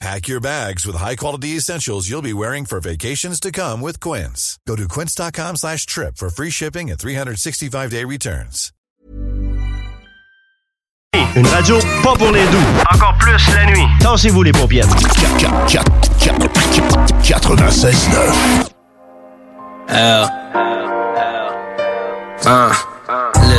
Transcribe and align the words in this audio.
Pack 0.00 0.28
your 0.28 0.40
bags 0.40 0.86
with 0.86 0.96
high-quality 0.96 1.56
essentials 1.56 2.08
you'll 2.08 2.22
be 2.22 2.32
wearing 2.32 2.64
for 2.64 2.80
vacations 2.80 3.38
to 3.38 3.52
come 3.52 3.82
with 3.82 4.00
Quince. 4.00 4.58
Go 4.66 4.74
to 4.74 4.88
quince.com 4.88 5.56
slash 5.56 5.84
trip 5.84 6.16
for 6.16 6.30
free 6.30 6.48
shipping 6.48 6.90
and 6.90 6.98
365-day 6.98 8.04
returns. 8.06 8.72
Une 11.36 11.46
radio 11.46 11.78
pas 12.02 12.14
pour 12.16 12.32
les 12.32 12.44
doux. 12.46 12.64
Encore 12.94 13.14
plus 13.18 13.54
la 13.54 13.66
nuit. 13.66 13.84
Tassez-vous 14.00 14.42
les 14.42 14.52
paupières. 14.52 14.86
96.9 17.22 18.70
L. 19.88 20.28
Uh. 22.46 22.99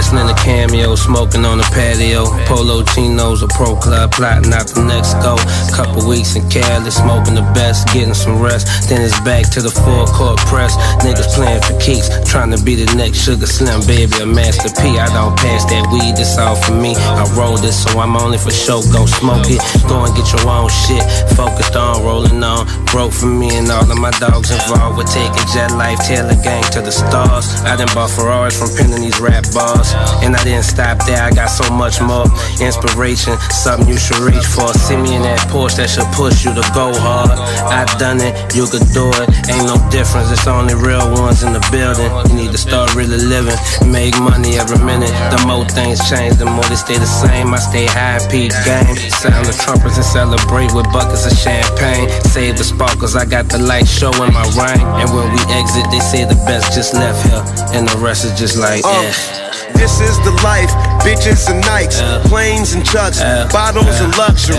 Listening 0.01 0.33
to 0.33 0.41
cameo, 0.41 0.95
smoking 0.95 1.45
on 1.45 1.59
the 1.61 1.67
patio. 1.69 2.25
Polo 2.49 2.81
chinos, 2.81 3.43
a 3.43 3.47
pro 3.47 3.77
club, 3.77 4.09
plotting 4.11 4.51
out 4.51 4.65
the 4.65 4.81
next 4.81 5.13
go. 5.21 5.37
Couple 5.77 6.09
weeks 6.09 6.33
in 6.33 6.41
Cali, 6.49 6.89
smoking 6.89 7.37
the 7.37 7.45
best, 7.53 7.85
getting 7.93 8.17
some 8.17 8.41
rest. 8.41 8.89
Then 8.89 9.05
it's 9.05 9.13
back 9.21 9.45
to 9.53 9.61
the 9.61 9.69
full 9.69 10.09
court 10.09 10.41
press. 10.49 10.73
Niggas 11.05 11.29
playing 11.37 11.61
for 11.61 11.77
keeps, 11.77 12.09
trying 12.25 12.49
to 12.49 12.57
be 12.65 12.73
the 12.73 12.89
next 12.97 13.21
Sugar 13.21 13.45
Slim 13.45 13.85
baby, 13.85 14.09
a 14.17 14.25
Master 14.25 14.73
P. 14.81 14.97
I 14.97 15.05
don't 15.13 15.37
pass 15.37 15.69
that 15.69 15.85
weed, 15.93 16.17
it's 16.17 16.33
all 16.33 16.57
for 16.57 16.73
me. 16.73 16.97
I 16.97 17.21
roll 17.37 17.61
this, 17.61 17.77
so 17.85 18.01
I'm 18.01 18.17
only 18.17 18.41
for 18.41 18.49
show. 18.49 18.81
Go 18.89 19.05
smoke 19.05 19.53
it, 19.53 19.61
go 19.85 20.01
and 20.01 20.17
get 20.17 20.25
your 20.33 20.49
own 20.49 20.73
shit. 20.73 21.05
Focused 21.37 21.77
on 21.77 22.01
rolling 22.01 22.41
on, 22.41 22.65
broke 22.89 23.13
for 23.13 23.29
me 23.29 23.53
and 23.53 23.69
all 23.69 23.85
of 23.85 23.99
my 24.01 24.11
dogs 24.17 24.49
involved 24.49 24.97
with 24.97 25.13
taking 25.13 25.45
jet 25.53 25.69
life, 25.77 26.01
Taylor 26.01 26.33
gang 26.41 26.65
to 26.73 26.81
the 26.81 26.91
stars. 26.91 27.53
I 27.69 27.77
done 27.77 27.93
bought 27.93 28.09
Ferraris 28.09 28.57
from 28.57 28.73
penning 28.73 29.05
these 29.05 29.21
rap 29.21 29.45
bars. 29.53 29.90
And 30.23 30.35
I 30.35 30.43
didn't 30.43 30.63
stop 30.63 31.03
there, 31.05 31.21
I 31.21 31.31
got 31.31 31.47
so 31.47 31.65
much 31.73 32.01
more 32.01 32.25
inspiration, 32.61 33.37
something 33.49 33.87
you 33.87 33.97
should 33.97 34.19
reach 34.19 34.45
for. 34.45 34.69
See 34.73 34.97
me 34.97 35.15
in 35.15 35.23
that 35.23 35.39
Porsche 35.49 35.77
that 35.83 35.89
should 35.89 36.07
push 36.13 36.45
you 36.45 36.53
to 36.53 36.65
go 36.73 36.93
hard. 36.93 37.33
I've 37.67 37.91
done 37.97 38.21
it, 38.21 38.33
you 38.55 38.65
could 38.67 38.85
do 38.93 39.09
it. 39.21 39.27
Ain't 39.49 39.65
no 39.67 39.77
difference, 39.89 40.31
it's 40.31 40.47
only 40.47 40.75
real 40.75 41.09
ones 41.13 41.43
in 41.43 41.53
the 41.53 41.63
building. 41.71 42.09
You 42.29 42.35
need 42.47 42.51
to 42.51 42.61
start 42.61 42.93
really 42.95 43.17
living, 43.17 43.57
make 43.89 44.15
money 44.19 44.57
every 44.57 44.79
minute. 44.83 45.11
The 45.33 45.43
more 45.47 45.65
things 45.65 45.99
change, 46.09 46.37
the 46.37 46.45
more 46.45 46.63
they 46.69 46.77
stay 46.79 46.97
the 46.97 47.09
same. 47.09 47.53
I 47.53 47.59
stay 47.59 47.85
high, 47.85 48.19
peak 48.29 48.53
game. 48.63 48.95
Sound 49.21 49.45
the 49.45 49.55
trumpets 49.57 49.97
and 49.97 50.05
celebrate 50.05 50.71
with 50.73 50.85
buckets 50.93 51.25
of 51.25 51.35
champagne. 51.37 52.09
Save 52.29 52.57
the 52.57 52.63
sparkles, 52.63 53.15
I 53.15 53.25
got 53.25 53.49
the 53.49 53.57
light 53.59 53.87
show 53.87 54.11
in 54.23 54.33
my 54.33 54.45
ring. 54.55 54.81
And 55.01 55.09
when 55.13 55.27
we 55.33 55.41
exit, 55.53 55.85
they 55.91 55.99
say 55.99 56.23
the 56.25 56.37
best 56.47 56.73
just 56.73 56.93
left 56.93 57.25
here. 57.27 57.43
And 57.73 57.87
the 57.87 57.97
rest 57.97 58.25
is 58.25 58.37
just 58.37 58.57
like, 58.57 58.83
Uh, 58.85 58.89
eh. 59.05 59.50
This 59.73 59.99
is 60.01 60.17
the 60.23 60.31
life, 60.43 60.71
bitches 61.01 61.49
and 61.49 61.63
Nikes, 61.63 61.99
planes 62.27 62.73
and 62.73 62.85
chucks, 62.85 63.19
bottles 63.51 63.99
and 63.99 64.15
luxury. 64.17 64.57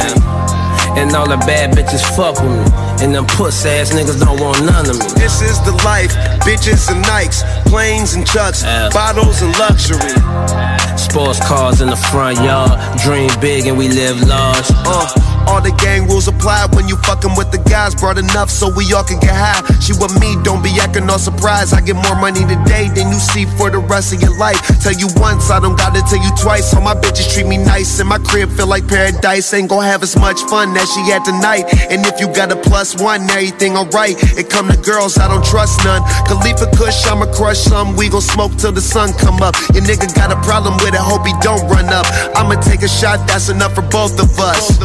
And 0.95 1.15
all 1.17 1.29
the 1.29 1.39
bad 1.39 1.73
bitches 1.77 2.05
fuck 2.17 2.41
with 2.43 2.53
me. 2.53 3.05
And 3.05 3.15
them 3.15 3.27
puss 3.27 3.65
ass 3.65 3.93
niggas 3.93 4.21
don't 4.21 4.39
want 4.41 4.61
none 4.65 4.89
of 4.91 4.99
me. 4.99 5.07
This 5.17 5.41
is 5.41 5.59
the 5.65 5.73
life, 5.85 6.13
bitches 6.45 6.91
and 6.91 7.05
Nikes, 7.05 7.43
planes 7.67 8.15
and 8.15 8.27
chucks, 8.27 8.63
bottles 8.93 9.41
and 9.43 9.57
luxury. 9.59 10.82
Sports 11.03 11.41
cars 11.47 11.81
in 11.83 11.91
the 11.91 11.97
front 11.97 12.39
yard. 12.39 12.73
Dream 13.03 13.29
big 13.41 13.67
and 13.67 13.77
we 13.77 13.89
live 13.89 14.17
large. 14.23 14.65
Uh, 14.87 15.05
all 15.47 15.61
the 15.61 15.75
gang 15.83 16.07
rules 16.07 16.29
apply 16.29 16.67
when 16.73 16.89
you 16.89 16.97
fucking 17.05 17.35
with 17.37 17.51
the 17.51 17.59
guys. 17.69 17.95
Brought 17.95 18.17
enough 18.17 18.49
so 18.49 18.73
we 18.73 18.87
all 18.95 19.05
can 19.05 19.19
get 19.19 19.35
high. 19.35 19.61
She 19.83 19.93
with 19.93 20.15
me, 20.21 20.39
don't 20.47 20.63
be 20.63 20.71
acting 20.81 21.11
all 21.11 21.19
surprised. 21.19 21.75
I 21.75 21.81
get 21.83 21.97
more 21.97 22.17
money 22.17 22.47
today 22.47 22.89
than 22.95 23.11
you 23.11 23.19
see 23.19 23.45
for 23.59 23.69
the 23.69 23.79
rest 23.79 24.15
of 24.15 24.23
your 24.23 24.33
life. 24.39 24.57
Tell 24.81 24.95
you 24.95 25.09
once, 25.17 25.51
I 25.51 25.61
don't 25.61 25.77
gotta 25.77 26.01
tell 26.07 26.23
you 26.23 26.31
twice. 26.41 26.73
All 26.73 26.81
my 26.81 26.95
bitches 26.95 27.35
treat 27.35 27.47
me 27.47 27.59
nice, 27.59 27.99
and 28.01 28.09
my 28.09 28.19
crib 28.19 28.49
feel 28.51 28.69
like 28.69 28.87
paradise. 28.87 29.53
Ain't 29.53 29.69
gon' 29.69 29.83
have 29.83 30.03
as 30.03 30.17
much 30.17 30.41
fun 30.49 30.73
as 30.79 30.89
she 30.95 31.03
had 31.11 31.25
tonight. 31.27 31.67
And 31.91 32.07
if 32.07 32.21
you 32.21 32.33
got 32.33 32.53
a 32.53 32.57
plus 32.57 32.97
one, 32.97 33.29
everything 33.29 33.77
alright. 33.77 34.17
It 34.39 34.49
come 34.49 34.71
to 34.71 34.79
girls, 34.79 35.19
I 35.19 35.29
don't 35.29 35.45
trust 35.45 35.85
none. 35.85 36.01
Khalifa 36.25 36.71
Kush, 36.79 37.05
I'ma 37.05 37.27
crush 37.35 37.59
some. 37.59 37.97
We 37.97 38.09
gon' 38.09 38.23
smoke 38.23 38.55
till 38.57 38.73
the 38.73 38.81
sun 38.81 39.13
come 39.19 39.43
up. 39.43 39.57
Your 39.75 39.83
nigga 39.83 40.09
got 40.15 40.33
a 40.33 40.41
problem 40.47 40.79
with 40.81 40.92
it, 40.95 41.01
hope 41.01 41.27
he 41.27 41.35
don't 41.41 41.63
run 41.69 41.89
up. 41.89 42.07
I'ma 42.37 42.61
take 42.61 42.83
a 42.83 42.89
shot, 42.89 43.27
that's 43.27 43.49
enough 43.49 43.75
for 43.75 43.83
both 43.83 44.21
of 44.21 44.39
us. 44.39 44.79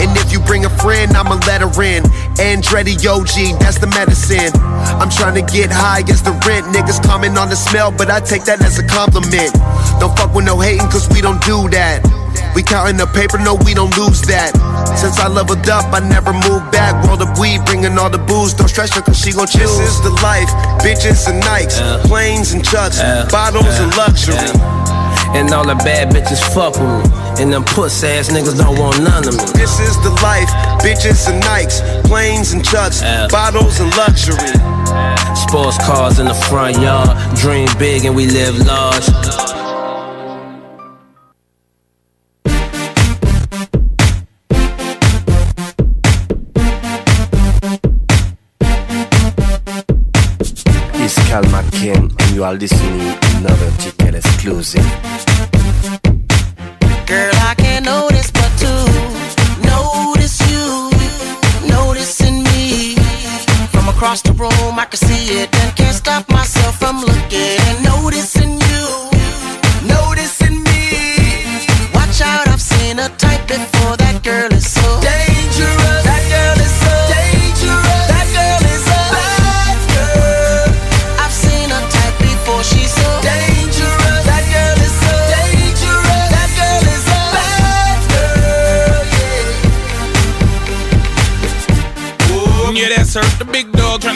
And 0.00 0.16
if 0.16 0.32
you 0.32 0.40
bring 0.40 0.64
a 0.64 0.70
friend, 0.80 1.16
I'ma 1.16 1.40
let 1.46 1.60
her 1.60 1.82
in. 1.82 2.02
Andretti 2.40 2.96
OG, 2.96 3.60
that's 3.60 3.78
the 3.78 3.86
medicine. 3.86 4.50
I'm 5.00 5.10
trying 5.10 5.34
to 5.34 5.44
get 5.52 5.70
high 5.70 6.00
as 6.08 6.22
the 6.22 6.32
rent. 6.46 6.66
Niggas 6.74 7.04
comment 7.04 7.36
on 7.36 7.48
the 7.50 7.56
smell, 7.56 7.92
but 7.92 8.10
I 8.10 8.20
take 8.20 8.44
that 8.44 8.62
as 8.62 8.78
a 8.78 8.86
compliment. 8.86 9.52
Don't 10.00 10.16
fuck 10.16 10.34
with 10.34 10.46
no 10.46 10.58
hating, 10.58 10.88
cause 10.88 11.08
we 11.10 11.20
don't 11.20 11.40
do 11.44 11.68
that. 11.70 12.00
We 12.54 12.62
counting 12.62 12.96
the 12.96 13.06
paper, 13.06 13.38
no, 13.38 13.54
we 13.54 13.74
don't 13.74 13.94
lose 13.96 14.22
that. 14.22 14.56
Since 14.98 15.20
I 15.20 15.28
leveled 15.28 15.68
up, 15.68 15.92
I 15.92 16.00
never 16.00 16.32
moved 16.32 16.72
back. 16.72 16.96
Roll 17.06 17.16
the 17.16 17.30
weed, 17.38 17.64
bringing 17.64 17.96
all 17.98 18.10
the 18.10 18.18
booze. 18.18 18.54
Don't 18.54 18.68
stress 18.68 18.92
her, 18.94 19.02
cause 19.02 19.18
she 19.20 19.32
gon' 19.32 19.46
choose. 19.46 19.70
This 19.78 19.96
is 19.96 20.02
the 20.02 20.10
life, 20.24 20.50
bitches 20.82 21.28
and 21.28 21.42
Nikes, 21.42 21.78
planes 22.08 22.52
and 22.52 22.64
chucks, 22.64 22.98
bottles 23.30 23.78
and 23.78 23.94
luxury. 23.96 24.99
And 25.32 25.52
all 25.54 25.64
the 25.64 25.76
bad 25.76 26.12
bitches 26.12 26.42
fuck 26.54 26.74
with 26.74 26.90
me. 26.90 27.42
And 27.42 27.52
them 27.52 27.64
puss 27.64 28.02
ass 28.02 28.30
niggas 28.30 28.58
don't 28.58 28.78
want 28.78 28.98
none 29.02 29.26
of 29.28 29.34
me. 29.38 29.44
This 29.54 29.78
is 29.78 29.96
the 30.02 30.10
life, 30.22 30.50
bitches 30.82 31.30
and 31.30 31.42
Nikes, 31.42 31.80
planes 32.04 32.52
and 32.52 32.64
chucks, 32.64 33.00
bottles 33.30 33.78
and 33.80 33.94
luxury. 33.96 34.36
Sports 35.36 35.78
cars 35.78 36.18
in 36.18 36.26
the 36.26 36.34
front 36.48 36.78
yard. 36.80 37.16
Dream 37.36 37.68
big 37.78 38.04
and 38.04 38.14
we 38.16 38.26
live 38.26 38.58
large. 38.66 39.06
It's 51.02 51.14
Cal 51.28 51.42
McKen 51.44 52.10
and 52.20 52.34
you 52.34 52.44
are 52.44 52.54
listening 52.54 52.98
to 52.98 53.36
another 53.38 53.70
ticket 53.78 53.99
exclusive. 54.40 54.82
Girl, 57.06 57.34
I 57.50 57.54
can't 57.58 57.84
notice 57.84 58.30
but 58.30 58.50
to 58.64 58.72
notice 59.68 60.40
you, 60.50 60.90
noticing 61.68 62.42
me. 62.44 62.94
From 63.70 63.88
across 63.90 64.22
the 64.22 64.32
room, 64.32 64.78
I 64.78 64.86
can 64.86 64.96
see 64.96 65.42
it 65.42 65.54
and 65.54 65.76
can't 65.76 65.94
stop 65.94 66.26
myself 66.30 66.78
from 66.78 67.02
looking, 67.02 67.82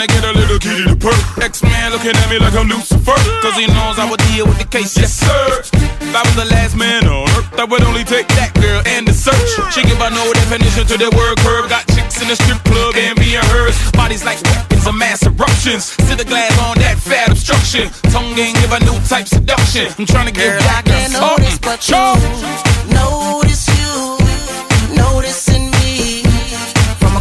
to 0.06 0.12
get 0.12 0.24
a 0.24 0.32
little 0.32 0.58
kitty 0.58 0.84
to 0.84 0.96
perk. 0.96 1.16
X-Man 1.38 1.92
looking 1.92 2.12
at 2.12 2.28
me 2.28 2.38
like 2.38 2.54
I'm 2.54 2.68
Lucifer, 2.68 3.16
cause 3.40 3.56
he 3.56 3.66
knows 3.66 3.98
I 3.98 4.08
would 4.08 4.20
deal 4.32 4.46
with 4.46 4.58
the 4.58 4.68
case, 4.68 4.96
yes 4.96 5.12
sir. 5.12 5.62
If 6.00 6.14
I 6.14 6.22
was 6.22 6.36
the 6.36 6.44
last 6.52 6.76
man 6.76 7.06
on 7.06 7.28
earth, 7.36 7.48
I 7.58 7.64
would 7.64 7.82
only 7.82 8.04
take 8.04 8.28
that 8.36 8.52
girl 8.54 8.82
and 8.86 9.06
the 9.06 9.12
search. 9.12 9.50
She 9.72 9.82
give 9.82 9.98
her 9.98 10.10
no 10.10 10.32
definition 10.32 10.86
to 10.86 10.96
the 10.98 11.10
word 11.16 11.38
curve. 11.40 11.68
Got 11.68 11.86
chicks 11.94 12.20
in 12.20 12.28
the 12.28 12.36
strip 12.36 12.60
club 12.64 12.94
and 12.96 13.18
being 13.18 13.42
hers. 13.54 13.76
Bodies 13.92 14.24
like 14.24 14.40
weapons 14.44 14.86
of 14.86 14.94
mass 14.94 15.24
eruptions. 15.24 15.96
Sit 16.04 16.18
the 16.18 16.24
glass 16.24 16.52
on 16.60 16.76
that 16.78 16.98
fat 16.98 17.30
obstruction. 17.30 17.88
Tongue 18.12 18.36
ain't 18.38 18.58
give 18.60 18.72
a 18.72 18.80
new 18.84 18.98
type 19.08 19.28
seduction. 19.28 19.88
I'm 19.98 20.06
trying 20.06 20.26
to 20.26 20.34
get 20.34 20.58
Girl, 20.58 20.60
back 20.60 20.86
I 20.86 21.08
can't 21.08 21.12
notice 21.12 21.58
but 21.58 21.80
you. 21.88 22.63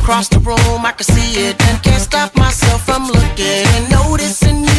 Across 0.03 0.27
the 0.27 0.39
room, 0.39 0.85
I 0.85 0.91
can 0.91 1.05
see 1.05 1.47
it 1.47 1.55
and 1.67 1.81
can't 1.81 2.01
stop 2.01 2.35
myself 2.35 2.85
from 2.85 3.07
looking 3.07 3.65
and 3.75 3.89
noticing 3.89 4.72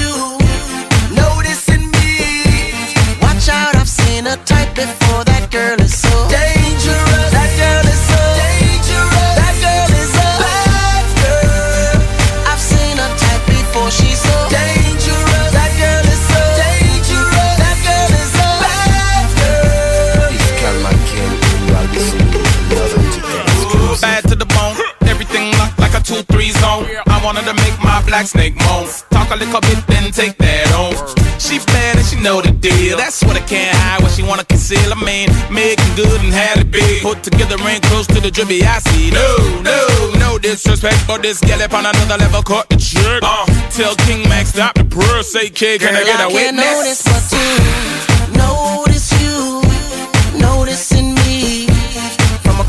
wanted 27.34 27.50
to 27.50 27.62
make 27.62 27.76
my 27.82 28.00
black 28.06 28.26
snake 28.26 28.54
moan. 28.62 28.86
Talk 29.10 29.30
a 29.30 29.36
little 29.36 29.60
bit, 29.60 29.86
then 29.88 30.12
take 30.12 30.38
that 30.38 30.70
on. 30.78 30.94
She 31.38 31.58
bad 31.66 31.96
and 31.96 32.06
she 32.06 32.16
know 32.22 32.40
the 32.40 32.52
deal. 32.52 32.96
That's 32.96 33.22
what 33.24 33.36
I 33.36 33.40
can't 33.40 33.76
hide, 33.76 34.02
what 34.02 34.12
she 34.12 34.22
wanna 34.22 34.44
conceal. 34.44 34.92
I 34.92 34.98
mean, 35.04 35.28
making 35.50 35.94
good 35.96 36.20
and 36.22 36.32
had 36.32 36.58
it 36.58 36.70
big. 36.70 37.02
Put 37.02 37.22
together 37.22 37.56
ain't 37.66 37.82
close 37.84 38.06
to 38.08 38.20
the 38.20 38.30
drippy 38.30 38.62
I 38.62 38.78
see. 38.78 39.10
No, 39.10 39.28
no, 39.62 39.80
no 40.18 40.38
disrespect, 40.38 41.02
but 41.06 41.22
this 41.22 41.40
gal 41.40 41.60
up 41.60 41.74
on 41.74 41.86
another 41.86 42.18
level 42.18 42.42
caught 42.42 42.68
the 42.68 42.76
trick. 42.76 43.22
Uh, 43.22 43.46
tell 43.70 43.94
King 44.06 44.22
Max 44.28 44.50
stop 44.50 44.74
the 44.74 44.84
prayer, 44.84 45.22
say 45.22 45.50
kid, 45.50 45.80
can 45.80 45.94
I 45.96 46.04
get 46.04 46.20
a 46.20 46.24
I 46.24 46.30
can't 46.30 46.56
witness? 46.56 47.02
notice 47.04 47.30
but 47.30 48.08
you. 48.08 48.13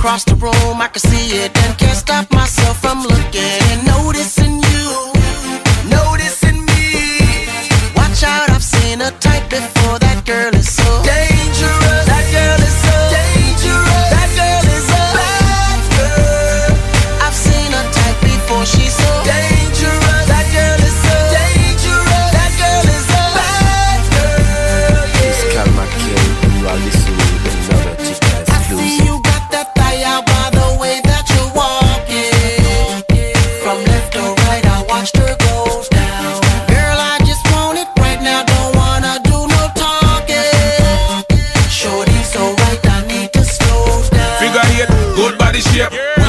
Across 0.06 0.24
the 0.24 0.36
room, 0.36 0.80
I 0.80 0.88
can 0.88 1.00
see 1.00 1.36
it 1.44 1.58
and 1.64 1.78
can't 1.80 1.98
stop 1.98 2.32
myself 2.32 2.80
from 2.80 3.02
looking 3.02 3.42
and 3.42 3.88
noticing 3.88 4.62
you. 4.62 4.88
Noticing 5.90 6.64
me. 6.64 7.18
Watch 7.96 8.22
out, 8.22 8.52
I've 8.52 8.64
seen 8.64 9.02
a 9.02 9.10
type 9.20 9.50
before. 9.50 9.98
That 9.98 10.22
girl 10.24 10.54
is 10.54 10.72
so 10.72 10.84
dangerous. 11.04 11.25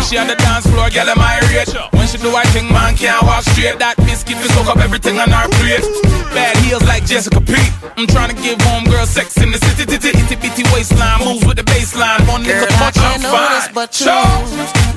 She 0.06 0.16
on 0.18 0.26
the 0.28 0.36
dance 0.36 0.66
floor, 0.66 0.88
girl, 0.90 1.08
am 1.10 1.18
I 1.18 1.42
rate? 1.50 1.66
When 1.92 2.06
she 2.06 2.18
do 2.18 2.30
I 2.34 2.44
think 2.54 2.70
man 2.70 2.94
can't 2.94 3.22
walk 3.26 3.42
straight. 3.42 3.78
That 3.78 3.96
biscuit 4.06 4.38
will 4.38 4.50
soak 4.54 4.68
up 4.70 4.78
everything 4.78 5.18
on 5.18 5.30
her 5.30 5.48
plate. 5.58 5.82
Bad 6.30 6.56
heels 6.62 6.84
like 6.86 7.04
Jessica 7.04 7.40
Pete. 7.40 7.72
I'm 7.98 8.06
trying 8.06 8.30
to 8.30 8.38
give 8.40 8.60
home 8.62 8.84
girl 8.84 9.06
sex 9.06 9.36
in 9.42 9.50
the 9.50 9.58
city, 9.58 9.84
titty, 9.84 10.14
itty 10.14 10.36
bitty 10.36 10.62
waistline. 10.70 11.26
Moves 11.26 11.44
with 11.44 11.56
the 11.58 11.66
baseline. 11.66 12.22
One 12.30 12.44
nigga 12.44 12.70
I 12.70 12.90
touch, 12.90 12.98
I'm 13.02 13.20
fine. 13.20 13.74
but 13.74 13.90
you. 13.98 14.06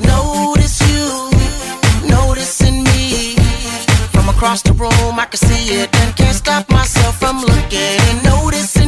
Notice 0.06 0.78
you. 0.86 1.10
Noticing 2.06 2.84
me. 2.84 3.36
From 4.14 4.30
across 4.30 4.62
the 4.62 4.74
room, 4.74 5.18
I 5.18 5.26
can 5.26 5.42
see 5.42 5.82
it 5.82 5.90
and 5.90 6.16
can't 6.16 6.36
stop 6.36 6.70
myself 6.70 7.18
from 7.20 7.42
looking 7.42 7.98
and. 8.14 8.24
Noticing 8.24 8.79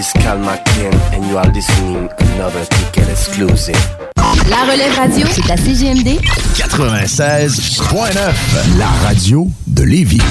It's 0.00 0.14
Calma 0.14 0.56
Ken, 0.64 0.94
and 1.12 1.22
you 1.26 1.36
are 1.36 1.46
listening 1.52 2.08
to 2.08 2.24
another 2.36 2.64
ticket 2.64 3.06
exclusive. 3.10 3.76
La 4.48 4.64
relève 4.64 4.94
radio, 4.96 5.26
c'est 5.30 5.46
la 5.46 5.58
CGMD 5.58 6.18
96.9, 6.54 8.78
la 8.78 8.88
radio 9.04 9.46
de 9.66 9.82
Lévis. 9.82 10.22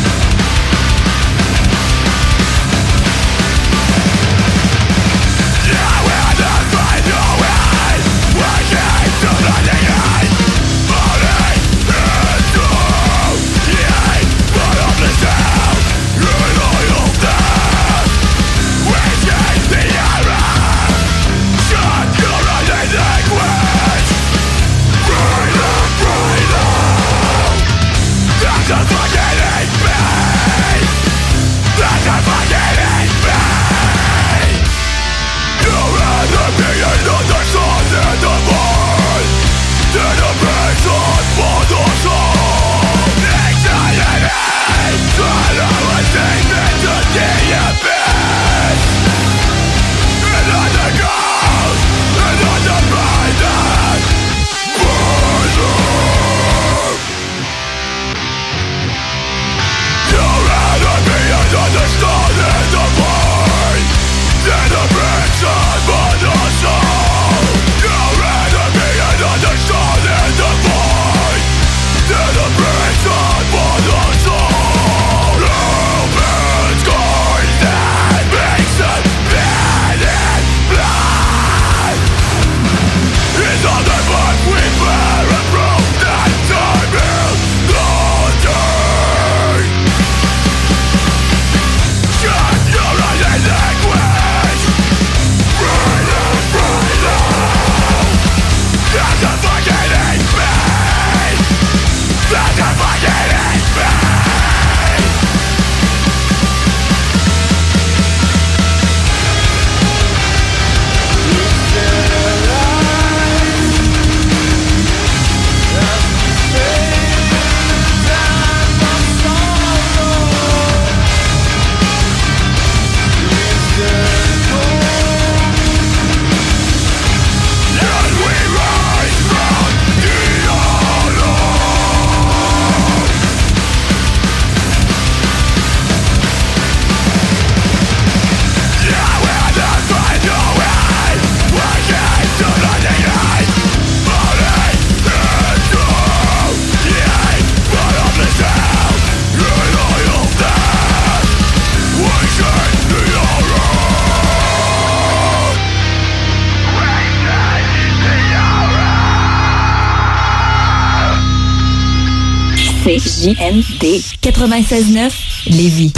CJMD 163.35 164.01
96.9 164.21 165.51
Lévis. 165.51 165.93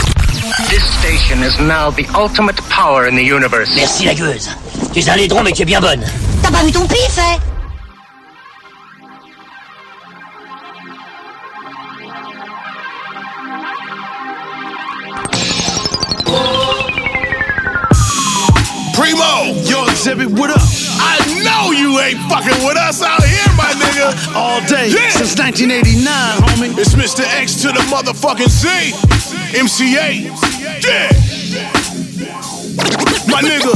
This 0.68 0.84
station 0.98 1.42
is 1.42 1.58
now 1.60 1.90
the 1.90 2.06
ultimate 2.14 2.56
power 2.68 3.06
in 3.06 3.14
the 3.14 3.22
universe. 3.24 3.74
Merci 3.74 4.04
la 4.04 4.14
gueuse. 4.14 4.50
Tu 4.92 4.98
es 4.98 5.08
un 5.08 5.16
laidron 5.16 5.42
mais 5.42 5.52
tu 5.52 5.62
es 5.62 5.64
bien 5.64 5.80
bonne. 5.80 6.04
T'as 6.42 6.50
pas 6.50 6.62
vu 6.62 6.72
ton 6.72 6.86
pif, 6.86 7.18
hein? 7.18 7.38
Primo! 18.94 19.54
Yo, 19.64 19.86
Exhibit, 19.88 20.28
what 20.38 20.50
up? 20.50 20.60
I 21.00 21.16
know 21.42 21.72
you 21.72 21.98
ain't 21.98 22.20
fucking 22.28 22.66
with 22.66 22.76
us 22.76 23.02
out 23.02 23.24
here! 23.24 23.31
All 24.30 24.60
day, 24.66 24.88
since 25.10 25.36
1989, 25.36 26.06
homie. 26.40 26.78
It's 26.78 26.94
Mr. 26.94 27.24
X 27.40 27.60
to 27.62 27.68
the 27.68 27.82
motherfucking 27.90 28.48
Z! 28.48 28.92
MCA! 29.58 30.30
Yeah! 30.82 31.10
My 33.28 33.42
nigga! 33.42 33.72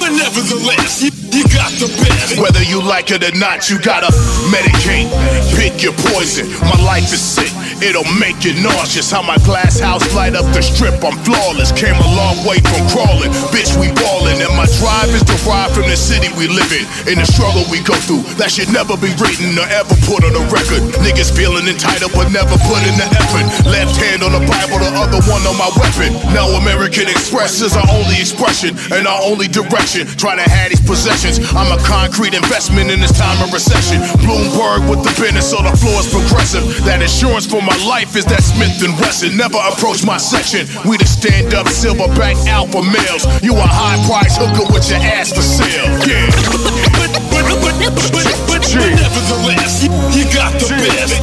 But 0.00 0.10
nevertheless, 0.10 1.19
you, 1.34 1.44
got 1.54 1.70
the 1.78 1.88
best. 2.02 2.38
Whether 2.40 2.62
you 2.64 2.82
like 2.82 3.10
it 3.10 3.22
or 3.22 3.34
not, 3.38 3.70
you 3.70 3.78
gotta 3.78 4.10
medicate. 4.50 5.06
Pick 5.54 5.82
your 5.82 5.94
poison. 6.12 6.50
My 6.60 6.78
life 6.82 7.12
is 7.12 7.22
sick. 7.22 7.50
It'll 7.80 8.08
make 8.18 8.44
you 8.44 8.52
nauseous. 8.60 9.10
How 9.10 9.22
my 9.22 9.38
glass 9.46 9.80
house 9.80 10.04
light 10.14 10.34
up 10.34 10.44
the 10.52 10.60
strip. 10.60 10.98
I'm 11.00 11.16
flawless. 11.24 11.72
Came 11.72 11.96
a 11.96 12.10
long 12.18 12.36
way 12.44 12.58
from 12.60 12.82
crawling. 12.92 13.30
Bitch, 13.54 13.72
we 13.78 13.88
ballin'. 13.94 14.42
And 14.42 14.52
my 14.58 14.66
drive 14.80 15.08
is 15.14 15.24
derived 15.24 15.78
from 15.78 15.86
the 15.88 15.96
city 15.96 16.28
we 16.34 16.50
live 16.50 16.70
in. 16.74 16.84
In 17.06 17.16
the 17.22 17.28
struggle 17.28 17.62
we 17.70 17.78
go 17.86 17.94
through. 18.04 18.26
That 18.36 18.50
should 18.50 18.68
never 18.74 18.98
be 18.98 19.14
written 19.22 19.54
or 19.54 19.68
ever 19.70 19.94
put 20.04 20.26
on 20.26 20.34
a 20.34 20.44
record. 20.50 20.82
Niggas 21.00 21.30
feeling 21.32 21.70
entitled 21.70 22.12
but 22.12 22.28
never 22.34 22.58
put 22.66 22.82
in 22.84 22.94
the 22.98 23.06
effort. 23.06 23.46
Left 23.70 23.94
hand 23.96 24.26
on 24.26 24.34
the 24.34 24.44
Bible, 24.44 24.82
the 24.82 24.90
other 24.92 25.22
one 25.30 25.42
on 25.46 25.56
my 25.56 25.70
weapon. 25.78 26.12
Now 26.34 26.50
American 26.58 27.08
Express 27.08 27.62
is 27.62 27.76
our 27.76 27.86
only 27.88 28.18
expression 28.18 28.76
and 28.92 29.06
our 29.06 29.22
only 29.24 29.48
direction. 29.48 30.04
Trying 30.18 30.42
to 30.42 30.48
have 30.48 30.74
these 30.74 30.82
possessions. 30.84 31.19
I'm 31.20 31.68
a 31.68 31.76
concrete 31.84 32.32
investment 32.32 32.88
in 32.88 32.96
this 33.00 33.12
time 33.12 33.36
of 33.44 33.52
recession. 33.52 34.00
Bloomberg 34.24 34.88
with 34.88 35.04
the 35.04 35.12
business 35.20 35.52
so 35.52 35.60
the 35.60 35.68
floor 35.76 36.00
is 36.00 36.08
progressive. 36.08 36.64
That 36.88 37.04
insurance 37.04 37.44
for 37.44 37.60
my 37.60 37.76
life 37.84 38.16
is 38.16 38.24
that 38.32 38.40
Smith 38.40 38.80
and 38.80 38.96
Wesson. 38.96 39.36
Never 39.36 39.60
approach 39.68 40.00
my 40.00 40.16
section. 40.16 40.64
We 40.88 40.96
the 40.96 41.04
stand 41.04 41.52
up 41.52 41.68
silverback 41.68 42.40
alpha 42.48 42.80
males. 42.80 43.28
You 43.44 43.52
a 43.52 43.68
high 43.68 44.00
price 44.08 44.40
hooker 44.40 44.64
with 44.72 44.88
your 44.88 45.04
ass 45.04 45.28
for 45.36 45.44
sale. 45.44 45.92
Yeah. 46.08 46.24
But, 46.96 47.12
but, 47.28 47.44
but, 47.52 47.76
but, 47.84 48.24
but, 48.48 48.64
nevertheless, 48.72 49.84
you, 49.84 50.24
got 50.32 50.56
the 50.56 50.72
best. 50.72 51.20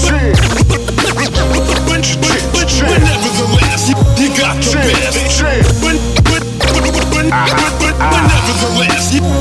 But, 0.69 0.77
but, 0.93 2.05
but, 2.21 2.41
but 2.53 2.69
nevertheless, 2.85 3.89
you, 3.89 3.97
you 4.13 4.29
got 4.37 4.61
the 4.61 4.77
best. 4.77 5.41
But, 5.81 5.97
but, 6.21 6.45
but, 6.61 6.85
but, 7.09 7.25
uh-huh. 7.33 7.76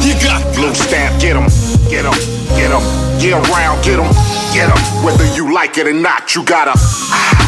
You 0.02 0.14
got 0.23 0.42
Blue 0.54 0.75
stamp, 0.75 1.20
get 1.20 1.37
'em, 1.37 1.75
get 1.88 2.05
'em, 2.05 2.12
get 2.57 2.71
them, 2.71 2.83
get 3.21 3.33
'em, 3.33 3.43
get 3.43 3.50
around, 3.50 3.83
get 3.83 3.99
'em, 3.99 4.11
get 4.52 4.69
'em. 4.69 4.78
Whether 5.05 5.26
you 5.35 5.52
like 5.52 5.78
it 5.78 5.87
or 5.87 5.93
not, 5.93 6.35
you 6.35 6.43
gotta 6.43 6.75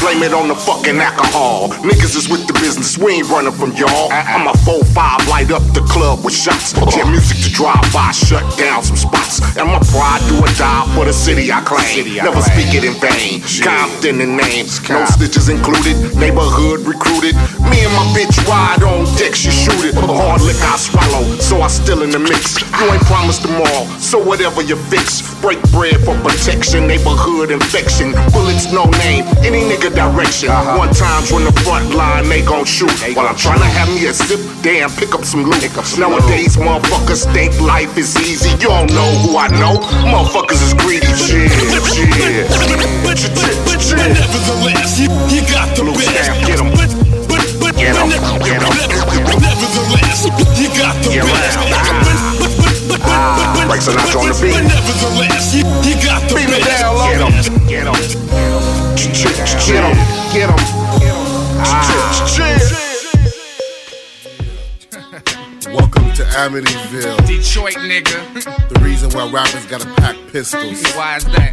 blame 0.01 0.23
it 0.23 0.33
on 0.33 0.49
the 0.49 0.55
fucking 0.55 1.01
alcohol. 1.01 1.69
Niggas 1.83 2.17
is 2.17 2.29
with 2.29 2.47
the 2.47 2.53
business, 2.55 2.97
we 2.97 3.15
ain't 3.15 3.29
running 3.29 3.53
from 3.53 3.73
y'all. 3.73 4.13
I'm 4.13 4.47
a 4.47 4.55
4-5, 4.65 5.27
light 5.29 5.51
up 5.51 5.63
the 5.75 5.81
club 5.83 6.25
with 6.25 6.35
shots. 6.35 6.73
Jam 6.95 7.11
music 7.11 7.39
to 7.43 7.51
drive 7.51 7.83
by, 7.93 8.13
shut 8.13 8.45
down 8.57 8.83
some 8.83 8.97
spots. 8.97 9.41
And 9.57 9.67
my 9.69 9.81
pride 9.91 10.23
do 10.29 10.39
or 10.39 10.53
die 10.55 10.87
for 10.95 11.05
the 11.05 11.13
city 11.13 11.53
I 11.53 11.61
claim. 11.63 12.15
Never 12.15 12.43
speak 12.43 12.75
it 12.75 12.85
in 12.85 12.95
vain. 12.95 13.43
Compton 13.63 14.19
the 14.19 14.27
name, 14.27 14.67
no 14.89 15.05
stitches 15.07 15.49
included. 15.49 16.17
Neighborhood 16.17 16.87
recruited. 16.87 17.35
Me 17.71 17.79
and 17.85 17.95
my 17.99 18.07
bitch 18.15 18.37
ride 18.47 18.83
on 18.83 19.05
deck, 19.17 19.35
she 19.35 19.51
shoot 19.51 19.85
it. 19.85 19.95
Hard 19.95 20.43
lick 20.43 20.57
I 20.63 20.77
swallow, 20.77 21.25
so 21.41 21.61
I 21.63 21.69
still 21.69 22.03
in 22.03 22.11
the 22.11 22.19
mix. 22.19 22.61
You 22.79 22.87
ain't 22.93 23.05
promised 23.07 23.43
tomorrow, 23.43 23.87
so 23.99 24.19
whatever 24.39 24.63
you 24.63 24.77
fix. 24.87 25.19
Break 25.43 25.59
bread 25.75 25.99
for 26.07 26.15
protection, 26.23 26.87
neighborhood 26.87 27.51
infection. 27.51 28.13
Bullets 28.31 28.71
no 28.71 28.87
name, 29.03 29.27
any 29.43 29.67
nigga 29.67 29.91
direction. 29.91 30.49
One 30.79 30.95
times 30.95 31.33
when 31.33 31.43
the 31.43 31.51
front 31.67 31.91
line 31.95 32.29
they 32.29 32.43
gon' 32.47 32.65
shoot. 32.65 32.91
While 33.19 33.27
I'm 33.27 33.35
trying 33.35 33.59
to 33.59 33.67
have 33.67 33.89
me 33.91 34.07
a 34.07 34.15
sip, 34.15 34.39
damn, 34.63 34.91
pick 34.95 35.13
up 35.15 35.25
some 35.25 35.43
loot. 35.43 35.59
Nowadays, 35.99 36.55
motherfuckers 36.57 37.27
think 37.35 37.51
life 37.61 37.99
is 37.99 38.15
easy. 38.23 38.51
You 38.63 38.71
don't 38.71 38.95
know 38.95 39.11
who 39.27 39.37
I 39.37 39.49
know. 39.59 39.75
Motherfuckers 40.07 40.63
is 40.63 40.75
greedy. 40.75 41.11
Shit, 41.19 41.51
shit. 41.51 42.47
But, 43.03 43.19
nevertheless, 43.99 45.01
you, 45.03 45.11
you 45.35 45.43
got 45.51 45.75
the 45.75 45.83
Blue 45.83 45.95
best. 45.95 46.15
stamp, 46.15 46.47
get 46.47 46.61
'em. 46.63 46.71
But, 46.79 46.91
but, 47.27 47.43
but, 47.59 47.75
Get 47.75 47.97
'em, 47.97 48.07
but, 48.07 48.45
get 48.47 48.63
'em. 48.63 48.71
but 48.71 49.39
nevertheless, 49.43 50.27
you 50.59 50.69
got 50.79 50.95
the 51.03 51.11
Get 51.11 51.25
best. 51.27 51.59
But, 51.59 52.39
but, 52.39 52.51
but, 52.63 52.68
but, 52.99 53.07
but, 53.07 53.55
but, 53.55 53.67
Frank 53.69 53.83
Sinatra 53.83 54.21
on 54.21 54.29
the 54.29 54.35
but 54.35 54.43
beat. 54.43 54.63
nevertheless, 54.69 55.55
you, 55.55 55.63
you 55.87 55.95
got 56.05 56.23
the 56.29 56.35
Beat 56.35 56.49
'em 56.49 56.61
best. 56.63 56.81
down, 56.83 56.95
low. 56.97 57.07
Get 57.09 57.21
'em, 57.23 57.33
get 57.67 57.87
'em. 57.87 57.95
Get 58.97 59.85
'em, 59.85 59.97
get 60.33 60.51
'em. 60.51 61.18
Amityville. 66.39 67.19
Detroit 67.27 67.75
nigga. 67.83 68.15
The 68.71 68.79
reason 68.79 69.11
why 69.11 69.27
rappers 69.27 69.67
gotta 69.67 69.91
pack 69.99 70.15
pistols. 70.31 70.87
Why 70.95 71.17
is 71.19 71.25
that? 71.35 71.51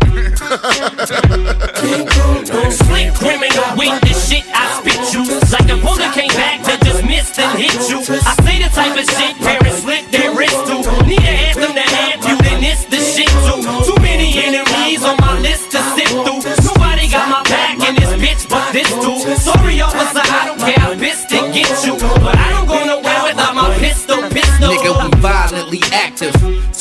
Slick 2.70 3.10
criminal 3.18 3.66
with 3.74 3.98
the 4.06 4.14
shit 4.14 4.46
I 4.54 4.70
spit 4.78 5.02
you. 5.10 5.26
Like 5.50 5.74
a 5.74 5.82
bullet 5.82 6.14
came 6.14 6.30
back 6.38 6.62
to 6.70 6.78
just 6.86 7.02
miss 7.02 7.34
and 7.34 7.58
hit 7.58 7.74
you. 7.90 7.98
I 8.30 8.38
say 8.46 8.62
the 8.62 8.70
type 8.70 8.94
of 8.94 9.10
shit 9.10 9.34
parents 9.42 9.82
slit 9.82 10.06
their 10.14 10.30
wrist 10.38 10.54
to. 10.70 10.78
Need 11.10 11.18
to 11.18 11.34
ask 11.34 11.58
them 11.58 11.74
to 11.74 11.82
have 11.82 12.22
you, 12.22 12.38
then 12.46 12.62
it's 12.62 12.86
the 12.86 13.02
shit 13.02 13.34
too. 13.50 13.66
Too 13.90 13.98
many 14.06 14.38
enemies 14.38 15.02
on 15.02 15.18
my 15.18 15.34
list 15.42 15.74
to 15.74 15.82
sit 15.98 16.14
through. 16.14 16.46
Nobody 16.62 17.10
got 17.10 17.26
my 17.34 17.42
back 17.50 17.82
in 17.82 17.98
this 17.98 18.14
bitch 18.22 18.46
but 18.46 18.70
this 18.70 18.94
dude. 19.02 19.34
Sorry, 19.42 19.82
officer, 19.82 20.22
I 20.22 20.46
don't 20.46 20.62
care. 20.62 20.78
I'm 20.78 21.00
pissed 21.02 21.34
to 21.34 21.42
get 21.50 21.74
you. 21.82 21.98
But 22.22 22.35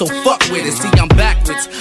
So 0.06 0.22
fuck 0.22 0.40
with 0.50 0.66
it, 0.66 0.72
see 0.72 0.90
I'm 1.00 1.08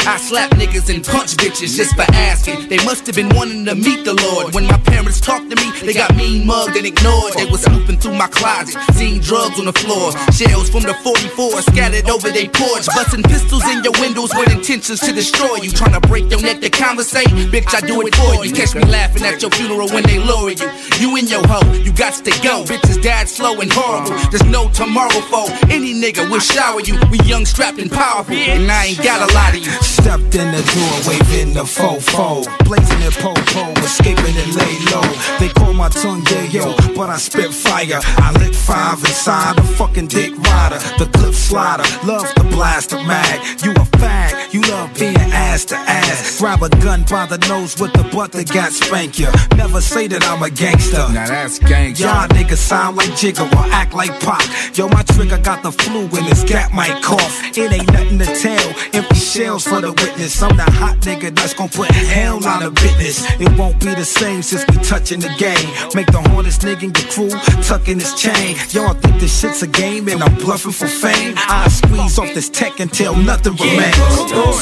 I 0.06 0.18
slap 0.18 0.51
niggas 0.51 0.94
and 0.94 1.03
punch 1.03 1.36
bitches 1.38 1.75
just 1.75 1.96
for 1.96 2.06
asking. 2.13 2.70
They 2.70 2.77
must 2.86 3.08
have 3.08 3.15
been 3.15 3.30
wanting 3.36 3.65
to 3.65 3.75
meet 3.75 4.06
the 4.06 4.13
Lord. 4.13 4.53
When 4.53 4.65
my 4.65 4.77
parents 4.77 5.20
talked 5.20 5.50
to 5.50 5.56
me, 5.56 5.72
they 5.82 5.94
got 5.94 6.15
mean 6.15 6.46
mugged 6.46 6.77
and 6.77 6.86
ignored. 6.86 7.34
They 7.34 7.46
was 7.46 7.63
snooping 7.63 7.98
through 7.98 8.15
my 8.15 8.27
closet, 8.27 8.77
seeing 8.94 9.20
drugs 9.20 9.60
on 9.60 9.65
the 9.65 9.74
floor. 9.74 10.12
Shells 10.32 10.70
from 10.70 10.84
the 10.84 10.94
44 11.01 11.62
scattered 11.63 12.10
over 12.10 12.30
they 12.30 12.48
porch. 12.48 12.86
Busting 12.86 13.24
pistols 13.24 13.65
in 13.70 13.84
your 13.84 13.94
windows 14.00 14.32
with 14.36 14.51
intentions 14.51 15.00
to 15.01 15.12
destroy 15.12 15.56
you. 15.58 15.72
Trying 15.72 16.00
to 16.00 16.08
break 16.08 16.30
your 16.30 16.42
neck 16.42 16.62
to 16.62 16.70
conversate, 16.70 17.34
bitch, 17.50 17.74
I 17.74 17.82
do 17.82 18.06
it 18.06 18.13
for 18.15 18.46
you. 18.46 18.53
Catch 18.53 18.75
me 18.75 18.86
laughing 18.86 19.24
at 19.24 19.42
your 19.42 19.51
funeral 19.51 19.89
when 19.89 20.03
they 20.03 20.20
lower 20.20 20.51
you. 20.51 20.70
You 21.00 21.18
and 21.18 21.30
your 21.30 21.46
hoe, 21.48 21.65
you 21.82 21.92
got 21.94 22.13
to 22.13 22.32
go. 22.46 22.63
Bitches 22.63 23.01
died 23.01 23.27
slow 23.27 23.60
and 23.60 23.72
horrible. 23.74 24.13
There's 24.30 24.46
no 24.46 24.70
tomorrow 24.70 25.22
for 25.34 25.50
any 25.72 25.94
nigga 25.94 26.30
will 26.30 26.39
shower 26.39 26.82
you. 26.82 27.00
We 27.10 27.20
young, 27.22 27.46
strapped, 27.46 27.80
and 27.80 27.92
powerful, 27.92 28.36
and 28.36 28.72
I 28.72 28.94
ain't 28.94 29.01
got 29.01 29.18
a 29.27 29.34
lot 29.34 29.58
of. 29.58 29.62
Stepped 29.63 30.36
in 30.36 30.51
the 30.51 30.63
door, 30.74 30.93
waving 31.08 31.53
the 31.53 31.63
fofo, 31.63 32.43
blazing 32.65 33.00
the 33.00 33.12
popo, 33.22 33.72
escaping 33.82 34.36
and 34.36 34.55
lay 34.55 34.75
low. 34.91 35.08
They 35.39 35.50
call 35.50 35.74
my 35.74 35.89
tongue 35.89 36.24
yayo, 36.24 36.96
but 36.96 37.10
I 37.10 37.17
spit 37.17 37.53
fire. 37.53 38.00
I 38.03 38.32
lit 38.39 38.55
five 38.55 39.00
inside 39.00 39.58
a 39.60 39.63
fucking 39.63 40.08
dick 40.08 40.32
rider, 40.38 40.79
the 40.98 41.10
clip 41.13 41.34
slider. 41.34 41.84
Love 42.05 42.27
the 42.36 42.43
blaster 42.51 42.98
mag. 43.03 43.39
You 43.63 43.72
a 43.72 43.86
fag, 43.98 44.53
you 44.53 44.62
love 44.62 44.93
being 44.98 45.15
ass 45.17 45.65
to 45.65 45.75
ass. 45.75 46.39
Grab 46.39 46.63
a 46.63 46.70
gun 46.70 47.03
by 47.10 47.25
the 47.25 47.38
nose 47.48 47.79
with 47.79 47.93
the 47.93 48.03
butt 48.13 48.32
that 48.34 48.51
got 48.51 48.72
spank 48.72 49.20
ya. 49.20 49.32
Never 49.55 49.82
say 49.82 50.08
that 50.08 50.24
I'm 50.25 50.43
a 50.43 50.50
gangster. 50.50 51.08
Now 51.13 51.27
that's 51.27 51.60
gangster. 51.60 52.05
Y'all 52.05 52.27
niggas 52.29 52.58
sound 52.58 52.98
like 52.98 53.10
Jigga 53.12 53.50
or 53.51 53.74
act 53.74 53.93
like 53.93 54.20
Pop. 54.20 54.41
Yo, 54.75 54.88
my 54.88 55.03
trigger 55.03 55.38
got 55.38 55.63
the 55.63 55.72
flu 55.72 56.01
and 56.01 56.27
this 56.27 56.43
gap 56.43 56.74
might 56.74 57.01
cough. 57.01 57.58
It 57.58 57.72
ain't 57.72 57.91
nothing 57.91 58.20
to 58.20 58.25
tell. 58.25 58.67
Empty 58.93 59.15
shells 59.43 59.63
for 59.67 59.81
the 59.81 59.91
witness. 59.91 60.41
I'm 60.41 60.55
the 60.55 60.63
hot 60.63 60.97
nigga 61.03 61.35
that's 61.35 61.53
gonna 61.53 61.69
put 61.69 61.91
hell 61.91 62.39
on 62.47 62.63
the 62.63 62.71
business. 62.71 63.27
It 63.39 63.51
won't 63.57 63.79
be 63.79 63.93
the 63.93 64.05
same 64.05 64.41
since 64.41 64.63
we 64.69 64.75
touching 64.83 65.19
the 65.19 65.31
game. 65.38 65.67
Make 65.93 66.07
the 66.07 66.21
hardest 66.31 66.62
nigga 66.62 66.83
in 66.88 66.91
your 66.95 67.07
crew 67.12 67.33
tucking 67.63 68.00
his 68.00 68.13
chain. 68.15 68.55
Y'all 68.71 68.93
think 68.93 69.19
this 69.19 69.33
shit's 69.39 69.62
a 69.63 69.67
game 69.67 70.07
and 70.07 70.23
I'm 70.23 70.35
bluffing 70.35 70.71
for 70.71 70.88
fame. 70.88 71.33
I 71.35 71.67
squeeze 71.67 72.17
off 72.19 72.33
this 72.33 72.50
tech 72.50 72.79
until 72.79 73.15
nothing 73.15 73.55
remains. 73.55 74.00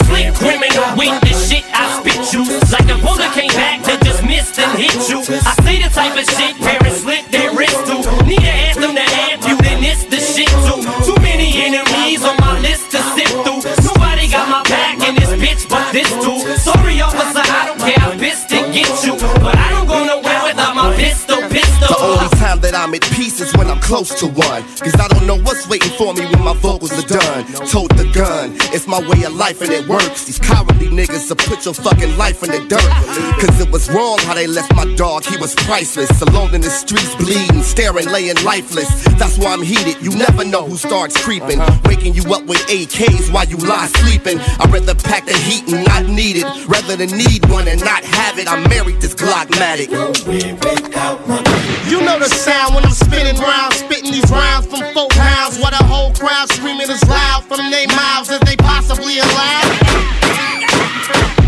Slick 0.07 0.33
criminal 0.41 0.87
with 0.97 1.15
the 1.21 1.33
shit 1.47 1.65
I 1.73 1.85
spit 2.01 2.21
you. 2.33 2.43
Like 2.73 2.89
a 2.89 2.97
bullet 3.05 3.31
came 3.37 3.53
back 3.53 3.83
to 3.85 3.93
just 4.05 4.23
miss 4.23 4.57
and 4.57 4.71
hit 4.79 4.97
you. 5.09 5.19
I 5.45 5.53
say 5.61 5.77
the 5.83 5.89
type 5.93 6.17
of 6.17 6.25
shit 6.25 6.57
parents 6.57 7.01
slit 7.01 7.29
their 7.31 7.53
wrist 7.53 7.77
to. 7.85 7.95
Need 8.25 8.60
close 23.91 24.15
to 24.21 24.25
one. 24.25 24.63
Cause 24.79 24.95
I 24.95 25.07
don't 25.09 25.27
know 25.27 25.35
what's 25.35 25.67
waiting 25.67 25.91
for 25.99 26.13
me 26.13 26.23
when 26.23 26.45
my 26.45 26.53
vocals 26.53 26.93
are 26.93 27.07
done. 27.07 27.43
Tote 27.67 27.91
the 27.99 28.09
gun, 28.15 28.55
it's 28.71 28.87
my 28.87 29.01
way 29.09 29.23
of 29.23 29.35
life 29.35 29.59
and 29.59 29.69
it 29.69 29.85
works. 29.85 30.23
These 30.23 30.39
cowardly 30.39 30.87
niggas 30.87 31.27
will 31.27 31.35
put 31.35 31.65
your 31.65 31.73
fucking 31.73 32.15
life 32.15 32.41
in 32.41 32.51
the 32.51 32.63
dirt. 32.71 32.91
Cause 33.43 33.59
it 33.59 33.69
was 33.69 33.91
wrong 33.91 34.17
how 34.19 34.33
they 34.33 34.47
left 34.47 34.73
my 34.75 34.85
dog, 34.95 35.25
he 35.25 35.35
was 35.35 35.53
priceless. 35.67 36.21
Alone 36.21 36.55
in 36.55 36.61
the 36.61 36.69
streets, 36.69 37.13
bleeding, 37.15 37.63
staring, 37.63 38.07
laying 38.07 38.41
lifeless. 38.45 38.87
That's 39.19 39.37
why 39.37 39.51
I'm 39.51 39.61
heated, 39.61 40.01
you 40.01 40.15
never 40.17 40.45
know 40.45 40.63
who 40.63 40.77
starts 40.77 41.21
creeping. 41.21 41.59
Uh-huh. 41.59 41.81
Waking 41.83 42.13
you 42.13 42.23
up 42.33 42.45
with 42.45 42.63
AKs 42.71 43.27
while 43.33 43.45
you 43.45 43.57
lie 43.57 43.87
sleeping. 43.87 44.39
I'd 44.39 44.71
rather 44.71 44.95
pack 44.95 45.25
the 45.25 45.35
heat 45.35 45.67
and 45.67 45.83
not 45.83 46.05
need 46.05 46.37
it, 46.37 46.47
rather 46.65 46.95
than 46.95 47.11
need 47.11 47.43
one 47.49 47.67
and 47.67 47.81
not 47.83 48.05
have 48.05 48.39
it. 48.39 48.47
I 48.47 48.55
married 48.69 49.01
this 49.01 49.13
Glockmatic. 49.15 49.91
You 51.91 51.99
know 51.99 52.17
the 52.17 52.29
sound 52.29 52.75
when 52.75 52.85
I'm 52.85 52.91
spinning 52.91 53.35
rounds, 53.35 53.80
spitting 53.81 54.11
these 54.11 54.29
rounds 54.29 54.67
from 54.67 54.81
four 54.93 55.09
pounds, 55.09 55.57
while 55.59 55.71
the 55.71 55.83
whole 55.83 56.13
crowd 56.13 56.49
screaming 56.49 56.89
as 56.89 57.03
loud 57.07 57.43
from 57.45 57.71
their 57.71 57.87
mouths 57.87 58.29
as 58.29 58.39
they 58.41 58.55
possibly 58.55 59.19
allow. 59.19 60.11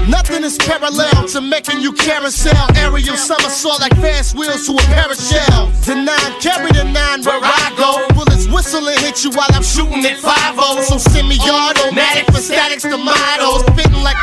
Nothing 0.07 0.43
is 0.43 0.57
parallel 0.57 1.27
to 1.29 1.41
making 1.41 1.79
you 1.79 1.93
carousel. 1.93 2.67
Aerial 2.75 3.15
somersault 3.15 3.79
like 3.79 3.95
fast 3.97 4.35
wheels 4.35 4.67
to 4.67 4.73
a 4.75 5.15
shells. 5.15 5.85
The 5.85 5.95
nine, 5.95 6.31
carry 6.41 6.71
the 6.71 6.83
nine 6.83 7.23
where 7.23 7.39
I 7.39 7.71
go. 7.77 8.03
Bullets 8.13 8.47
whistle 8.47 8.87
and 8.87 8.99
hit 8.99 9.23
you 9.23 9.31
while 9.31 9.47
I'm 9.53 9.63
shooting 9.63 10.03
at 10.05 10.19
5 10.19 10.85
So 10.85 10.97
semi-automatic 10.97 12.25
for 12.33 12.41
statics 12.41 12.83
to 12.83 12.97
models. 12.97 13.63
Spitting 13.63 14.03
like 14.03 14.19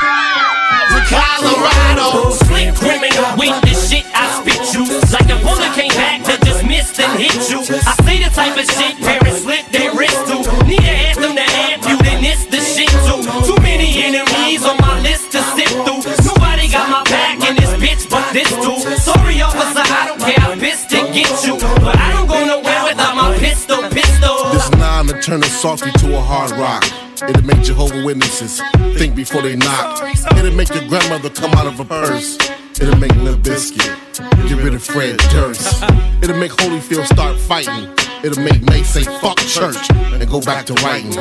the 0.93 1.01
Colorado. 1.09 2.31
Slick 2.45 2.75
criminal 2.77 3.25
with 3.39 3.57
the 3.63 3.75
shit 3.75 4.05
I 4.13 4.29
spit 4.37 4.61
you. 4.75 4.85
Like 5.13 5.31
a 5.33 5.39
bullet 5.43 5.73
came 5.73 5.95
back 5.97 6.25
to 6.29 6.37
miss 6.45 6.50
and 7.01 7.19
hit 7.19 7.35
you. 7.49 7.61
I 7.65 7.93
see 8.05 8.19
the 8.23 8.31
type 8.31 8.57
of 8.61 8.67
shit 8.69 8.95
parents 9.01 9.43
slit 9.43 9.65
their 9.73 9.91
wrist 9.97 10.21
to. 10.29 10.37
Need 10.69 10.85
to 10.85 10.95
ask 11.09 11.21
them 11.21 11.35
to 11.35 11.43
have 11.43 11.81
you, 11.89 11.97
then 12.05 12.21
it's 12.25 12.45
the 12.47 12.61
shit 12.61 12.93
too. 13.09 13.25
Too 13.49 13.61
many 13.63 13.89
enemies 14.05 14.65
on 14.65 14.77
my 14.79 15.01
list 15.01 15.33
to 15.33 15.41
sit 15.57 15.73
through. 15.85 16.05
Nobody 16.29 16.69
got 16.69 16.87
my 16.93 17.03
back 17.09 17.41
in 17.49 17.57
this 17.57 17.73
bitch 17.81 18.05
but 18.11 18.25
this 18.33 18.51
too. 18.51 18.79
Sorry, 19.01 19.41
officer, 19.41 19.85
I 19.85 20.07
don't 20.09 20.21
care. 20.21 20.41
I'm 20.45 20.59
pissed 20.59 20.91
to 20.91 21.01
get 21.13 21.33
you. 21.45 21.57
But 21.81 21.97
I 21.97 22.13
don't 22.13 22.29
go 22.29 22.39
nowhere 22.45 22.85
without 22.85 23.17
my 23.17 23.37
pistol, 23.39 23.83
pistol. 23.89 24.53
This 24.53 24.71
nine 24.73 25.07
to 25.07 25.21
turn 25.23 25.43
a 25.43 25.47
softy 25.47 25.91
to 26.05 26.17
a 26.17 26.21
hard 26.21 26.53
rock. 26.53 26.85
It'll 27.29 27.45
make 27.45 27.63
Jehovah 27.63 28.05
Witnesses 28.05 28.61
think 28.97 29.15
before 29.15 29.43
they 29.43 29.57
knock. 29.57 30.03
It'll 30.37 30.55
make 30.55 30.73
your 30.75 30.87
grandmother 30.89 31.31
come 31.31 31.53
out 31.53 31.67
of 31.67 31.79
a 31.81 31.85
purse. 31.85 32.39
It'll 32.81 32.97
make 32.97 33.15
Limp 33.17 33.45
Bizkit 33.45 34.01
get 34.49 34.65
rid 34.65 34.75
of 34.75 34.83
Fred 34.83 35.19
Durst. 35.31 35.83
It'll 36.23 36.37
make 36.37 36.53
Holyfield 36.53 37.07
start 37.07 37.37
fighting. 37.39 37.89
It'll 38.25 38.43
make 38.43 38.63
Nate 38.63 38.85
say 38.85 39.05
fuck 39.05 39.39
church 39.39 39.91
and 39.91 40.29
go 40.29 40.41
back 40.41 40.67
to 40.67 40.75
writing. 40.83 41.13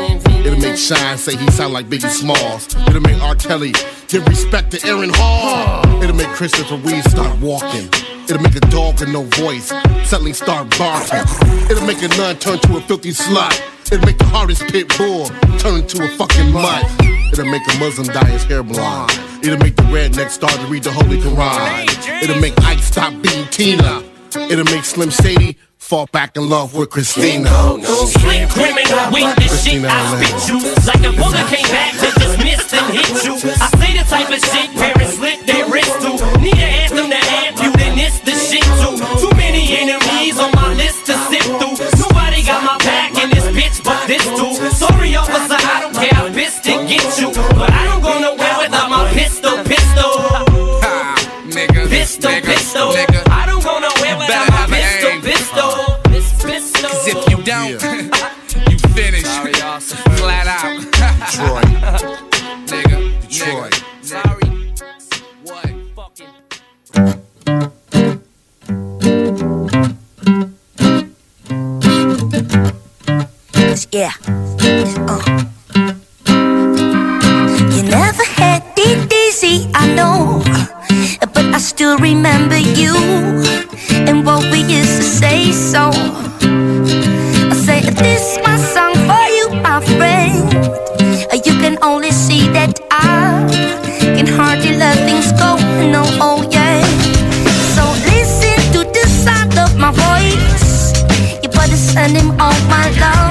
It'll 0.45 0.59
make 0.59 0.77
Shyne 0.77 1.17
say 1.17 1.35
he 1.35 1.49
sound 1.51 1.73
like 1.73 1.87
Biggie 1.87 2.09
Smalls. 2.09 2.75
It'll 2.87 3.01
make 3.01 3.21
R. 3.21 3.35
Kelly 3.35 3.73
give 4.07 4.27
respect 4.27 4.71
to 4.71 4.87
Aaron 4.87 5.11
Hall. 5.13 5.85
It'll 6.03 6.15
make 6.15 6.27
Christopher 6.29 6.77
Reeve 6.77 7.03
start 7.05 7.39
walking. 7.39 7.87
It'll 8.27 8.41
make 8.41 8.55
a 8.55 8.61
dog 8.71 8.99
with 8.99 9.09
no 9.09 9.23
voice 9.23 9.71
suddenly 10.05 10.33
start 10.33 10.75
barking. 10.77 11.23
It'll 11.69 11.85
make 11.85 12.01
a 12.01 12.07
nun 12.17 12.37
turn 12.37 12.59
to 12.59 12.77
a 12.77 12.81
filthy 12.81 13.11
slut. 13.11 13.61
It'll 13.91 14.05
make 14.05 14.17
the 14.17 14.25
hardest 14.25 14.63
pit 14.67 14.87
bull 14.97 15.27
turn 15.59 15.79
into 15.79 16.03
a 16.03 16.07
fucking 16.17 16.51
mutt. 16.51 16.83
It'll 17.31 17.45
make 17.45 17.67
a 17.73 17.79
Muslim 17.79 18.07
dye 18.07 18.25
his 18.25 18.43
hair 18.45 18.63
blonde. 18.63 19.28
It'll 19.41 19.57
make 19.57 19.75
the 19.75 19.83
redneck 19.83 20.29
start 20.29 20.53
to 20.53 20.67
read 20.67 20.83
the 20.83 20.91
Holy 20.91 21.17
Quran. 21.17 21.87
It'll 22.21 22.41
make 22.41 22.59
Ike 22.63 22.79
stop 22.79 23.13
beating 23.21 23.47
Tina. 23.47 24.03
It'll 24.51 24.65
make 24.65 24.83
Slim 24.83 25.09
Shady 25.09 25.57
fall 25.77 26.07
back 26.07 26.35
in 26.35 26.49
love 26.49 26.75
with 26.75 26.89
Christina. 26.89 27.49
Slick 27.49 28.49
criminal 28.49 29.09
with 29.15 29.31
the 29.39 29.47
shit 29.47 29.79
I 29.87 29.95
spit 30.19 30.37
you. 30.51 30.59
Like 30.85 31.03
a 31.07 31.11
bullet 31.15 31.47
came 31.47 31.71
back 31.71 31.93
to 32.03 32.07
just 32.19 32.73
and 32.73 32.93
hit 32.93 33.09
you. 33.23 33.33
I 33.63 33.67
say 33.79 33.97
the 33.97 34.05
type 34.05 34.29
of 34.29 34.43
shit 34.43 34.69
parents 34.75 35.15
slit 35.15 35.47
their 35.47 35.65
wrist 35.71 35.95
to. 36.03 36.11
Need 36.43 36.59
to 36.59 36.69
ask 36.83 36.93
them 36.93 37.09
to 37.09 37.15
have 37.15 37.55
you, 37.63 37.71
then 37.73 37.97
it's 37.97 38.19
the 38.19 38.35
shit 38.35 38.67
too. 38.83 38.99
Too 39.23 39.33
many 39.37 39.73
enemies 39.79 40.37
on 40.37 40.51
my 40.53 40.73
list 40.75 41.05
to 41.07 41.13
sit 41.31 41.43
through. 41.43 41.79
Nobody 41.97 42.43
got 42.43 42.61
my 42.61 42.77
back 42.85 43.17
in 43.17 43.29
this 43.31 43.47
bitch 43.55 43.83
but 43.83 44.05
this 44.05 44.25
too. 44.37 44.53
Sorry, 44.75 45.15
officer, 45.15 45.57
I 45.57 45.81
don't 45.81 45.95
care. 45.95 46.13
I'm 46.13 46.33
pissed 46.33 46.63
to 46.65 46.85
get 46.85 47.07
you. 47.17 47.31
But 47.57 47.71
I 47.71 47.85
don't 47.85 48.01
go 48.01 48.19
nowhere 48.19 48.38
Pistol, 52.79 52.95
nigga, 52.95 53.27
I 53.29 53.45
don't 53.45 53.61
go 53.61 53.77
nowhere 53.77 54.15
without 54.15 54.47
better 54.47 54.51
my 54.51 54.57
have 54.57 54.71
an 54.71 55.21
pistol, 55.21 55.67
pistol. 56.07 56.49
Pistol. 56.49 56.89
Cause 56.89 57.07
if 57.07 57.29
you 57.29 57.43
don't, 57.43 57.71
you 58.71 58.77
finish. 58.95 59.25
Sorry, 59.25 59.51
Flat 60.15 60.47
out. 60.47 60.79
Detroit. 60.79 61.65
nigga. 62.71 62.97
Detroit. 63.27 63.73
Nigga. 63.73 64.05
Sorry. 64.05 64.47
What? 65.43 65.67
Fucking. 65.95 66.33
Yeah. 73.91 74.13
Uh. 75.05 75.19
You 77.75 77.83
never 77.83 78.23
had 78.23 78.63
it 78.77 79.13
easy, 79.13 79.69
I 79.73 79.93
know. 79.93 80.78
But 81.33 81.45
I 81.53 81.57
still 81.59 81.97
remember 81.97 82.57
you 82.57 82.95
and 84.07 84.25
what 84.25 84.43
we 84.51 84.59
used 84.61 84.97
to 84.97 85.03
say. 85.03 85.51
So 85.51 85.91
I 87.51 87.53
say, 87.53 87.81
This 87.81 88.37
is 88.37 88.39
my 88.43 88.57
song 88.57 88.93
for 89.07 89.25
you, 89.37 89.61
my 89.61 89.79
friend. 89.97 90.49
You 91.45 91.53
can 91.61 91.77
only 91.81 92.11
see 92.11 92.47
that 92.49 92.79
I 92.91 93.45
can 94.15 94.27
hardly 94.27 94.75
let 94.77 94.97
things 95.07 95.31
go. 95.33 95.55
No, 95.93 96.03
oh 96.19 96.41
yeah. 96.51 96.81
So 97.75 97.83
listen 98.11 98.57
to 98.73 98.79
the 98.91 99.05
sound 99.07 99.57
of 99.57 99.77
my 99.77 99.91
voice. 99.91 100.93
You 101.43 101.49
better 101.49 101.77
send 101.77 102.17
him 102.17 102.31
all 102.41 102.59
my 102.67 102.89
love. 102.99 103.28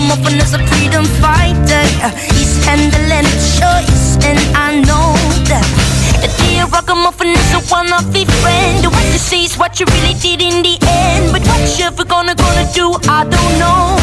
A 0.00 0.02
ragamuffin 0.02 0.40
is 0.40 0.54
a 0.54 0.58
freedom 0.68 1.04
fighter. 1.20 1.84
He's 2.32 2.64
handling 2.64 3.20
the 3.20 3.40
choice, 3.60 4.16
and 4.24 4.40
I 4.56 4.80
know 4.80 5.12
that. 5.44 5.66
The 6.24 6.28
dear 6.40 6.64
ragamuffin 6.72 7.28
is 7.28 7.52
a 7.52 7.60
one 7.68 7.92
of 7.92 8.10
the 8.10 8.24
friend. 8.40 8.80
What 8.86 9.04
you 9.12 9.20
see 9.20 9.44
is 9.44 9.58
what 9.58 9.78
you 9.78 9.84
really 9.92 10.14
did 10.14 10.40
in 10.40 10.62
the 10.62 10.78
end. 10.88 11.32
But 11.32 11.44
what 11.44 11.60
you 11.78 11.84
ever 11.84 12.04
gonna 12.04 12.34
gonna 12.34 12.64
do, 12.72 12.96
I 13.12 13.28
don't 13.28 13.54
know. 13.60 14.00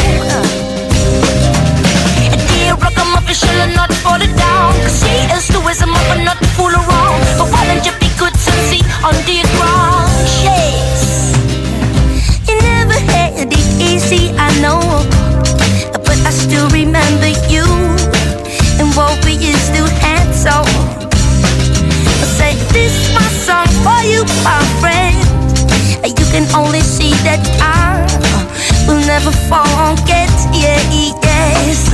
Dear 2.46 2.78
ragamuffin, 2.78 3.34
shall 3.34 3.66
not 3.74 3.92
fall 3.98 4.22
down. 4.22 4.78
Cause 4.86 5.02
he 5.02 5.26
is 5.34 5.48
the 5.48 5.60
wisdom 5.66 5.90
of 5.90 6.14
a 6.14 6.22
not 6.22 6.38
to 6.38 6.46
fool 6.54 6.70
around. 6.70 7.18
But 7.42 7.50
why 7.50 7.66
don't 7.66 7.82
you 7.84 7.92
be 7.98 8.06
good 8.22 8.32
and 8.38 8.60
see 8.70 8.86
on 9.02 9.18
the 9.26 9.42
ground? 9.58 10.14
Yes. 10.46 11.34
You 12.46 12.54
never 12.62 12.94
had 13.10 13.50
it 13.50 13.50
easy, 13.82 14.30
I 14.38 14.46
know. 14.62 14.78
I 16.28 16.30
still 16.30 16.68
remember 16.68 17.28
you 17.48 17.64
and 18.78 18.94
what 18.94 19.16
we 19.24 19.32
used 19.32 19.72
to 19.72 19.88
have. 20.04 20.28
So 20.34 20.50
I 22.20 22.26
say, 22.36 22.52
This 22.70 23.08
my 23.14 23.26
song 23.46 23.66
for 23.80 24.04
you, 24.04 24.24
my 24.44 24.60
friend. 24.78 25.16
You 26.04 26.26
can 26.30 26.44
only 26.54 26.80
see 26.82 27.12
that 27.24 27.40
I 27.64 28.04
will 28.86 29.00
never 29.06 29.32
forget. 29.48 30.28
Yeah, 30.52 30.76
yes. 30.92 31.88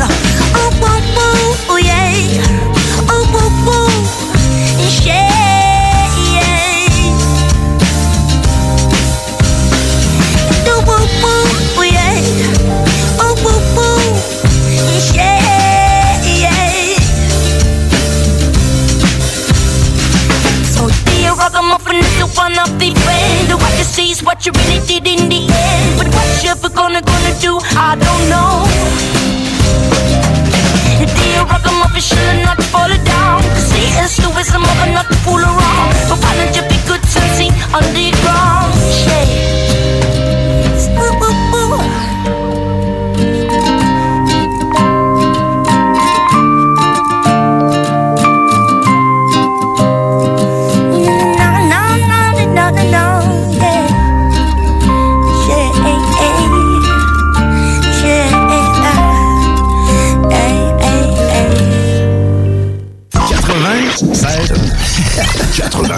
Oh, 0.58 0.70
woo, 0.82 1.76
woo, 1.76 1.78
yeah. 1.78 2.42
Oh, 3.08 3.22
woo, 3.62 3.86
yeah, 5.06 5.30
yeah. 5.30 5.63
Is 21.92 22.08
the 22.16 22.26
one 22.38 22.56
of 22.56 22.70
the 22.80 22.94
friend 23.04 23.60
What 23.60 23.76
you 23.76 23.84
see 23.84 24.10
is 24.10 24.22
what 24.22 24.46
you 24.46 24.52
really 24.52 24.80
did 24.86 25.06
in 25.06 25.28
the 25.28 25.42
end. 25.44 25.98
But 25.98 26.08
what 26.14 26.28
you 26.42 26.50
ever 26.50 26.70
gonna 26.70 27.02
gonna 27.02 27.34
do, 27.40 27.60
I 27.76 27.98
don't 28.00 28.24
know. 28.32 28.64
Dear 31.04 31.44
ragamuffin 31.44 32.00
should 32.00 32.40
not 32.46 32.62
fall 32.72 32.88
down. 32.88 33.42
Cause 33.52 33.72
he 33.72 33.84
is 34.00 34.16
the 34.16 34.30
wisdom 34.30 34.62
of 34.62 34.76
a 34.84 34.92
not 34.92 35.06
to 35.08 35.16
fool 35.24 35.40
around. 35.40 35.92
But 36.08 36.18
why 36.22 36.32
don't 36.36 36.54
you 36.56 36.62
be 36.72 36.78
good 36.88 37.02
and 37.02 37.30
see 37.36 37.50
on 37.74 37.84
the 37.92 38.06
ground? 38.22 38.72
Yeah 39.08 39.73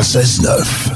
16-9. 0.07 0.96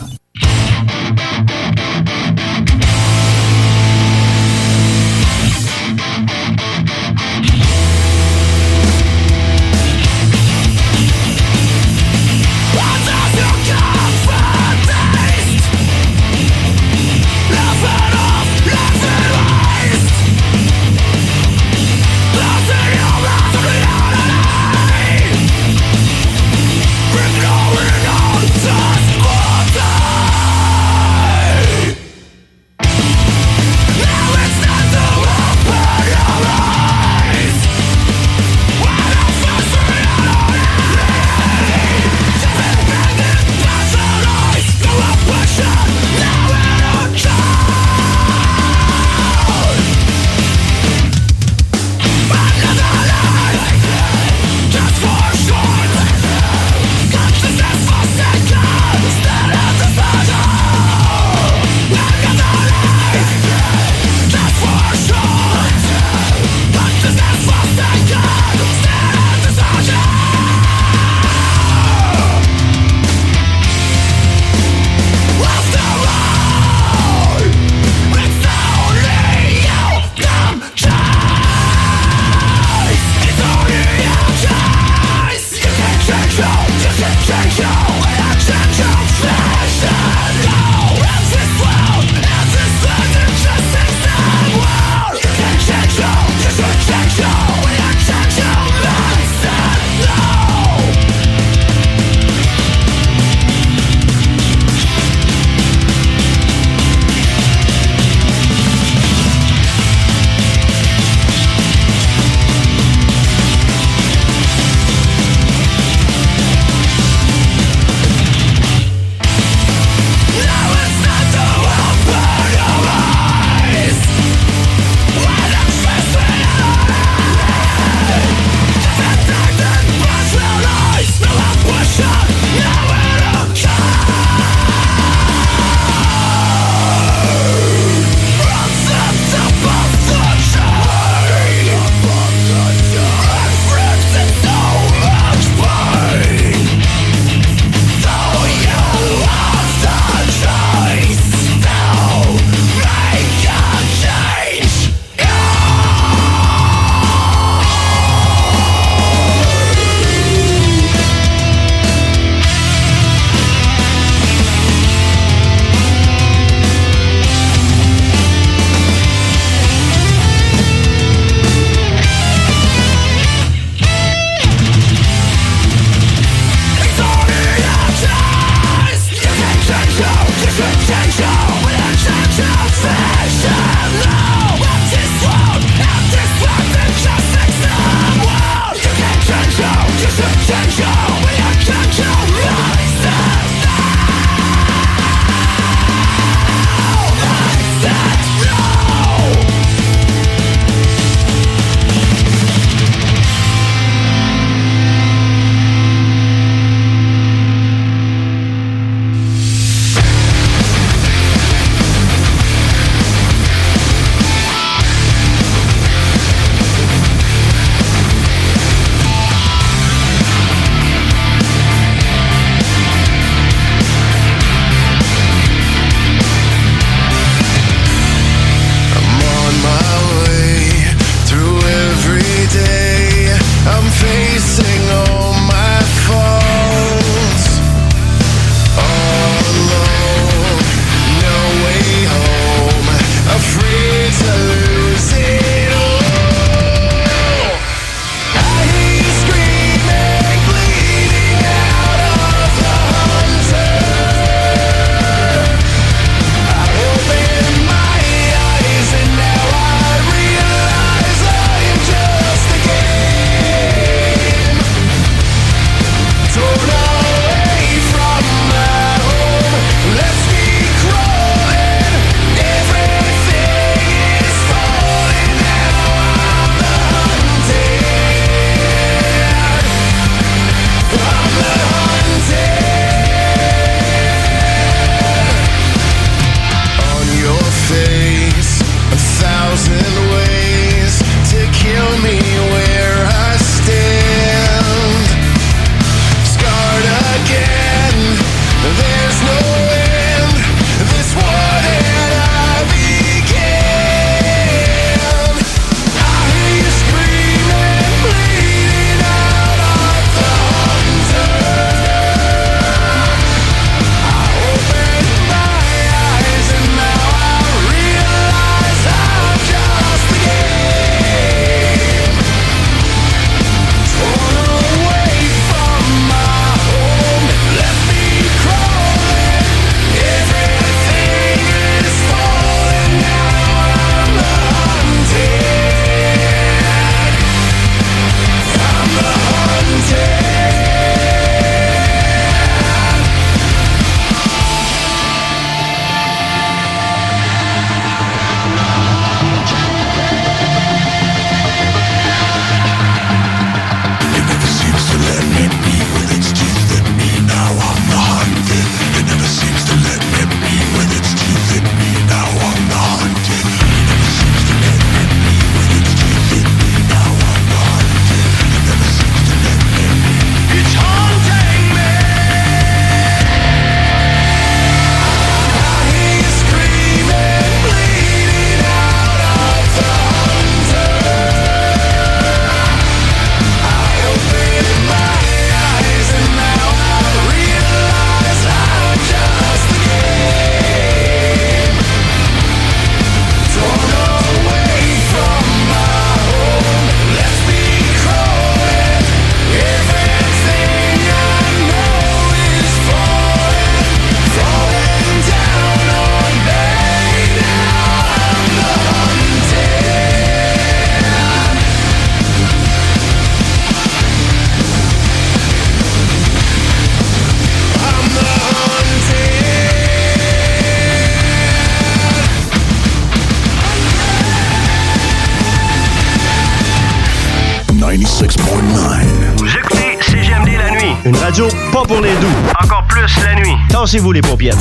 Nuit. 433.90 433.98
Tassez-vous 433.98 434.12
les 434.12 434.20
paupières. 434.20 434.56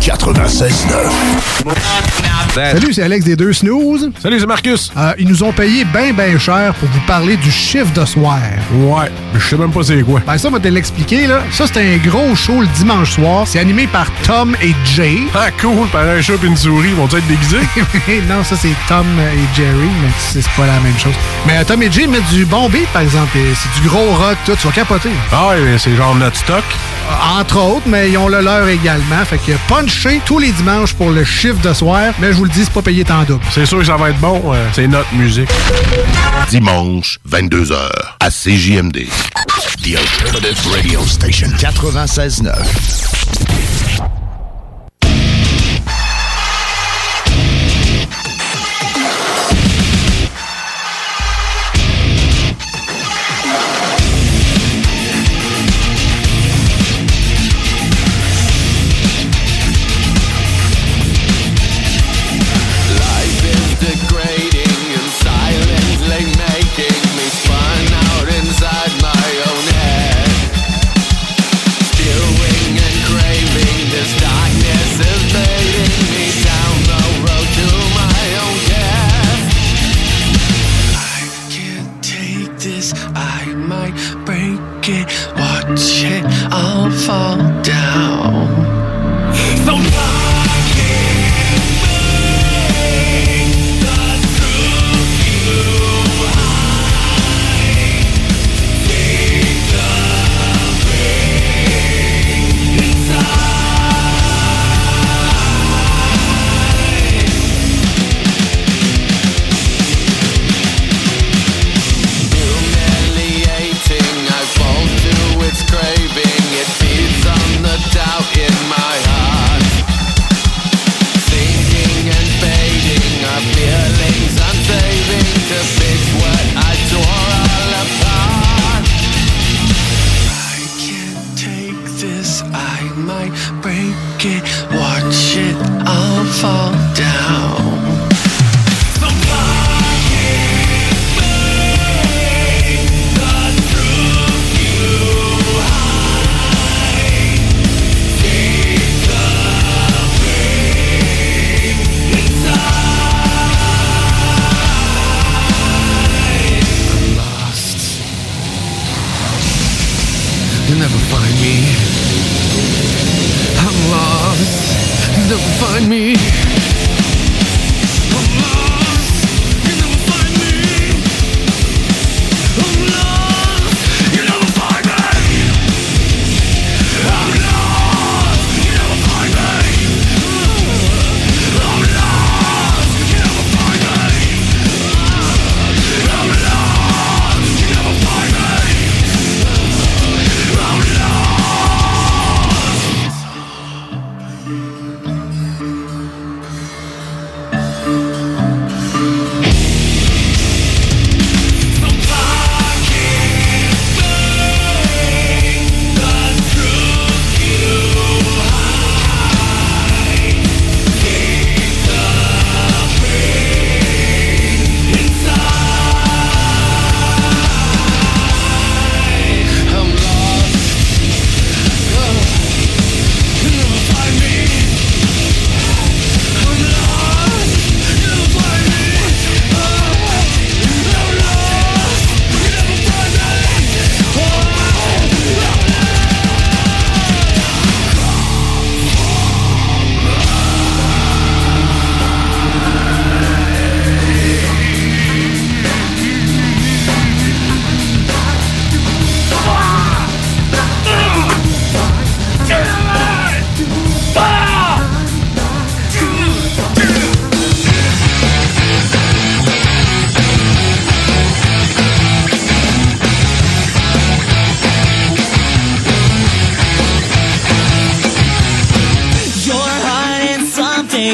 96.9. 0.00 0.97
Salut, 2.72 2.92
c'est 2.92 3.02
Alex 3.02 3.24
des 3.24 3.36
deux 3.36 3.52
snooze. 3.52 4.10
Salut, 4.20 4.40
c'est 4.40 4.46
Marcus. 4.46 4.92
Euh, 4.96 5.12
ils 5.18 5.28
nous 5.28 5.42
ont 5.42 5.52
payé 5.52 5.84
bien, 5.84 6.12
bien 6.12 6.38
cher 6.38 6.74
pour 6.74 6.88
vous 6.88 7.00
parler 7.06 7.36
du 7.36 7.50
chiffre 7.50 7.92
de 7.92 8.04
soir. 8.04 8.38
Ouais, 8.72 9.10
mais 9.32 9.40
je 9.40 9.46
sais 9.46 9.56
même 9.56 9.70
pas 9.70 9.82
c'est 9.82 10.02
quoi. 10.02 10.20
Ben 10.26 10.36
ça, 10.38 10.48
on 10.48 10.50
va 10.50 10.58
te 10.60 10.68
l'expliquer, 10.68 11.26
là. 11.26 11.42
Ça, 11.52 11.66
c'est 11.72 11.80
un 11.94 11.96
gros 11.98 12.34
show 12.34 12.60
le 12.60 12.66
dimanche 12.76 13.12
soir. 13.12 13.46
C'est 13.46 13.60
animé 13.60 13.86
par 13.86 14.10
Tom 14.24 14.56
et 14.62 14.74
Jay. 14.84 15.18
Ah, 15.34 15.50
cool, 15.60 15.86
par 15.88 16.02
un 16.02 16.20
chat 16.20 16.34
et 16.42 16.46
une 16.46 16.56
souris, 16.56 16.88
ils 16.88 16.94
vont 16.94 17.06
être 17.06 17.26
déguisés? 17.28 17.66
non, 18.28 18.42
ça, 18.42 18.56
c'est 18.56 18.74
Tom 18.88 19.06
et 19.18 19.56
Jerry, 19.56 19.88
mais 20.02 20.10
c'est 20.18 20.46
pas 20.56 20.66
la 20.66 20.80
même 20.80 20.98
chose. 20.98 21.14
Mais 21.46 21.58
euh, 21.58 21.64
Tom 21.64 21.82
et 21.82 21.90
Jay 21.92 22.06
mettent 22.06 22.28
du 22.30 22.44
bon 22.44 22.68
beat, 22.68 22.88
par 22.88 23.02
exemple. 23.02 23.38
C'est 23.54 23.80
du 23.82 23.88
gros 23.88 24.12
rock, 24.14 24.36
tout. 24.44 24.56
Tu 24.60 24.66
vas 24.66 24.72
capoter. 24.72 25.10
Ah, 25.32 25.48
ouais, 25.50 25.78
c'est 25.78 25.94
genre 25.94 26.14
notre 26.16 26.36
stock. 26.36 26.64
Euh, 27.10 27.40
Entre 27.40 27.56
autres, 27.58 27.86
mais 27.86 28.10
ils 28.10 28.18
ont 28.18 28.28
le 28.28 28.40
leur 28.40 28.66
également. 28.68 29.24
Fait 29.24 29.38
que 29.38 29.52
punché 29.68 30.20
tous 30.26 30.38
les 30.38 30.50
dimanches 30.52 30.92
pour 30.94 31.10
le 31.10 31.24
chiffre 31.24 31.60
de 31.62 31.72
soir. 31.72 32.12
Mais 32.20 32.32
je 32.32 32.38
vous 32.38 32.47
le 32.48 32.54
dis, 32.54 32.64
c'est 32.64 32.72
pas 32.72 32.82
payé 32.82 33.04
tant 33.04 33.22
double. 33.24 33.44
C'est 33.52 33.66
sûr 33.66 33.78
que 33.78 33.84
ça 33.84 33.96
va 33.96 34.10
être 34.10 34.18
bon, 34.18 34.52
euh, 34.52 34.68
c'est 34.72 34.86
notre 34.86 35.12
musique. 35.14 35.48
Dimanche, 36.50 37.18
22h, 37.28 37.88
à 38.20 38.30
CJMD. 38.30 39.06
The 39.82 39.96
Alternative 39.96 40.72
Radio 40.72 41.06
Station. 41.06 41.48
96.9. 41.58 43.77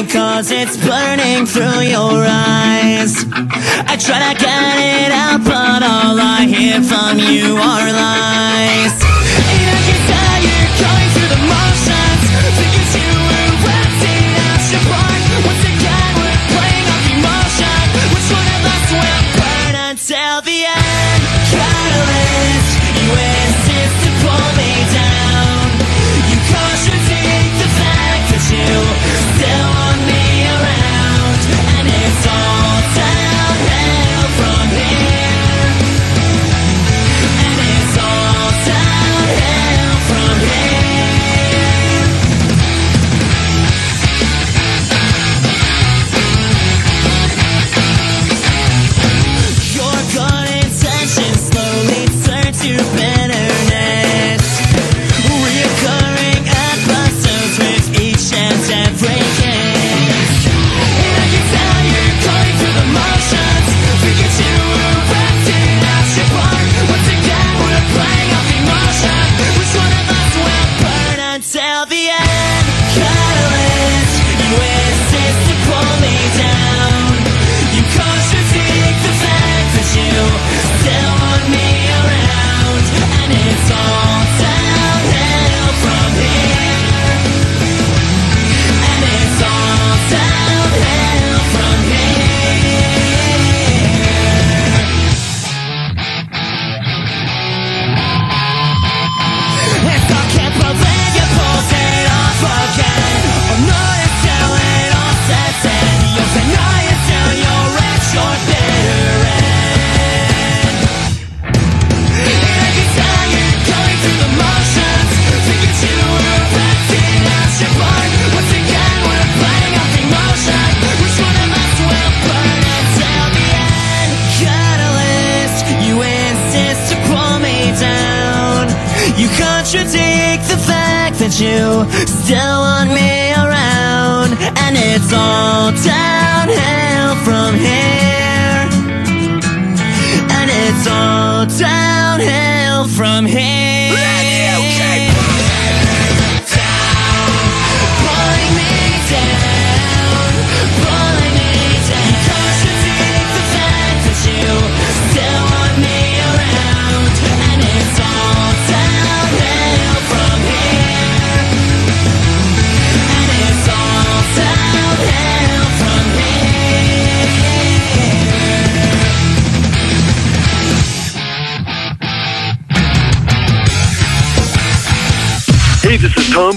cause 0.03 0.51
it's 0.51 0.75
burning 0.77 1.45
through 1.45 1.81
your 1.81 2.25
eyes. 2.27 3.25
I 3.31 3.95
try 3.97 4.33
to 4.33 4.39
get 4.39 4.77
it 4.79 5.11
out, 5.11 5.43
but 5.43 5.83
all 5.83 6.19
I 6.19 6.45
hear 6.45 6.81
from 6.81 7.19
you 7.19 7.55
are 7.55 7.91
lies. 7.93 8.34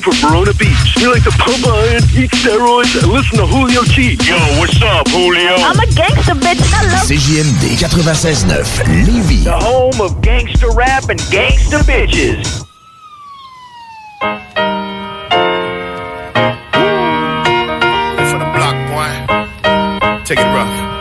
This 0.01 0.15
is 0.15 0.21
from 0.21 0.31
Verona 0.31 0.53
Beach. 0.55 0.95
We 0.97 1.07
like 1.07 1.25
to 1.25 1.31
pump 1.31 1.67
iron, 1.67 2.03
eat 2.15 2.31
steroids, 2.31 2.95
and 3.03 3.13
listen 3.13 3.39
to 3.39 3.47
Julio 3.47 3.83
G. 3.85 4.17
Yo, 4.27 4.37
what's 4.59 4.81
up, 4.83 5.09
Julio? 5.09 5.55
I'm 5.55 5.79
a 5.79 5.87
gangster 5.95 6.35
bitch. 6.35 6.61
I 6.75 6.83
love 6.87 7.07
CJMD 7.07 7.77
96.9 7.79 9.05
Lévis. 9.07 9.45
The 9.45 9.59
home 9.59 10.01
of 10.01 10.21
gangster 10.23 10.71
rap 10.71 11.09
and 11.09 11.21
gangster 11.31 11.79
bitches. 11.79 12.65
For 18.31 18.39
the 18.39 18.51
block, 18.55 18.77
boy. 18.91 19.11
Take 20.25 20.39
it 20.39 20.53
rough. 20.55 20.99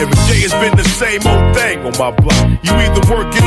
Every 0.00 0.14
day 0.26 0.40
has 0.42 0.52
been 0.54 0.76
the 0.76 0.84
same 0.84 1.22
old 1.26 1.54
thing 1.54 1.78
on 1.80 1.92
my 1.98 2.10
block. 2.10 2.48
You 2.62 2.72
either 2.72 3.14
working 3.14 3.41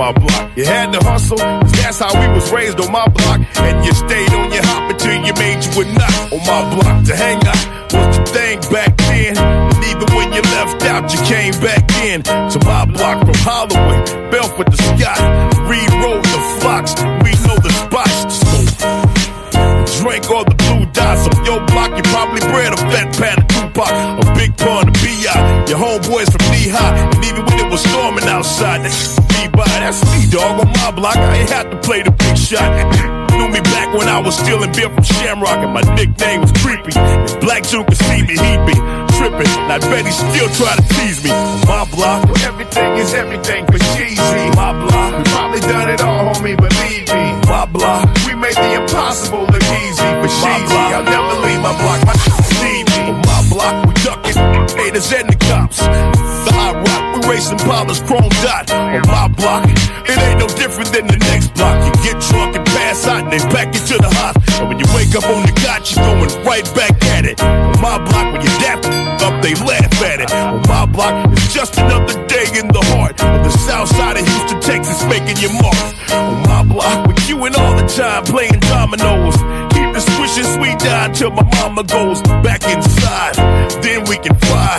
my 0.00 0.12
block. 0.12 0.50
You 0.56 0.64
had 0.64 0.92
to 0.94 1.00
hustle, 1.04 1.36
'cause 1.36 1.72
that's 1.72 1.98
how 1.98 2.12
we 2.18 2.26
was 2.28 2.50
raised 2.50 2.80
on 2.80 2.90
my 2.90 3.06
block. 3.08 3.38
And 3.66 3.84
you 3.84 3.92
stayed 3.92 4.32
on 4.32 4.50
your 4.50 4.64
hop 4.64 4.90
until 4.90 5.16
you 5.26 5.34
made 5.34 5.60
you 5.66 5.72
a 5.82 5.84
nut 6.00 6.14
on 6.32 6.40
my 6.50 6.60
block. 6.74 6.96
To 7.08 7.14
hang 7.14 7.40
out 7.52 7.64
was 7.92 8.16
the 8.16 8.24
thing 8.34 8.56
back 8.72 8.96
then. 8.96 9.36
And 9.36 9.84
even 9.90 10.08
when 10.16 10.32
you 10.32 10.42
left 10.56 10.82
out, 10.92 11.04
you 11.12 11.20
came 11.34 11.54
back 11.60 11.84
in. 12.08 12.22
To 12.22 12.58
my 12.64 12.86
block 12.86 13.18
from 13.26 13.38
Holloway, 13.48 14.00
Belfort 14.30 14.68
to 14.72 14.78
Scott. 14.88 15.20
Road 16.02 16.24
to 16.32 16.40
Fox, 16.62 16.94
we 17.22 17.32
know 17.44 17.58
the 17.66 17.72
spots. 17.82 18.40
Drink 20.00 20.30
all 20.30 20.44
the 20.44 20.56
blue 20.62 20.86
dots 20.96 21.28
on 21.28 21.44
your 21.44 21.60
block. 21.70 21.90
You 21.96 22.02
probably 22.14 22.40
bred 22.52 22.72
a 22.72 22.78
fat 22.90 23.08
pat 23.20 23.38
of 23.38 23.46
Tupac, 23.48 23.92
a 24.22 24.34
big 24.34 24.56
pun 24.56 24.88
of 24.88 24.94
B.I. 25.02 25.36
Your 25.68 25.78
homeboys 25.84 26.28
from 26.32 26.42
knee 26.52 26.70
high, 26.76 26.96
and 27.12 27.22
even 27.28 27.44
when 27.44 27.59
was 27.80 27.90
storming 27.90 28.28
outside, 28.28 28.82
they 28.84 28.92
me 29.40 29.48
by. 29.52 29.64
That's 29.64 30.02
me, 30.12 30.28
dog, 30.30 30.60
on 30.60 30.72
my 30.72 30.90
block. 30.90 31.16
I 31.16 31.36
ain't 31.36 31.50
had 31.50 31.70
to 31.70 31.78
play 31.80 32.02
the 32.02 32.10
big 32.10 32.36
shot. 32.36 32.68
Knew 33.32 33.48
me 33.48 33.60
back 33.60 33.94
when 33.96 34.08
I 34.08 34.20
was 34.20 34.36
stealing 34.36 34.72
beer 34.72 34.90
from 34.90 35.02
Shamrock, 35.02 35.64
and 35.64 35.72
my 35.72 35.82
nickname 35.96 36.40
was 36.42 36.52
Creepy. 36.60 36.92
If 36.94 37.40
Black 37.40 37.62
Joe 37.64 37.84
could 37.84 37.96
see 37.96 38.22
me, 38.22 38.36
he'd 38.36 38.62
be 38.68 38.76
tripping. 39.16 39.48
And 39.48 39.72
I 39.72 39.78
bet 39.78 40.04
he 40.04 40.12
still 40.12 40.50
try 40.60 40.76
to 40.76 40.84
tease 40.94 41.24
me. 41.24 41.30
On 41.30 41.60
my 41.66 41.84
block, 41.94 42.28
everything 42.44 42.92
is 42.98 43.14
everything 43.14 43.66
for 43.66 43.80
cheesy. 43.96 44.44
My 44.56 44.72
block, 44.76 45.16
we 45.16 45.24
probably 45.32 45.60
done 45.60 45.88
it 45.88 46.00
all, 46.02 46.34
homie, 46.34 46.56
believe 46.56 47.08
me. 47.08 47.24
My 47.48 47.64
block, 47.66 48.04
we 48.26 48.34
made 48.34 48.56
the 48.56 48.82
impossible 48.82 49.46
look 49.48 49.64
easy 49.80 50.08
for 50.20 50.28
cheesy. 50.28 50.80
I'll 50.92 51.04
never 51.04 51.34
leave 51.46 51.60
my 51.64 51.74
block, 51.80 52.00
my 52.04 52.14
need 52.60 52.84
me. 52.92 53.00
On 53.08 53.20
my 53.24 53.40
block, 53.48 53.74
we 53.86 53.94
ducking 54.04 54.36
haters 54.76 55.12
and 55.12 55.28
the 55.30 55.36
cops. 55.48 56.29
Racing 57.30 57.58
Paula's 57.58 58.00
chrome 58.02 58.28
dot. 58.42 58.72
On 58.72 59.06
my 59.06 59.28
block, 59.28 59.62
it 59.62 60.18
ain't 60.18 60.40
no 60.42 60.48
different 60.58 60.90
than 60.90 61.06
the 61.06 61.16
next 61.30 61.54
block. 61.54 61.78
You 61.86 61.94
get 62.02 62.18
drunk 62.26 62.56
and 62.56 62.66
pass 62.66 63.06
out, 63.06 63.22
and 63.22 63.30
they 63.30 63.38
pack 63.54 63.70
you 63.70 63.78
to 63.78 63.96
the 64.02 64.10
hot. 64.18 64.34
And 64.58 64.66
when 64.66 64.78
you 64.82 64.88
wake 64.90 65.14
up 65.14 65.22
on 65.30 65.46
the 65.46 65.54
cot, 65.62 65.86
you're 65.86 66.02
going 66.02 66.26
right 66.42 66.66
back 66.74 66.98
at 67.14 67.24
it. 67.30 67.38
On 67.40 67.78
my 67.78 68.02
block, 68.02 68.34
when 68.34 68.42
you 68.42 68.50
dap 68.58 68.82
up, 69.22 69.42
they 69.46 69.54
laugh 69.62 70.02
at 70.02 70.18
it. 70.26 70.32
On 70.34 70.58
my 70.66 70.86
block, 70.90 71.30
it's 71.30 71.54
just 71.54 71.78
another 71.78 72.18
day 72.26 72.50
in 72.58 72.66
the 72.66 72.82
heart 72.98 73.14
of 73.22 73.44
the 73.46 73.54
south 73.62 73.94
side 73.94 74.18
of 74.18 74.26
Houston, 74.26 74.60
Texas, 74.60 74.98
making 75.06 75.38
your 75.38 75.54
mark. 75.62 75.78
On 76.10 76.42
my 76.50 76.64
block, 76.66 77.06
with 77.06 77.28
you 77.28 77.38
and 77.46 77.54
all 77.54 77.76
the 77.78 77.86
time 77.86 78.24
playing 78.24 78.58
dominoes. 78.58 79.38
Keep 79.70 79.94
the 79.94 80.02
swishing 80.02 80.50
sweet 80.58 80.78
down 80.82 81.14
till 81.14 81.30
my 81.30 81.46
mama 81.62 81.84
goes 81.84 82.20
back 82.42 82.66
inside. 82.66 83.38
Then 83.86 84.02
we 84.10 84.18
can 84.18 84.34
fly, 84.34 84.74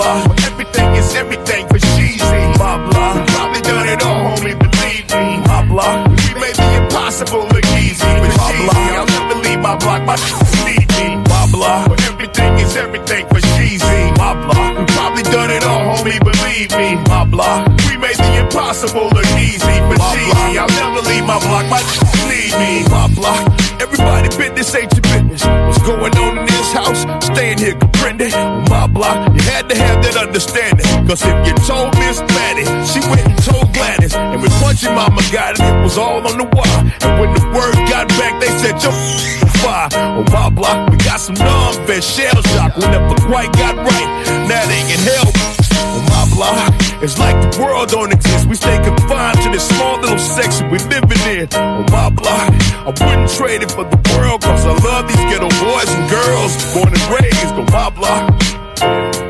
Blah 0.00 0.24
blah, 0.24 0.48
everything 0.48 0.94
is 0.96 1.14
everything 1.14 1.68
for 1.68 1.78
cheesy. 1.78 2.42
Blah 2.56 2.88
blah, 2.88 3.20
we 3.20 3.20
probably 3.36 3.60
done 3.60 3.86
it 3.86 4.02
all, 4.02 4.32
homie, 4.32 4.56
believe 4.56 5.04
me. 5.12 5.44
Blah 5.44 5.62
blah, 5.68 6.08
we 6.08 6.40
made 6.40 6.56
the 6.56 6.68
impossible 6.80 7.44
look 7.52 7.66
easy. 7.84 8.08
But 8.08 8.32
blah 8.32 8.52
blah, 8.64 8.96
I'll 8.96 9.10
never 9.12 9.36
leave 9.44 9.60
my 9.60 9.76
block, 9.76 10.00
my 10.08 10.16
need 10.64 10.88
me. 10.96 11.20
Blah 11.28 11.46
blah, 11.52 11.84
everything 12.08 12.52
is 12.64 12.76
everything 12.76 13.28
for 13.28 13.40
cheesy. 13.52 14.00
Blah 14.16 14.40
blah, 14.40 14.80
we 14.80 14.84
probably 14.96 15.22
done 15.24 15.50
it 15.50 15.64
all, 15.68 15.84
homie, 15.92 16.16
believe 16.24 16.72
me. 16.80 16.96
Blah 17.04 17.26
blah, 17.26 17.68
we 17.84 17.98
made 18.00 18.16
the 18.16 18.40
impossible 18.40 19.04
look 19.12 19.30
easy. 19.36 19.76
But 19.84 20.00
cheesy, 20.16 20.56
I'll 20.56 20.74
never 20.80 21.04
leave 21.12 21.26
my 21.28 21.38
block, 21.44 21.68
my 21.68 21.80
need 22.24 22.56
me. 22.56 22.88
Blah 22.88 23.08
blah, 23.12 23.36
everybody 23.84 24.28
business 24.32 24.74
ain't 24.74 24.92
your 24.96 25.04
business. 25.12 25.44
What's 25.44 25.82
going 25.84 26.00
on 26.00 26.08
in 26.08 26.14
this 26.16 26.38
house? 26.38 26.39
Staying 27.34 27.58
here, 27.58 27.74
comprende? 27.74 28.32
On 28.34 28.64
my 28.68 28.86
block, 28.86 29.32
you 29.34 29.42
had 29.42 29.68
to 29.68 29.76
have 29.76 30.02
that 30.02 30.16
understanding. 30.16 30.86
Cause 31.06 31.22
if 31.22 31.36
you 31.46 31.54
told 31.66 31.96
Miss 31.98 32.20
Maddie, 32.20 32.66
she 32.90 33.00
went 33.08 33.24
and 33.24 33.38
told 33.42 33.72
Gladys. 33.72 34.14
And 34.14 34.42
when 34.42 34.50
Punchy 34.60 34.88
Mama 34.88 35.22
got 35.30 35.54
it, 35.54 35.62
it 35.62 35.82
was 35.82 35.96
all 35.96 36.20
on 36.26 36.36
the 36.36 36.44
wire. 36.44 36.82
And 37.00 37.12
when 37.20 37.30
the 37.34 37.44
word 37.54 37.76
got 37.88 38.08
back, 38.18 38.40
they 38.40 38.50
said, 38.58 38.76
yo, 38.82 38.90
fire. 39.62 39.88
On 39.94 40.24
my 40.32 40.50
block, 40.50 40.90
we 40.90 40.96
got 40.98 41.20
some 41.20 41.36
non-vet 41.36 42.02
shell 42.02 42.42
shock. 42.42 42.76
We 42.76 42.84
never 42.86 43.14
quite 43.26 43.52
got 43.52 43.76
right. 43.76 44.08
Now 44.50 44.66
they 44.66 44.82
can 44.90 45.00
help. 45.00 45.34
On 45.94 46.02
my 46.10 46.24
block, 46.34 46.89
it's 47.02 47.18
like 47.18 47.36
the 47.40 47.62
world 47.62 47.88
don't 47.88 48.12
exist. 48.12 48.46
We 48.46 48.54
stay 48.54 48.76
confined 48.78 49.40
to 49.42 49.50
this 49.50 49.68
small 49.68 50.00
little 50.00 50.18
section 50.18 50.70
we 50.70 50.78
living 50.78 51.22
in. 51.28 51.48
On 51.54 51.84
my 51.90 52.10
block, 52.10 52.52
I 52.86 52.90
wouldn't 52.90 53.30
trade 53.30 53.62
it 53.62 53.70
for 53.70 53.84
the 53.84 54.00
world, 54.16 54.42
cause 54.42 54.66
I 54.66 54.74
love 54.84 55.08
these 55.08 55.24
ghetto 55.30 55.48
boys 55.48 55.90
and 55.90 56.10
girls. 56.10 56.52
Born 56.74 56.88
and 56.88 57.06
raised 57.08 57.54
on 57.54 57.66
my 57.72 57.90
block. 57.90 59.29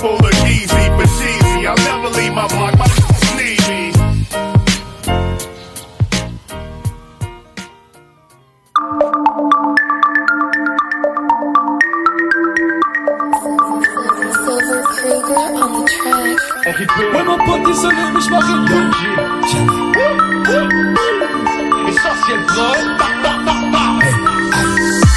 The 0.00 0.08
look 0.22 0.34
easy. 0.46 0.84
But 0.96 1.08
cheesy, 1.16 1.66
I'll 1.66 1.76
never 1.76 2.08
leave 2.16 2.32
my 2.32 2.46
block, 2.48 2.78
my 2.78 2.86
lead 3.38 3.60
me. 3.68 3.92
Ouais 17.12 17.22
mon 17.24 17.38
pote 17.44 17.62
désolé 17.66 17.96
mais 18.14 18.20
je 18.20 18.30
m'arrête 18.30 18.64
Essentiel 21.88 22.40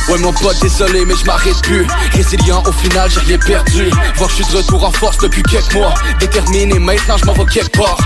Ouais 0.09 0.17
mon 0.19 0.31
pote 0.31 0.57
désolé 0.61 1.03
mais 1.05 1.15
je 1.15 1.25
m'arrête 1.25 1.61
plus. 1.63 1.85
Résilient 2.13 2.63
au 2.65 2.71
final 2.71 3.09
j'ai 3.11 3.19
rien 3.21 3.37
perdu. 3.37 3.89
Voir 4.15 4.29
que 4.29 4.37
je 4.37 4.43
suis 4.43 4.53
de 4.53 4.57
retour 4.57 4.83
en 4.85 4.91
force 4.91 5.17
depuis 5.17 5.43
quelques 5.43 5.73
mois. 5.73 5.93
Déterminé 6.19 6.79
maintenant 6.79 7.17
je 7.17 7.25
m'en 7.25 7.33
vais 7.33 7.45
quelque 7.45 7.77
part. 7.77 7.97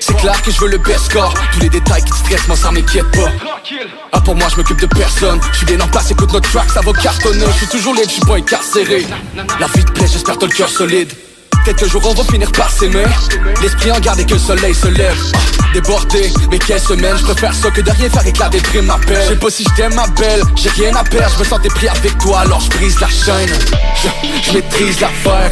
C'est 0.00 0.16
clair 0.16 0.42
que 0.42 0.50
je 0.50 0.60
veux 0.60 0.68
le 0.68 0.78
best 0.78 1.06
score. 1.06 1.34
Tous 1.52 1.60
les 1.60 1.70
détails 1.70 2.04
qui 2.04 2.10
te 2.10 2.16
stressent 2.16 2.46
moi 2.46 2.56
ça 2.56 2.70
m'inquiète 2.70 3.10
pas. 3.12 3.30
Ah 4.12 4.20
pour 4.20 4.34
moi 4.34 4.48
je 4.50 4.56
m'occupe 4.56 4.80
de 4.80 4.86
personne. 4.86 5.40
Je 5.52 5.56
suis 5.58 5.66
bien 5.66 5.80
en 5.80 5.88
place 5.88 6.10
écoute 6.10 6.32
notre 6.32 6.50
track 6.50 6.70
ça 6.70 6.80
va 6.80 6.92
cartonner. 6.92 7.46
Je 7.46 7.58
suis 7.58 7.68
toujours 7.68 7.94
libre 7.94 8.08
je 8.08 8.14
suis 8.14 8.20
pas 8.26 8.36
incarcéré. 8.36 9.06
La 9.58 9.66
vie 9.68 9.84
te 9.84 9.92
plaît 9.92 10.08
j'espère 10.10 10.36
le 10.40 10.48
cœur 10.48 10.68
solide 10.68 11.12
Peut-être 11.64 11.88
jour 11.88 12.02
on 12.06 12.14
va 12.14 12.24
finir 12.24 12.50
par 12.52 12.70
s'aimer. 12.70 13.04
L'esprit 13.62 13.92
en 13.92 14.00
garde 14.00 14.20
et 14.20 14.24
que 14.24 14.34
le 14.34 14.38
soleil 14.38 14.74
se 14.74 14.88
lève. 14.88 15.16
Ah, 15.34 15.38
Débordé, 15.74 16.32
mais 16.50 16.58
quelle 16.58 16.80
semaine. 16.80 17.16
Je 17.18 17.24
préfère 17.24 17.54
ça 17.54 17.70
que 17.70 17.80
de 17.80 17.90
rien 17.90 18.08
faire 18.08 18.26
éclater 18.26 18.60
de 18.60 18.80
ma 18.80 18.98
pelle 18.98 19.22
Je 19.22 19.28
sais 19.28 19.36
pas 19.36 19.50
si 19.50 19.64
je 19.76 19.94
ma 19.94 20.06
belle, 20.08 20.42
j'ai 20.56 20.70
rien 20.70 20.94
à 20.96 21.04
perdre. 21.04 21.34
Je 21.34 21.40
me 21.40 21.44
sentais 21.44 21.68
pris 21.68 21.88
avec 21.88 22.16
toi 22.18 22.40
alors 22.40 22.60
je 22.60 22.70
brise 22.70 22.98
la 23.00 23.08
chaîne. 23.08 23.50
Je 24.42 24.52
maîtrise 24.52 25.00
l'affaire. 25.00 25.50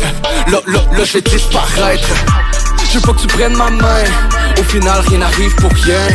Là, 0.48 0.60
là, 0.66 0.80
là 0.92 1.04
je 1.04 1.12
vais 1.12 1.20
disparaître 1.20 2.08
Je 2.90 2.98
veux 2.98 3.00
pas 3.00 3.12
que 3.12 3.20
tu 3.20 3.26
prennes 3.26 3.56
ma 3.56 3.70
main. 3.70 4.04
Au 4.58 4.62
final 4.64 5.00
rien 5.08 5.18
n'arrive 5.18 5.54
pour 5.56 5.70
rien. 5.72 6.08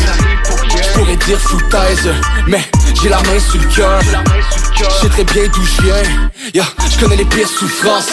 Je 0.76 0.98
pourrais 0.98 1.18
dire 1.18 1.40
foutaise 1.40 2.10
Mais 2.48 2.64
j'ai 3.04 3.10
la 3.10 3.22
main 3.24 3.40
sur 3.40 3.60
le 3.60 3.68
cœur. 3.68 4.00
Je 4.78 5.02
sais 5.02 5.10
très 5.10 5.24
bien 5.26 5.44
d'où 5.54 5.64
je 5.64 5.82
viens 5.82 6.64
connais 7.04 7.18
les 7.18 7.26
pires 7.26 7.48
souffrances. 7.48 8.12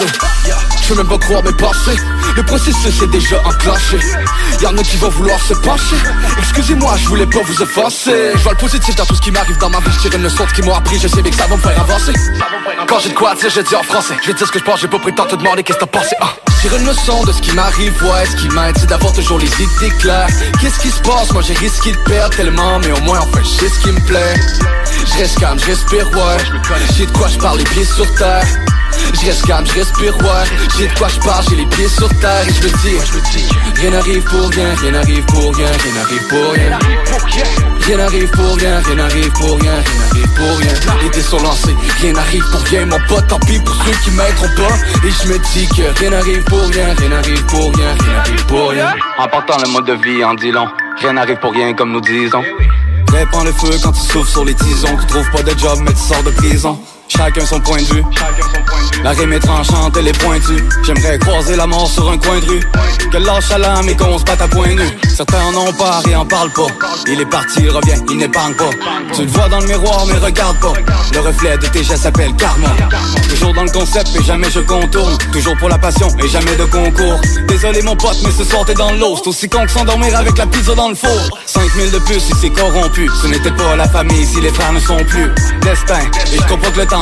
Je 0.82 0.88
veux 0.88 0.96
même 0.96 1.08
pas 1.08 1.18
croire 1.18 1.42
mes 1.44 1.52
pensées. 1.52 1.96
Le 2.36 2.42
processus 2.42 3.02
est 3.02 3.06
déjà 3.06 3.40
enclenché. 3.44 3.98
Y'en 4.60 4.76
a 4.76 4.82
qui 4.82 4.96
vont 4.96 5.10
vouloir 5.10 5.38
se 5.40 5.54
pencher. 5.54 5.96
Excusez-moi, 6.38 6.96
je 6.96 7.08
voulais 7.08 7.26
pas 7.26 7.40
vous 7.44 7.62
offenser. 7.62 8.32
Je 8.34 8.42
vois 8.42 8.52
le 8.52 8.58
positif 8.58 8.96
dans 8.96 9.06
tout 9.06 9.14
ce 9.14 9.20
qui 9.20 9.30
m'arrive 9.30 9.58
dans 9.58 9.70
ma 9.70 9.78
vie. 9.78 9.90
Je 10.02 10.16
une 10.16 10.22
leçon 10.22 10.44
de 10.44 10.48
ce 10.48 10.54
qui 10.54 10.62
m'ont 10.62 10.74
appris. 10.74 10.98
Je 10.98 11.08
sais 11.08 11.22
bien 11.22 11.30
que 11.30 11.36
ça 11.36 11.46
va 11.46 11.56
me 11.56 11.60
faire 11.60 11.80
avancer. 11.80 12.12
Quand 12.88 12.98
j'ai 12.98 13.10
de 13.10 13.14
quoi 13.14 13.34
dire, 13.34 13.50
je 13.50 13.60
dis 13.60 13.76
en 13.76 13.82
français. 13.82 14.14
Je 14.22 14.28
vais 14.28 14.34
dire 14.34 14.46
ce 14.46 14.52
que 14.52 14.58
je 14.58 14.64
pense, 14.64 14.80
j'ai 14.80 14.88
pas 14.88 14.98
pris 14.98 15.10
le 15.10 15.16
temps 15.16 15.26
de 15.26 15.30
te 15.30 15.36
demander 15.36 15.62
qu'est-ce 15.62 15.78
que 15.78 15.84
t'as 15.84 15.98
pensé. 15.98 16.16
Ah. 16.20 16.49
Je 16.62 16.68
tire 16.68 16.76
une 16.76 16.86
leçon 16.86 17.24
de 17.24 17.32
ce 17.32 17.40
qui 17.40 17.52
m'arrive, 17.52 17.94
ouais, 18.02 18.26
ce 18.26 18.36
qui 18.36 18.48
m'aide 18.48 18.76
C'est 18.78 18.86
d'avoir 18.86 19.14
toujours 19.14 19.38
les 19.38 19.46
idées 19.46 19.96
claires. 19.98 20.28
Qu'est-ce 20.60 20.78
qui 20.78 20.90
se 20.90 21.00
passe, 21.00 21.32
moi 21.32 21.40
j'ai 21.40 21.54
risqué 21.54 21.92
de 21.92 21.96
perdre 21.98 22.36
tellement 22.36 22.78
Mais 22.80 22.92
au 22.92 23.00
moins 23.00 23.18
on 23.22 23.34
fait 23.34 23.44
chier 23.44 23.68
ce 23.70 23.80
qui 23.80 23.90
me 23.90 24.00
plaît. 24.00 24.34
Je 25.06 25.18
reste 25.20 25.38
calme, 25.38 25.58
je 25.58 25.70
ouais. 25.70 26.84
J'ai 26.94 27.06
de 27.06 27.12
quoi 27.12 27.28
je 27.28 27.38
parle 27.38 27.58
les 27.58 27.64
pieds 27.64 27.86
sur 27.86 28.14
terre 28.14 28.44
je 29.14 29.26
reste 29.26 29.46
calme, 29.46 29.66
je 29.66 29.72
respire, 29.80 30.16
ouais 30.18 30.44
J'ai 30.78 30.88
de 30.88 30.98
quoi 30.98 31.08
je 31.08 31.20
parle, 31.20 31.44
j'ai 31.48 31.56
les 31.56 31.66
pieds 31.66 31.88
sur 31.88 32.08
terre 32.20 32.48
Et 32.48 32.52
je 32.52 32.62
me 32.62 32.70
dis, 32.82 33.48
rien 33.80 33.90
n'arrive 33.90 34.22
pour 34.24 34.48
rien 34.50 34.74
Rien 34.74 34.92
n'arrive 34.92 35.24
pour 35.26 35.54
rien, 35.56 35.66
rien 35.66 35.94
n'arrive 35.94 36.28
pour 36.28 36.52
rien 36.52 36.78
Rien 37.80 37.96
n'arrive 37.96 38.30
pour 38.30 38.56
rien, 38.56 38.80
rien 38.80 38.94
n'arrive 38.94 39.30
pour 39.32 39.58
rien 39.60 39.72
Rien 39.72 39.98
n'arrive 39.98 40.34
pour 40.34 40.58
rien 40.58 40.72
Les 41.02 41.10
dés 41.10 41.22
sont 41.22 41.42
lancés, 41.42 41.76
rien 42.00 42.12
n'arrive 42.12 42.44
pour 42.50 42.60
rien 42.60 42.86
Mon 42.86 43.00
pote, 43.08 43.26
tant 43.28 43.38
pis 43.40 43.58
pour 43.58 43.74
ceux 43.74 43.92
qui 44.04 44.10
m'aideront 44.10 44.54
pas 44.56 45.06
Et 45.06 45.10
je 45.10 45.28
me 45.28 45.38
dis 45.52 45.68
que 45.68 45.98
rien 45.98 46.10
n'arrive 46.10 46.44
pour 46.44 46.66
rien 46.68 46.94
Rien 46.98 47.08
n'arrive 47.08 47.44
pour 47.46 47.74
rien, 47.74 47.94
rien 47.98 48.12
n'arrive 48.14 48.46
pour 48.46 48.70
rien 48.70 48.94
En 49.18 49.28
portant 49.28 49.56
le 49.62 49.68
mode 49.70 49.86
de 49.86 49.94
vie 49.94 50.24
en 50.24 50.34
dit 50.34 50.52
long 50.52 50.66
Rien 51.00 51.14
n'arrive 51.14 51.38
pour 51.38 51.52
rien 51.52 51.72
comme 51.74 51.92
nous 51.92 52.00
disons 52.00 52.42
Répand 53.12 53.44
le 53.44 53.52
feu 53.52 53.70
quand 53.82 53.92
tu 53.92 54.00
souffles 54.00 54.30
sur 54.30 54.44
les 54.44 54.54
tisons 54.54 54.96
Tu 55.00 55.06
trouves 55.06 55.30
pas 55.30 55.42
de 55.42 55.58
job 55.58 55.78
mais 55.82 55.92
tu 55.92 56.00
sors 56.00 56.22
de 56.22 56.30
prison 56.30 56.78
Chacun 57.10 57.44
son 57.44 57.60
point 57.60 57.78
de 57.78 57.94
vue. 57.94 58.04
La 59.02 59.10
rime 59.10 59.32
est 59.32 59.40
tranchante, 59.40 59.96
elle 59.96 60.08
est 60.08 60.18
pointue. 60.18 60.64
J'aimerais 60.84 61.18
croiser 61.18 61.56
la 61.56 61.66
mort 61.66 61.90
sur 61.90 62.08
un 62.08 62.16
coin 62.18 62.38
de 62.38 62.46
rue. 62.46 62.60
Que 63.10 63.16
lâche 63.16 63.50
à 63.50 63.58
l'âme 63.58 63.88
et 63.88 63.96
qu'on 63.96 64.16
se 64.18 64.24
batte 64.24 64.40
à 64.40 64.46
point 64.46 64.68
nu. 64.68 64.86
Certains 65.08 65.42
en 65.46 65.56
ont 65.56 65.72
peur 65.72 66.02
et 66.08 66.14
en 66.14 66.24
parlent 66.24 66.52
pas. 66.52 66.68
Il 67.08 67.20
est 67.20 67.26
parti, 67.26 67.62
il 67.62 67.70
revient, 67.70 68.00
il 68.10 68.18
n'épargne 68.18 68.54
pas. 68.54 68.70
Tu 69.12 69.22
le 69.22 69.28
vois 69.28 69.48
dans 69.48 69.58
le 69.58 69.66
miroir 69.66 70.06
mais 70.06 70.18
regarde 70.18 70.58
pas. 70.60 70.72
Le 71.12 71.20
reflet 71.20 71.58
de 71.58 71.66
tes 71.66 71.82
gestes 71.82 72.04
s'appelle 72.04 72.34
karma. 72.36 72.68
Toujours 73.28 73.54
dans 73.54 73.64
le 73.64 73.70
concept 73.70 74.14
et 74.14 74.22
jamais 74.22 74.50
je 74.50 74.60
contourne. 74.60 75.18
Toujours 75.32 75.56
pour 75.56 75.68
la 75.68 75.78
passion 75.78 76.08
et 76.22 76.28
jamais 76.28 76.54
de 76.54 76.64
concours. 76.64 77.20
Désolé 77.48 77.82
mon 77.82 77.96
pote 77.96 78.18
mais 78.22 78.30
ce 78.30 78.44
soir 78.44 78.64
t'es 78.64 78.74
dans 78.74 78.92
l'eau. 78.92 79.16
C'est 79.16 79.28
aussi 79.28 79.48
con 79.48 79.64
que 79.64 79.72
s'endormir 79.72 80.16
avec 80.16 80.38
la 80.38 80.46
pizza 80.46 80.74
dans 80.76 80.88
le 80.88 80.94
four. 80.94 81.38
5000 81.44 81.90
de 81.90 81.98
plus 81.98 82.20
si 82.20 82.32
c'est 82.40 82.50
corrompu. 82.50 83.08
Ce 83.20 83.26
n'était 83.26 83.50
pas 83.50 83.74
la 83.76 83.88
famille 83.88 84.24
si 84.24 84.40
les 84.40 84.50
frères 84.50 84.72
ne 84.72 84.80
sont 84.80 85.04
plus. 85.04 85.30
Destin. 85.62 85.98
Et 86.32 86.36
je 86.36 86.46
comprends 86.46 86.70
que 86.70 86.80
le 86.80 86.86
temps 86.86 86.99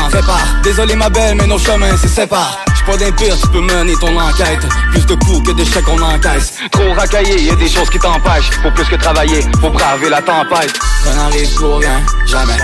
Désolé 0.62 0.96
ma 0.96 1.08
belle 1.08 1.36
mais 1.36 1.46
nos 1.46 1.58
chemins 1.58 1.96
se 1.96 2.08
séparent. 2.08 2.58
Pas 2.88 2.96
d'impire, 2.96 3.36
tu 3.38 3.46
peux 3.48 3.60
mener 3.60 3.94
ton 4.00 4.18
enquête. 4.18 4.66
Plus 4.92 5.04
de 5.04 5.14
coups 5.16 5.46
que 5.46 5.52
d'échecs 5.52 5.84
qu'on 5.84 6.00
encaisse. 6.00 6.54
Trop 6.70 6.94
racaillé, 6.94 7.42
y 7.42 7.50
a 7.50 7.54
des 7.54 7.68
choses 7.68 7.90
qui 7.90 7.98
t'empêchent. 7.98 8.48
Faut 8.62 8.70
plus 8.70 8.86
que 8.86 8.96
travailler, 8.96 9.42
faut 9.60 9.68
braver 9.68 10.08
la 10.08 10.22
tempête. 10.22 10.72
Rien 11.04 11.14
n'arrive 11.16 11.54
pour 11.54 11.80
rien, 11.80 12.00
jamais. 12.26 12.56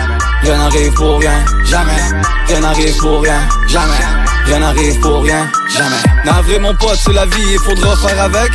Rien 0.43 0.57
n'arrive 0.57 0.93
pour 0.95 1.19
rien, 1.19 1.45
jamais. 1.67 2.01
Rien 2.49 2.61
n'arrive 2.61 2.97
pour 2.97 3.21
rien, 3.21 3.41
jamais. 3.67 4.05
Rien 4.47 4.59
n'arrive 4.61 5.01
pour 5.01 5.23
rien, 5.23 5.47
jamais. 5.69 6.03
Navré 6.25 6.59
mon 6.59 6.75
pote, 6.75 6.99
c'est 7.05 7.13
la 7.13 7.27
vie, 7.27 7.53
il 7.53 7.59
faudra 7.59 7.95
faire 7.95 8.23
avec. 8.23 8.53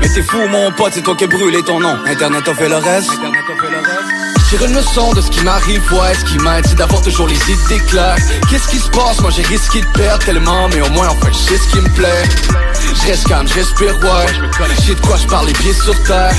Mais 0.00 0.08
t'es 0.08 0.22
fou 0.22 0.48
mon 0.48 0.72
pote, 0.72 0.92
c'est 0.94 1.02
toi 1.02 1.14
qui 1.14 1.26
brûlé 1.26 1.62
ton 1.62 1.78
nom. 1.78 1.98
Internet 2.06 2.48
a 2.48 2.54
fait 2.54 2.70
le 2.70 2.76
reste 2.76 3.10
Une 4.52 4.74
leçon 4.74 5.12
de 5.12 5.20
ce 5.20 5.30
qui 5.30 5.44
m'arrive, 5.44 5.82
ouais, 5.92 6.14
ce 6.14 6.24
qui 6.24 6.38
m'aide, 6.38 6.64
c'est 6.66 6.76
d'avoir 6.76 7.02
toujours 7.02 7.28
les 7.28 7.36
idées 7.50 7.78
claires. 7.88 8.16
Qu'est-ce 8.48 8.68
qui 8.68 8.78
se 8.78 8.88
passe? 8.88 9.20
Moi 9.20 9.30
j'ai 9.30 9.42
risqué 9.42 9.80
de 9.80 9.86
perdre 9.88 10.24
tellement, 10.24 10.68
mais 10.68 10.80
au 10.80 10.88
moins 10.90 11.08
on 11.10 11.24
fait 11.24 11.32
chier 11.32 11.58
ce 11.58 11.68
qui 11.68 11.80
me 11.80 11.88
plaît. 11.90 12.24
Je 12.94 13.06
reste 13.06 13.28
calme, 13.28 13.46
je 13.46 13.54
respire, 13.54 13.98
ouais. 13.98 14.26
J'ai 14.84 14.94
de 14.94 15.00
quoi 15.00 15.16
je 15.18 15.26
parle 15.26 15.48
les 15.48 15.52
pieds 15.52 15.74
sur 15.74 16.00
terre. 16.04 16.34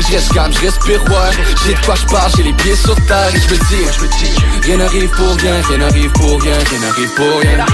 Je 0.00 0.14
reste 0.14 0.32
calme, 0.32 0.52
je 0.52 0.60
respire, 0.60 1.02
ouais. 1.04 1.44
J'ai 1.64 1.74
de 1.74 1.80
quoi 1.84 1.94
je 1.94 2.06
parle, 2.06 2.30
j'ai 2.36 2.42
les 2.42 2.52
pieds 2.54 2.76
sur 2.76 2.94
terre. 3.06 3.34
Et 3.34 3.40
je 3.40 3.54
me 3.54 4.08
dis, 4.18 4.34
rien 4.62 4.76
n'arrive 4.76 5.10
pour 5.10 5.36
rien, 5.36 5.54
rien 5.68 5.78
n'arrive 5.78 6.10
pour 6.12 6.42
rien, 6.42 6.54
rien 6.70 6.80
n'arrive 6.80 7.14
pour 7.14 7.40
rien. 7.40 7.66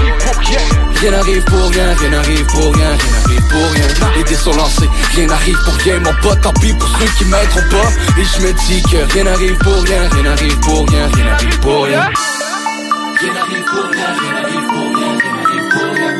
Rien 1.01 1.11
n'arrive 1.11 1.43
pour 1.45 1.69
rien, 1.69 1.93
rien 1.95 2.09
n'arrive 2.09 2.45
pour 2.45 2.75
rien, 2.75 2.89
rien 2.89 3.11
n'arrive 3.11 3.47
pour 3.49 3.71
rien. 3.71 3.87
Les 4.15 4.23
dés 4.23 4.35
sont 4.35 4.53
lancés, 4.53 4.89
rien 5.15 5.25
n'arrive 5.25 5.57
pour 5.65 5.73
rien, 5.73 5.99
mon 5.99 6.13
pote, 6.21 6.41
tant 6.41 6.53
pis 6.53 6.73
pour 6.73 6.89
ceux 6.89 7.05
qui 7.17 7.25
m'aideront 7.25 7.69
pas. 7.69 8.21
Et 8.21 8.23
je 8.23 8.41
me 8.45 8.53
dis 8.53 8.83
que 8.83 9.13
rien 9.13 9.23
n'arrive 9.23 9.57
pour 9.57 9.81
rien, 9.83 10.09
rien 10.11 10.23
n'arrive 10.23 10.59
pour 10.59 10.87
rien, 10.89 11.07
rien 11.13 11.25
n'arrive 11.25 11.59
pour 11.59 11.83
rien. 11.85 12.01
Rien 13.19 13.33
n'arrive 13.33 13.63
pour 13.65 13.83
rien, 13.91 14.07
rien 14.19 14.33
n'arrive 14.33 14.67
pour 14.67 14.95
rien, 14.95 15.17
rien 15.17 15.33
n'arrive 15.33 15.69
pour 15.69 15.93
rien. 15.93 16.11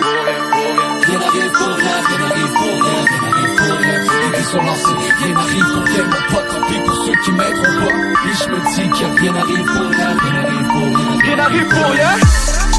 Rien 1.05 1.19
n'arrive 1.19 1.51
pour 1.51 1.75
rien, 1.75 2.01
rien 2.01 2.17
n'arrive 2.17 2.51
pour 2.51 2.57
rien, 2.57 2.67
rien 2.71 2.79
n'arrive 2.79 3.11
pour 3.11 3.21
rien. 3.21 3.30
Les 3.61 4.37
dés 4.37 4.43
sont 4.43 4.63
lancés, 4.63 4.95
rien 5.23 5.33
n'arrive 5.33 5.65
pour 5.73 5.83
rien, 5.83 6.03
mon 6.03 6.35
pote, 6.35 6.47
tant 6.49 6.67
pis 6.67 6.79
pour 6.79 6.95
ceux 7.05 7.13
qui 7.23 7.31
m'aideront 7.31 7.85
pas. 7.85 7.93
Et 8.27 8.33
je 8.33 8.49
me 8.49 8.59
dis 8.75 8.89
que 8.89 9.19
rien 9.19 9.31
n'arrive 9.33 9.65
pour 9.65 9.89
rien, 9.89 10.17
rien 10.17 10.33
n'arrive 10.33 10.67
pour. 10.67 11.21
Rien 11.21 11.35
n'arrive 11.35 11.67
pour 11.67 11.91
rien. 11.91 12.70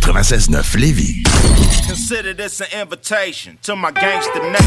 96.9 0.00 0.76
Lévis. 0.76 1.86
Consider 1.86 2.34
this 2.34 2.60
an 2.60 2.66
invitation 2.80 3.58
to 3.62 3.74
my 3.76 3.90
gangster 3.90 4.40
nation. 4.50 4.66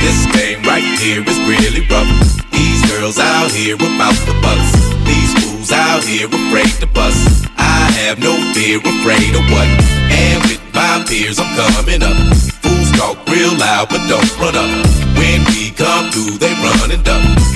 This 0.00 0.26
game 0.36 0.62
right 0.62 0.84
here 0.98 1.22
is 1.26 1.38
really 1.48 1.86
rough. 1.88 2.53
Girls 3.00 3.18
out 3.18 3.50
here 3.50 3.74
about 3.74 4.14
the 4.24 4.38
bucks. 4.40 4.70
These 5.04 5.34
fools 5.42 5.72
out 5.72 6.04
here 6.04 6.28
afraid 6.28 6.70
to 6.78 6.86
bust. 6.86 7.44
I 7.58 7.90
have 8.06 8.20
no 8.20 8.32
fear, 8.54 8.78
afraid 8.78 9.34
of 9.34 9.42
what? 9.50 9.66
And 10.14 10.40
with 10.44 10.62
my 10.72 11.04
peers, 11.08 11.40
I'm 11.40 11.50
coming 11.56 12.04
up. 12.04 12.14
Fools 12.62 12.92
talk 12.92 13.18
real 13.26 13.52
loud, 13.58 13.88
but 13.88 14.06
don't 14.06 14.38
run 14.38 14.54
up. 14.54 14.70
When 15.18 15.44
we 15.50 15.72
come 15.72 16.12
through, 16.12 16.38
they 16.38 16.52
run 16.62 16.92
and 16.92 17.04
duck. 17.04 17.53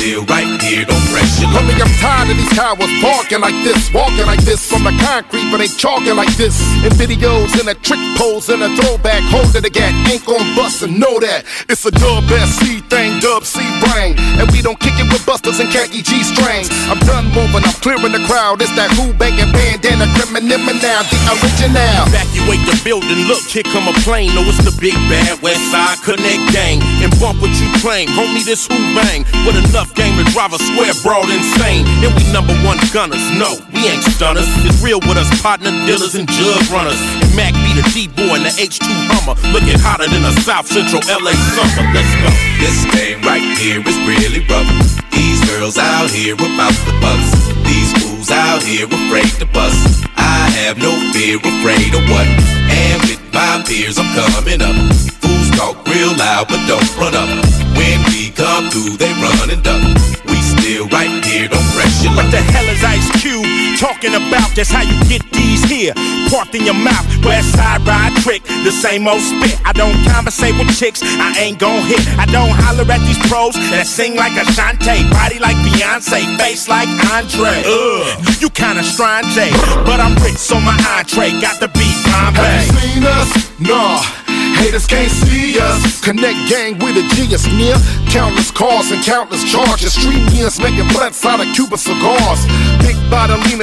Still 0.00 0.24
right 0.32 0.48
here, 0.64 0.88
don't 0.88 0.96
pressure. 1.12 1.44
I 1.44 1.60
mean, 1.60 1.76
I'm 1.76 1.92
tired 2.00 2.32
of 2.32 2.36
these 2.40 2.48
cowards 2.56 2.88
barking 3.04 3.44
like 3.44 3.52
this, 3.60 3.92
walking 3.92 4.24
like 4.24 4.40
this 4.48 4.64
from 4.64 4.88
the 4.88 4.96
concrete, 4.96 5.44
but 5.52 5.60
they 5.60 5.68
chalking 5.68 6.16
like 6.16 6.32
this. 6.40 6.56
In 6.80 6.88
videos, 6.96 7.52
in 7.60 7.68
a 7.68 7.76
trick 7.76 8.00
pose, 8.16 8.48
in 8.48 8.64
a 8.64 8.72
throwback, 8.80 9.20
holding 9.28 9.60
the 9.60 9.68
gat, 9.68 9.92
ain't 10.08 10.24
gon' 10.24 10.56
bust 10.56 10.80
and 10.80 10.96
know 10.96 11.20
that. 11.20 11.44
It's 11.68 11.84
a 11.84 11.92
dub 11.92 12.24
SC 12.32 12.80
thing, 12.88 13.20
dub 13.20 13.44
C 13.44 13.60
brain. 13.84 14.16
And 14.40 14.48
we 14.56 14.64
don't 14.64 14.80
kick 14.80 14.96
it 14.96 15.04
with 15.12 15.20
busters 15.28 15.60
and 15.60 15.68
khaki 15.68 16.00
G 16.00 16.24
strings. 16.24 16.72
I'm 16.88 16.96
done 17.04 17.28
moving, 17.36 17.60
I'm 17.60 17.76
clearing 17.84 18.16
the 18.16 18.24
crowd. 18.24 18.64
It's 18.64 18.72
that 18.80 18.88
who 18.96 19.12
banging 19.12 19.52
bandana, 19.52 20.08
criminal 20.16 20.64
now, 20.80 21.04
the 21.12 21.18
original. 21.44 22.08
Evacuate 22.08 22.64
the 22.64 22.72
building, 22.80 23.28
look, 23.28 23.44
here 23.44 23.68
come 23.68 23.84
a 23.84 23.92
plane. 24.00 24.32
No, 24.32 24.48
it's 24.48 24.64
the 24.64 24.72
big 24.80 24.96
bad 25.12 25.44
West 25.44 25.60
Side 25.68 26.00
Connect 26.08 26.40
gang. 26.56 26.80
And 27.04 27.12
bump 27.20 27.44
what 27.44 27.52
you 27.60 27.68
claim, 27.84 28.08
homie, 28.16 28.48
this 28.48 28.64
who 28.64 28.80
bang. 28.96 29.28
With 29.44 29.60
enough 29.60 29.89
game 29.92 30.16
to 30.18 30.24
drive 30.32 30.52
a 30.52 30.58
square 30.58 30.94
broad 31.02 31.28
insane. 31.30 31.86
And 32.04 32.12
we 32.14 32.24
number 32.32 32.54
one 32.66 32.78
gunners, 32.92 33.22
no, 33.38 33.58
we 33.72 33.86
ain't 33.88 34.04
stunners. 34.04 34.48
It's 34.66 34.80
real 34.82 35.00
with 35.00 35.18
us, 35.18 35.28
partner 35.42 35.70
dealers 35.86 36.14
and 36.14 36.28
jug 36.28 36.62
runners. 36.70 36.98
And 37.22 37.30
Mac 37.36 37.54
be 37.54 37.74
the 37.76 37.84
D-boy 37.94 38.40
and 38.40 38.46
the 38.46 38.54
H2 38.54 38.86
Hummer. 39.14 39.36
Looking 39.52 39.78
hotter 39.78 40.08
than 40.08 40.24
a 40.24 40.32
South 40.42 40.66
Central 40.66 41.02
LA 41.06 41.34
summer. 41.54 41.84
Let's 41.92 42.12
go. 42.22 42.30
This 42.62 42.78
game 42.94 43.20
right 43.22 43.44
here 43.58 43.80
is 43.80 43.98
really 44.06 44.42
rough. 44.46 44.68
These 45.10 45.40
girls 45.50 45.78
out 45.78 46.10
here 46.10 46.34
about 46.34 46.76
the 46.86 46.94
bucks. 47.00 47.30
These 47.66 47.92
fools 48.00 48.30
out 48.30 48.62
here 48.62 48.86
afraid 48.86 49.30
to 49.38 49.46
bust. 49.46 50.06
I 50.16 50.50
have 50.64 50.78
no 50.78 50.92
fear, 51.12 51.38
afraid 51.38 51.94
of 51.94 52.02
what? 52.10 52.26
And 52.68 53.00
with 53.02 53.22
my 53.32 53.62
peers, 53.66 53.98
I'm 53.98 54.08
coming 54.14 54.62
up. 54.62 55.29
Talk 55.60 55.76
real 55.88 56.16
loud, 56.16 56.48
but 56.48 56.56
don't 56.66 56.96
run 56.96 57.14
up. 57.14 57.28
When 57.76 58.00
we 58.08 58.30
come 58.30 58.70
through, 58.70 58.96
they 58.96 59.12
run 59.12 59.50
and 59.50 59.62
duck. 59.62 59.82
We 60.24 60.40
still 60.40 60.88
right 60.88 61.22
here, 61.22 61.48
don't 61.48 61.70
press 61.76 62.02
your. 62.02 62.16
What 62.16 62.30
the 62.30 62.40
hell 62.40 62.64
is 62.64 62.82
Ice 62.82 63.20
Cube 63.20 63.69
talking 63.80 64.12
about? 64.12 64.52
That's 64.54 64.70
how 64.70 64.84
you 64.84 64.92
get 65.08 65.24
these 65.32 65.64
here. 65.64 65.96
Parked 66.28 66.54
in 66.54 66.68
your 66.68 66.76
mouth, 66.76 67.02
west 67.24 67.56
side 67.56 67.80
ride 67.88 68.12
trick, 68.20 68.44
the 68.44 68.70
same 68.70 69.08
old 69.08 69.24
spit. 69.24 69.56
I 69.64 69.72
don't 69.72 69.96
conversate 70.04 70.52
with 70.60 70.68
chicks, 70.76 71.00
I 71.02 71.32
ain't 71.40 71.58
gon' 71.58 71.82
hit. 71.88 72.04
I 72.20 72.26
don't 72.26 72.52
holler 72.52 72.84
at 72.84 73.00
these 73.08 73.18
pros 73.26 73.56
that 73.72 73.86
sing 73.86 74.14
like 74.14 74.36
Ashanti, 74.36 75.08
body 75.08 75.40
like 75.40 75.56
Beyonce, 75.64 76.20
face 76.36 76.68
like 76.68 76.88
Andre. 77.08 77.64
Ugh, 77.64 78.04
you 78.38 78.50
kinda 78.50 78.84
strange, 78.84 79.32
eh? 79.40 79.50
but 79.88 79.98
I'm 79.98 80.14
rich, 80.22 80.36
so 80.36 80.60
my 80.60 80.76
entree 81.00 81.32
got 81.40 81.58
the 81.58 81.68
beat 81.72 81.96
Bombay. 82.04 82.44
Have 82.44 82.68
you 82.68 83.00
seen 83.00 83.04
us? 83.04 83.60
Nah. 83.60 84.20
Haters 84.60 84.86
can't 84.86 85.10
see 85.10 85.58
us. 85.58 86.00
Connect 86.04 86.36
gang 86.48 86.78
with 86.78 86.96
a 86.96 87.04
genius 87.14 87.46
near. 87.46 87.76
Countless 88.08 88.50
cars 88.50 88.90
and 88.90 89.02
countless 89.04 89.44
charges. 89.50 89.94
Street 89.94 90.20
years 90.32 90.60
making 90.60 90.88
blunts 90.88 91.24
out 91.24 91.40
of 91.40 91.46
Cuban 91.54 91.78
cigars. 91.78 92.44
Big 92.84 92.96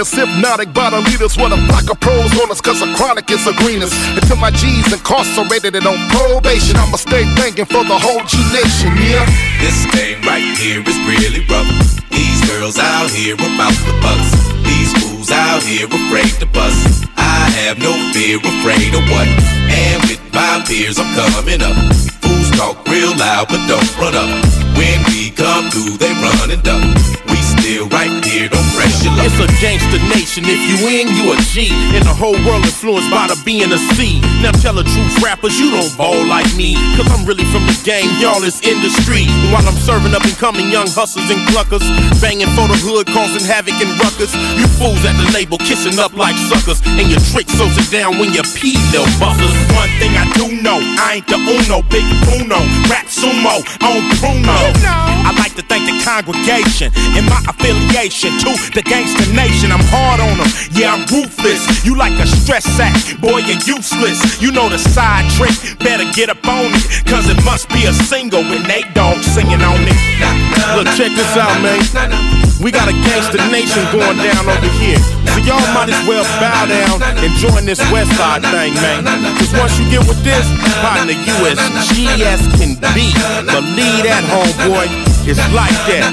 bottolinas, 0.07 0.15
hypnotic 0.15 0.69
bottolinas 0.69 1.37
with 1.37 1.53
a 1.53 1.67
block 1.67 1.89
of 1.89 1.99
pros 1.99 2.31
on 2.39 2.51
us 2.51 2.61
cause 2.61 2.79
the 2.79 2.93
chronic 2.95 3.29
is 3.31 3.43
the 3.45 3.53
greenest. 3.53 3.93
Until 4.15 4.37
my 4.37 4.51
G's 4.51 4.91
incarcerated 4.91 5.75
and 5.75 5.85
on 5.85 5.97
probation, 6.09 6.75
I'ma 6.77 6.97
stay 6.97 7.23
banging 7.35 7.65
for 7.65 7.83
the 7.83 7.97
whole 7.97 8.23
G 8.25 8.37
Nation, 8.53 8.95
yeah. 8.97 9.25
This 9.59 9.85
game 9.91 10.21
right 10.23 10.57
here 10.57 10.81
is 10.81 10.97
really 11.07 11.45
rough. 11.47 11.67
These 12.09 12.41
girls 12.49 12.77
out 12.77 13.09
here 13.09 13.35
about 13.35 13.73
the 13.85 13.93
bucks. 14.01 14.31
These 14.63 14.91
fools 15.01 15.31
out 15.31 15.63
here 15.63 15.87
afraid 15.87 16.31
to 16.39 16.45
bust. 16.47 17.05
I 17.17 17.49
have 17.65 17.79
no 17.79 17.91
fear, 18.13 18.37
afraid 18.37 18.93
of 18.93 19.03
what? 19.09 19.27
And 19.69 20.01
with 20.07 20.21
my 20.33 20.63
peers, 20.65 20.99
I'm 20.99 21.09
coming 21.15 21.61
up. 21.61 21.75
Fools 22.21 22.51
talk 22.51 22.77
real 22.87 23.15
loud, 23.17 23.47
but 23.49 23.61
don't 23.67 23.91
run 23.97 24.15
up. 24.15 24.29
When 24.77 24.99
we 25.09 25.31
come 25.31 25.69
through, 25.71 25.97
they 25.97 26.13
run 26.13 26.51
and 26.51 26.63
duck. 26.63 26.83
We 27.27 27.37
still 27.41 27.89
right 27.89 28.23
here, 28.23 28.49
It's 29.25 29.37
a 29.41 29.47
gangster 29.61 29.99
nation. 30.13 30.43
If 30.45 30.61
you 30.69 30.77
in, 30.89 31.09
you 31.15 31.33
a 31.33 31.37
G. 31.49 31.69
And 31.95 32.05
the 32.05 32.13
whole 32.13 32.37
world 32.45 32.65
influenced 32.65 33.09
by 33.09 33.27
the 33.27 33.37
B 33.45 33.63
and 33.63 33.71
the 33.71 33.81
C. 33.97 34.21
Now 34.41 34.51
tell 34.51 34.73
the 34.73 34.83
truth, 34.83 35.13
rappers, 35.23 35.57
you 35.59 35.71
don't 35.71 35.89
ball 35.97 36.17
like 36.25 36.47
me. 36.55 36.75
Cause 36.95 37.09
I'm 37.09 37.25
really 37.25 37.45
from 37.49 37.65
the 37.65 37.77
game, 37.83 38.07
y'all 38.21 38.43
is 38.43 38.61
industry. 38.61 39.25
While 39.49 39.65
I'm 39.65 39.77
serving 39.81 40.13
up 40.13 40.23
and 40.23 40.37
coming 40.37 40.69
young 40.69 40.87
hustlers 40.91 41.29
and 41.29 41.41
cluckers, 41.49 41.85
banging 42.21 42.51
for 42.53 42.69
the 42.69 42.77
hood, 42.79 43.07
causing 43.09 43.45
havoc 43.45 43.77
and 43.81 43.93
ruckus. 43.99 44.33
You 44.57 44.67
fools 44.77 45.01
at 45.05 45.17
the 45.17 45.27
label, 45.33 45.57
kissing 45.57 45.97
up 45.97 46.13
like 46.13 46.37
suckers. 46.37 46.81
And 46.85 47.09
your 47.09 47.21
trick 47.33 47.49
slows 47.49 47.75
it 47.77 47.89
down 47.89 48.21
when 48.21 48.33
you 48.33 48.43
pee, 48.55 48.77
little 48.93 49.09
busters. 49.17 49.53
One 49.73 49.91
thing 49.97 50.13
I 50.17 50.25
do 50.37 50.61
know, 50.61 50.77
I 50.77 51.19
ain't 51.21 51.27
the 51.27 51.39
Uno, 51.39 51.81
big 51.87 52.05
Bruno, 52.27 52.59
rap 52.91 53.07
sumo, 53.07 53.63
on 53.81 54.01
Bruno. 54.19 54.57
I 55.27 55.33
like 55.37 55.55
to 55.55 55.63
thank 55.63 55.87
the 55.87 55.95
congregation 56.03 56.91
and 57.15 57.25
my 57.27 57.41
affiliation 57.47 58.37
to 58.43 58.51
the 58.71 58.83
gangster 59.07 59.33
nation. 59.33 59.71
I'm 59.71 59.83
hard 59.87 60.19
on 60.19 60.37
them, 60.37 60.47
yeah, 60.71 60.93
I'm 60.93 61.05
ruthless. 61.07 61.85
You 61.85 61.95
like 61.97 62.13
a 62.19 62.27
stress 62.27 62.63
sack, 62.63 62.95
boy, 63.19 63.39
you're 63.39 63.61
useless. 63.65 64.41
You 64.41 64.51
know 64.51 64.69
the 64.69 64.77
side 64.77 65.29
trick, 65.31 65.55
better 65.79 66.05
get 66.13 66.29
up 66.29 66.45
on 66.47 66.71
it, 66.73 67.05
cause 67.05 67.29
it 67.29 67.43
must 67.45 67.69
be 67.69 67.85
a 67.85 67.93
single 67.93 68.41
with 68.41 68.67
Nate 68.67 68.93
Dogg 68.93 69.21
singing 69.23 69.61
on 69.61 69.79
it. 69.81 69.97
Look, 70.75 70.87
check 70.95 71.11
this 71.15 71.37
out, 71.37 71.61
man. 71.61 72.46
We 72.57 72.73
got 72.73 72.89
a 72.89 72.95
gangster 73.05 73.37
nation 73.53 73.85
going 73.93 74.17
down 74.17 74.49
over 74.49 74.71
here. 74.81 74.97
So 75.29 75.45
y'all 75.45 75.61
might 75.77 75.93
as 75.93 76.01
well 76.09 76.25
bow 76.41 76.65
down 76.65 76.97
and 77.21 77.29
join 77.37 77.69
this 77.69 77.77
West 77.93 78.09
Side 78.17 78.41
thing, 78.49 78.73
man. 78.81 79.05
Cause 79.37 79.53
once 79.53 79.77
you 79.77 79.85
get 79.93 80.01
with 80.09 80.17
this, 80.25 80.41
partner, 80.81 81.13
you 81.13 81.35
as 81.45 81.61
G 81.93 82.09
as 82.25 82.41
can 82.57 82.73
be. 82.97 83.13
Believe 83.45 84.09
that, 84.09 84.25
homeboy. 84.25 84.89
It's 85.29 85.37
like 85.53 85.77
that. 85.93 86.09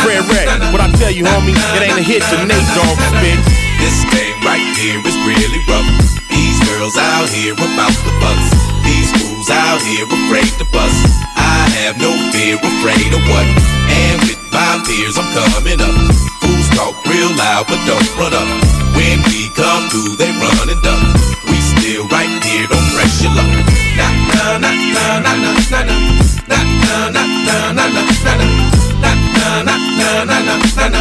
Fred 0.00 0.24
Red, 0.32 0.48
what 0.72 0.80
I 0.80 0.88
tell 0.96 1.12
you, 1.12 1.24
homie, 1.28 1.52
it 1.76 1.82
ain't 1.84 2.00
a 2.00 2.02
hit 2.02 2.24
to 2.32 2.40
Nate 2.40 2.68
Dogg 2.72 2.96
spit. 3.12 3.36
This 3.76 4.00
game 4.08 4.38
right 4.48 4.64
here 4.80 4.96
is 5.04 5.16
really 5.28 5.60
rough. 5.68 5.84
These 6.32 6.56
girls 6.72 6.96
out 6.96 7.28
here 7.28 7.52
about 7.52 7.92
the 8.00 8.12
bucks. 8.16 8.71
These 8.84 9.10
fools 9.16 9.48
out 9.50 9.80
here 9.82 10.06
afraid 10.06 10.50
to 10.58 10.66
bust. 10.70 10.98
I 11.36 11.68
have 11.82 11.96
no 11.98 12.10
fear, 12.30 12.56
afraid 12.58 13.10
of 13.14 13.22
what? 13.30 13.46
And 13.88 14.18
with 14.26 14.40
my 14.52 14.82
peers, 14.86 15.16
I'm 15.18 15.28
coming 15.34 15.80
up. 15.80 15.94
Fools 16.42 16.68
talk 16.76 16.94
real 17.06 17.32
loud, 17.36 17.66
but 17.66 17.80
don't 17.86 18.06
run 18.18 18.34
up. 18.34 18.48
When 18.96 19.18
we 19.30 19.48
come 19.54 19.88
through, 19.88 20.16
they 20.16 20.30
run 20.38 20.68
and 20.68 20.82
duck. 20.82 21.00
We 21.48 21.56
still 21.76 22.06
right 22.08 22.30
here, 22.44 22.66
don't 22.68 22.88
press 22.94 23.22
your 23.22 23.32
luck. 23.34 23.50
Nah, 23.98 24.12
nah, 24.30 24.58
nah, 24.58 24.74
nah, 24.94 25.18
nah, 25.20 25.36
nah, 25.36 25.56
nah, 25.66 25.82
nah. 25.82 26.00
Nah, 26.48 26.64
nah, 26.84 27.10
nah, 27.10 27.26
nah, 27.46 27.74
nah, 27.74 28.06
nah. 28.06 28.32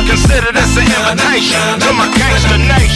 Consider 0.08 0.52
this 0.52 0.76
an 0.78 0.84
invitation 0.84 1.80
to 1.80 1.94
my 1.94 2.08
gangster 2.18 2.58
nation. 2.58 2.92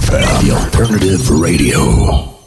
FM, 0.00 0.46
the 0.46 0.54
alternative 0.54 1.28
radio. 1.28 2.37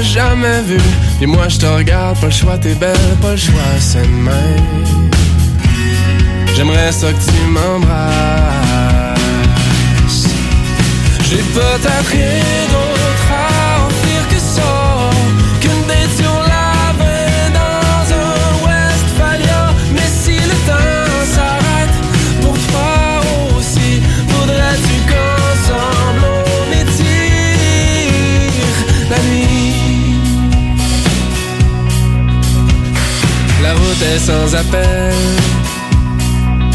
Jamais 0.00 0.62
vue. 0.62 0.78
Et 1.20 1.26
moi 1.26 1.48
je 1.48 1.58
te 1.58 1.66
regarde, 1.66 2.18
pas 2.18 2.26
le 2.26 2.32
choix, 2.32 2.58
t'es 2.58 2.74
belle, 2.74 2.96
pas 3.20 3.32
le 3.32 3.36
choix, 3.36 3.72
c'est 3.80 4.02
demain. 4.02 4.56
J'aimerais 6.54 6.92
ça 6.92 7.08
que 7.12 7.18
tu 7.18 7.46
m'embrasses. 7.48 7.92
J'ai 11.28 11.42
peut-être 11.54 12.10
rien 12.10 12.81
Sans 34.18 34.54
appel. 34.54 35.14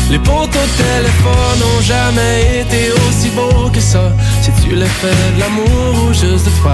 Les 0.09 0.17
poteaux 0.17 0.47
de 0.47 0.83
téléphone 0.83 1.59
n'ont 1.59 1.81
jamais 1.81 2.61
été 2.61 2.91
aussi 2.91 3.29
beaux 3.29 3.69
que 3.69 3.79
ça. 3.79 4.11
Si 4.41 4.51
tu 4.63 4.75
le 4.75 4.85
fais 4.85 5.07
de 5.35 5.39
l'amour 5.39 6.09
ou 6.09 6.13
juste 6.13 6.45
de 6.45 6.51
toi, 6.61 6.73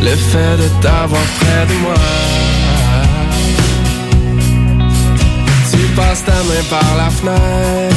le 0.00 0.14
fait 0.16 0.56
de 0.56 0.68
t'avoir 0.80 1.20
près 1.40 1.66
de 1.66 1.74
moi. 1.82 1.94
Tu 5.70 5.78
passes 5.96 6.24
ta 6.24 6.32
main 6.32 6.64
par 6.70 6.96
la 6.96 7.10
fenêtre. 7.10 7.96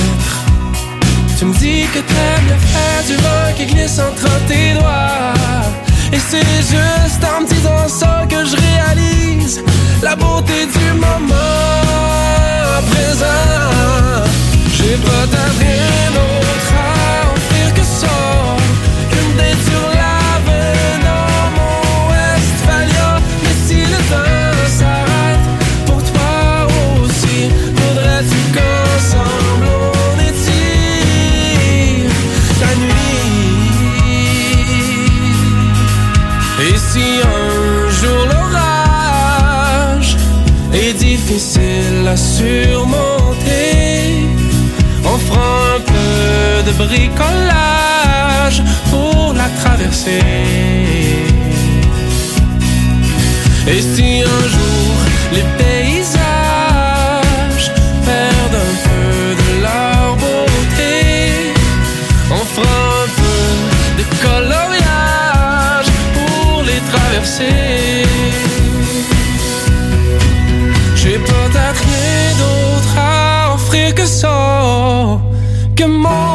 Tu 1.38 1.46
me 1.46 1.54
dis 1.54 1.86
que 1.94 2.00
t'aimes 2.00 2.48
le 2.50 2.58
faire 2.68 3.04
du 3.08 3.16
vent 3.16 3.54
qui 3.56 3.66
glisse 3.68 4.00
entre 4.00 4.30
tes 4.48 4.74
doigts. 4.74 5.87
Et 6.14 6.20
c'est 6.20 6.62
juste 6.62 7.24
en 7.24 7.42
me 7.42 7.48
disant 7.48 7.88
ça 7.88 8.26
que 8.30 8.46
je 8.46 8.56
réalise 8.56 9.62
la 10.02 10.16
beauté 10.16 10.66
du 10.66 10.94
moment 10.94 11.36
présent. 12.90 13.26
J'ai 14.76 14.96
peut-être 14.96 15.60
rien 15.60 15.98
bricolage 46.88 48.64
pour 48.90 49.34
la 49.34 49.50
traverser. 49.62 50.22
Et 53.68 53.82
si 53.82 54.24
un 54.24 54.44
jour 54.56 54.94
les 55.34 55.46
paysages 55.60 57.68
perdent 58.06 58.62
un 58.70 58.76
peu 58.88 59.36
de 59.42 59.50
leur 59.66 60.16
beauté, 60.24 60.96
on 62.32 62.44
fera 62.56 62.82
un 63.04 63.10
peu 63.20 63.42
de 64.00 64.04
coloriage 64.26 65.90
pour 66.16 66.64
les 66.70 66.82
traverser. 66.92 68.06
J'ai 70.96 71.20
peut-être 71.20 71.82
rien 71.92 72.28
d'autre 72.42 72.94
à 72.98 73.00
offrir 73.56 73.88
que 73.94 74.06
ça, 74.06 74.40
que 75.76 75.86
mon 75.86 76.27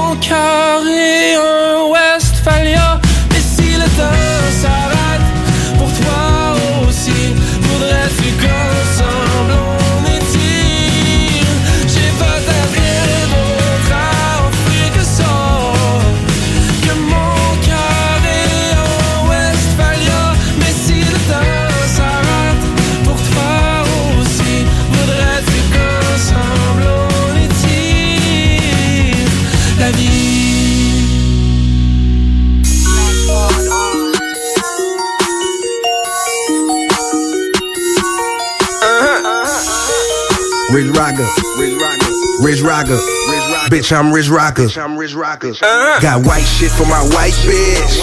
Rocker. 42.42 42.98
Rich 42.98 43.46
Rocker. 43.54 43.70
Bitch, 43.70 43.92
I'm 43.94 44.12
Rich 44.12 44.28
Rocker. 44.28 44.66
I'm 44.74 44.98
Rich 44.98 45.14
Rocker. 45.14 45.52
Got 46.02 46.26
white 46.26 46.42
shit 46.42 46.72
for 46.72 46.82
my 46.90 46.98
white 47.14 47.38
bitch. 47.46 48.02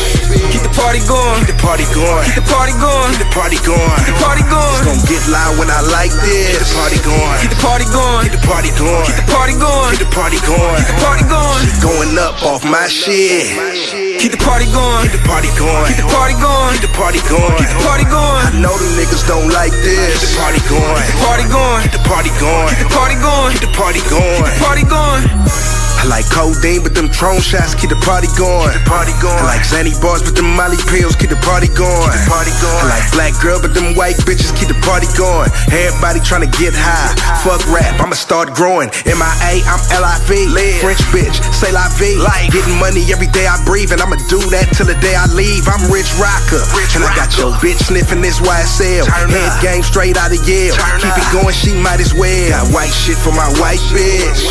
Keep 0.55 0.63
the 0.63 0.71
party 0.79 1.03
going. 1.03 1.43
Keep 1.43 1.55
the 1.55 1.59
party 1.59 1.83
going. 1.91 2.23
Keep 2.23 2.39
the 2.39 2.47
party 2.47 2.71
going. 2.79 3.11
Keep 3.19 3.19
the 3.19 3.35
party 3.35 3.59
going. 3.67 3.99
Keep 3.99 4.15
the 4.15 4.23
party 4.23 4.43
going. 4.47 4.79
It's 4.79 4.87
gonna 4.87 5.11
get 5.11 5.23
loud 5.27 5.59
when 5.59 5.67
I 5.67 5.83
like 5.91 6.15
this. 6.23 6.55
Keep 6.55 6.63
the 6.63 6.71
party 6.71 6.99
going. 7.03 7.37
Keep 7.43 7.51
the 7.51 7.59
party 7.59 7.85
going. 7.91 8.23
Keep 8.23 8.35
the 8.39 8.47
party 8.47 8.71
going. 8.79 9.05
Keep 9.11 9.19
the 9.19 9.27
party 9.27 9.55
going. 9.59 9.91
Keep 9.91 10.07
the 10.07 10.15
party 10.15 10.39
going. 10.47 10.79
Keep 10.79 10.87
the 10.87 10.99
party 11.03 11.25
going. 11.27 11.59
Shit 11.67 11.77
going 11.83 12.13
up 12.15 12.35
off 12.39 12.63
my 12.63 12.87
shit. 12.87 14.08
Keep 14.19 14.33
the 14.33 14.43
party 14.43 14.65
going. 14.75 15.07
Keep 15.07 15.15
the 15.15 15.23
party 15.23 15.47
going. 15.55 15.87
Keep 15.87 16.03
the 16.03 16.11
party 16.11 16.35
going. 16.35 16.75
Keep 16.75 16.81
the 16.81 16.91
party 16.91 17.19
going. 17.31 17.55
Keep 17.55 17.71
the 17.71 17.83
party 17.87 18.03
going. 18.03 18.43
I 18.43 18.59
know 18.59 18.75
them 18.75 18.91
niggas 18.99 19.23
don't 19.25 19.47
like 19.47 19.71
this. 19.71 20.19
Keep 20.19 20.27
the 20.27 20.35
party 20.35 20.59
going. 20.67 20.99
Keep 20.99 21.15
the 21.15 21.23
party 21.23 21.47
going. 21.47 21.83
Keep 21.87 21.93
the 21.95 22.03
party 22.03 22.31
going. 22.35 22.67
Keep 22.67 22.83
the 22.83 22.91
party 22.91 23.15
going. 23.15 23.55
Keep 23.55 23.63
the 23.63 23.71
party 23.79 24.01
going. 24.11 24.43
Keep 24.43 24.51
the 24.51 24.59
party 24.59 24.83
going. 24.83 25.78
I 25.99 26.07
like 26.07 26.23
codeine, 26.31 26.79
but 26.79 26.95
them 26.95 27.11
tron 27.11 27.43
shots 27.43 27.75
keep 27.75 27.91
the 27.91 27.99
party 28.07 28.31
going. 28.39 28.71
Keep 28.71 28.87
the 28.87 28.87
party 28.87 29.11
going. 29.19 29.35
I 29.35 29.59
like 29.59 29.67
Zanny 29.67 29.91
bars, 29.99 30.23
but 30.23 30.31
them 30.31 30.47
Molly 30.55 30.79
pills 30.87 31.19
keep 31.19 31.27
the 31.27 31.41
party 31.43 31.67
going. 31.75 32.07
Keep 32.07 32.23
the 32.23 32.31
party 32.31 32.55
going. 32.63 32.83
I 32.87 32.95
like 32.95 33.07
black 33.11 33.35
girl, 33.43 33.59
but 33.59 33.75
them 33.75 33.99
white 33.99 34.15
bitches 34.23 34.55
keep 34.55 34.71
the 34.71 34.79
party 34.79 35.11
going. 35.19 35.51
Everybody 35.75 36.23
tryna 36.23 36.47
get 36.55 36.71
high. 36.71 37.11
Fuck 37.43 37.67
rap, 37.67 37.99
I'ma 37.99 38.15
start 38.15 38.55
growing. 38.55 38.87
MIA, 39.03 39.59
I'm 39.67 39.83
LIV. 39.91 40.79
French 40.79 41.03
bitch, 41.11 41.35
say 41.51 41.75
la 41.75 41.91
vie. 41.99 42.15
Getting 42.47 42.79
money 42.79 43.03
every 43.11 43.27
day 43.35 43.43
I 43.43 43.59
breathe, 43.67 43.91
and 43.91 43.99
I'ma 43.99 44.15
do 44.31 44.39
that 44.55 44.71
till 44.71 44.87
the 44.87 44.95
day 45.03 45.19
I 45.19 45.27
leave. 45.35 45.67
I'm 45.67 45.83
Rich 45.91 46.15
Rocker, 46.15 46.63
and 46.95 47.03
I 47.03 47.11
got 47.11 47.35
your 47.35 47.51
bitch 47.59 47.91
sniffing 47.91 48.23
this 48.23 48.39
YSL. 48.39 49.03
Head 49.03 49.51
game 49.59 49.83
straight 49.83 50.15
out 50.15 50.31
of 50.31 50.39
Yale. 50.47 50.79
Keep 51.03 51.11
it 51.19 51.27
going, 51.35 51.51
she 51.51 51.75
might 51.75 51.99
as 51.99 52.15
well. 52.15 52.55
Got 52.55 52.71
white 52.71 52.95
shit 52.95 53.19
for 53.19 53.35
my 53.35 53.51
white 53.59 53.83
bitch. 53.91 54.47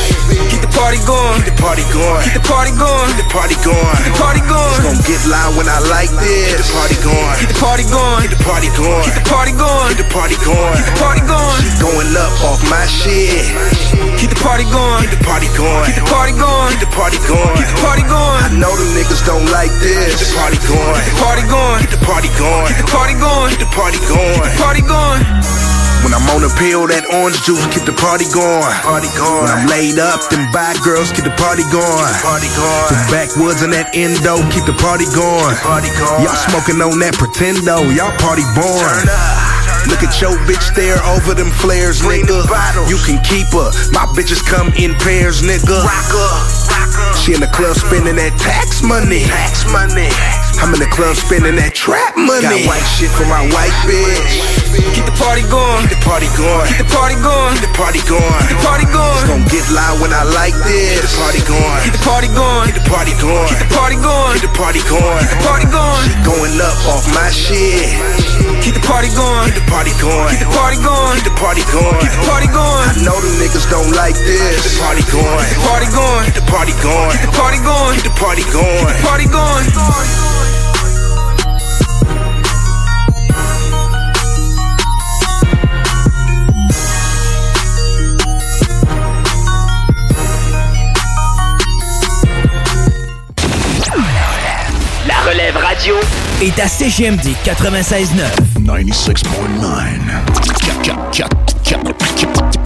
Keep 0.53 0.61
the 0.61 0.73
party 0.77 1.01
going. 1.09 1.38
Keep 1.39 1.55
the 1.55 1.63
party 1.63 1.87
going. 1.95 2.25
Keep 2.27 2.35
the 2.35 2.43
party 2.51 2.73
going. 2.75 3.07
Keep 3.15 3.23
the 3.23 3.31
party 3.31 3.57
going. 3.63 3.95
Keep 3.95 4.11
the 4.11 4.19
party 4.19 4.43
going. 4.51 4.75
It's 4.75 4.83
gonna 4.83 5.07
get 5.07 5.23
loud 5.31 5.55
when 5.55 5.71
I 5.71 5.79
like 5.87 6.11
this. 6.19 6.51
Keep 6.51 6.67
the 6.67 6.71
party 6.75 6.99
going. 6.99 7.37
Keep 7.39 7.51
the 7.55 7.61
party 7.63 7.85
going. 7.87 8.19
Keep 8.27 8.35
the 8.35 8.43
party 8.43 8.69
going. 8.75 9.05
Keep 9.07 9.15
the 9.15 9.27
party 9.31 9.55
going. 9.55 9.87
Keep 9.87 10.03
the 10.03 10.09
party 10.11 10.35
going. 10.43 10.75
Keep 10.75 10.89
the 10.91 10.99
party 10.99 11.23
going. 11.31 11.59
Shit 11.63 11.77
going 11.79 12.11
up 12.19 12.35
off 12.43 12.61
my 12.67 12.83
shit. 12.91 13.47
Keep 14.19 14.35
the 14.35 14.41
party 14.43 14.67
going. 14.67 15.07
Keep 15.07 15.15
the 15.15 15.23
party 15.23 15.49
going. 15.55 15.87
Keep 15.87 15.99
the 16.03 16.07
party 16.11 16.35
going. 16.35 16.71
Keep 16.75 16.83
the 16.83 16.91
party 16.91 17.19
going. 17.23 17.55
Keep 17.55 17.71
the 17.71 17.79
party 17.87 18.05
going. 18.11 18.43
I 18.43 18.51
know 18.59 18.75
them 18.75 18.91
niggas 18.99 19.23
don't 19.23 19.47
like 19.55 19.71
this. 19.79 20.19
Keep 20.19 20.27
the 20.27 20.31
party 20.43 20.59
going. 20.67 20.99
Keep 21.07 21.15
the 21.15 21.23
party 21.23 21.45
going. 21.47 21.79
Keep 21.87 21.93
the 21.95 22.03
party 22.03 22.31
going. 22.35 22.67
Keep 22.67 22.83
the 22.83 22.91
party 22.91 23.15
going. 23.15 23.51
Keep 23.55 23.63
the 23.63 23.71
party 23.71 24.01
going. 24.11 24.35
Keep 24.35 24.51
the 24.51 24.59
party 24.59 24.83
going. 24.83 25.68
When 26.05 26.15
I'm 26.15 26.25
on 26.31 26.47
a 26.47 26.53
pill, 26.57 26.87
that 26.89 27.05
orange 27.11 27.43
juice 27.43 27.63
keep 27.75 27.85
the 27.85 27.97
party 27.97 28.25
going. 28.31 28.63
Party 28.81 29.11
going. 29.19 29.45
When 29.45 29.53
I'm 29.53 29.67
laid 29.67 29.99
up, 29.99 30.23
them 30.31 30.47
bad 30.55 30.79
girls 30.81 31.11
keep 31.11 31.27
the 31.27 31.35
party 31.37 31.67
going. 31.69 32.13
Party 32.23 32.49
going. 32.55 32.89
The 32.91 32.99
backwoods 33.11 33.61
and 33.67 33.73
that 33.75 33.91
endo 33.93 34.41
keep 34.55 34.65
the 34.65 34.77
party 34.79 35.07
going. 35.11 35.55
Party 35.61 35.91
going. 35.99 36.23
Y'all 36.23 36.39
smoking 36.49 36.79
on 36.81 36.99
that 37.03 37.19
pretendo, 37.19 37.83
y'all 37.93 38.15
party 38.23 38.47
born. 38.55 38.79
Turn 38.79 39.11
up. 39.11 39.49
Look 39.89 40.03
at 40.03 40.21
your 40.21 40.37
bitch 40.45 40.61
stare 40.61 41.01
over 41.17 41.35
them 41.35 41.51
flares, 41.51 42.03
nigga. 42.03 42.45
You 42.89 42.99
can 43.07 43.23
keep 43.25 43.49
her. 43.57 43.71
My 43.93 44.05
bitches 44.13 44.45
come 44.45 44.69
in 44.77 44.95
pairs, 45.01 45.43
nigga. 45.43 45.81
She 47.17 47.35
in 47.35 47.41
the 47.41 47.49
club 47.49 47.77
spending 47.77 48.17
that 48.17 48.37
tax 48.39 48.83
money. 48.83 49.25
Tax 49.25 49.65
money. 49.73 50.09
I'm 50.59 50.75
in 50.75 50.81
the 50.83 50.91
club 50.91 51.15
spending 51.15 51.55
that 51.57 51.73
trap 51.73 52.19
money. 52.19 52.43
Got 52.43 52.67
white 52.67 52.89
shit 52.99 53.11
for 53.15 53.25
my 53.31 53.47
white 53.55 53.73
bitch. 53.87 54.43
Keep 54.95 55.07
the 55.07 55.15
party 55.15 55.47
going. 55.47 55.87
Keep 55.87 55.97
the 55.97 56.03
party 56.03 56.29
going. 56.35 56.67
Keep 56.67 56.83
the 56.83 56.91
party 56.91 57.17
going. 57.23 57.55
Keep 57.57 57.71
the 57.71 57.75
party 57.79 58.03
going. 58.05 58.43
Keep 58.43 58.53
the 58.53 58.65
party 58.67 58.87
going. 58.91 59.19
It's 59.19 59.29
gonna 59.31 59.53
get 59.55 59.65
loud 59.71 59.97
when 60.03 60.11
I 60.11 60.27
like 60.35 60.59
this. 60.67 60.99
Keep 60.99 61.07
the 61.07 61.15
party 61.15 61.43
going. 61.47 61.81
Keep 61.87 61.95
the 61.95 62.05
party 62.05 62.29
going. 62.35 62.67
Keep 62.67 62.79
the 62.83 62.87
party 62.91 63.15
going. 63.23 63.49
Keep 63.49 63.61
the 63.63 63.71
party 63.71 63.97
going. 64.03 64.35
Keep 64.35 64.45
the 64.51 64.55
party 64.59 64.83
going. 64.83 65.23
Keep 65.23 65.31
the 65.31 65.43
party 65.47 65.67
going. 65.71 66.03
Shit 66.11 66.21
going 66.27 66.55
up 66.59 66.79
off 66.91 67.05
my 67.15 67.29
shit. 67.31 68.48
Keep 68.63 68.75
the 68.75 68.85
party 68.87 69.09
going. 69.15 69.47
Keep 69.47 69.55
the 69.55 69.67
party 69.71 69.93
going. 70.01 70.31
Keep 70.35 70.41
the 70.41 70.53
party 70.55 70.79
going. 70.83 71.17
Keep 71.17 71.25
the 71.25 71.37
party 71.39 71.63
going. 71.73 71.99
Keep 72.03 72.13
the 72.13 72.25
party 72.27 72.49
going. 72.51 72.87
I 72.89 72.95
know 73.05 73.19
them 73.21 73.35
niggas 73.39 73.67
don't 73.71 73.93
like 73.95 74.17
this. 74.19 74.59
Keep 74.59 74.67
the 74.67 74.75
party 74.83 75.05
going. 75.09 75.47
Keep 75.47 75.59
the 75.59 75.67
party 75.69 75.89
going. 75.95 76.25
Keep 76.27 76.35
the 76.35 76.47
party 76.51 76.75
going. 76.83 77.15
Keep 77.15 77.25
the 77.25 77.35
party 77.39 77.59
going. 77.63 77.95
Keep 77.97 78.05
the 78.05 78.15
party 78.19 78.45
going. 78.51 78.85
Keep 78.85 78.99
the 78.99 79.07
party 79.07 79.27
going. 79.27 80.09
La 95.07 95.23
relève 95.25 95.57
radio 95.59 96.18
est 96.41 96.59
à 96.61 96.69
CGMD 96.69 97.35
96.9. 97.45 98.63
96.9. 98.65 99.19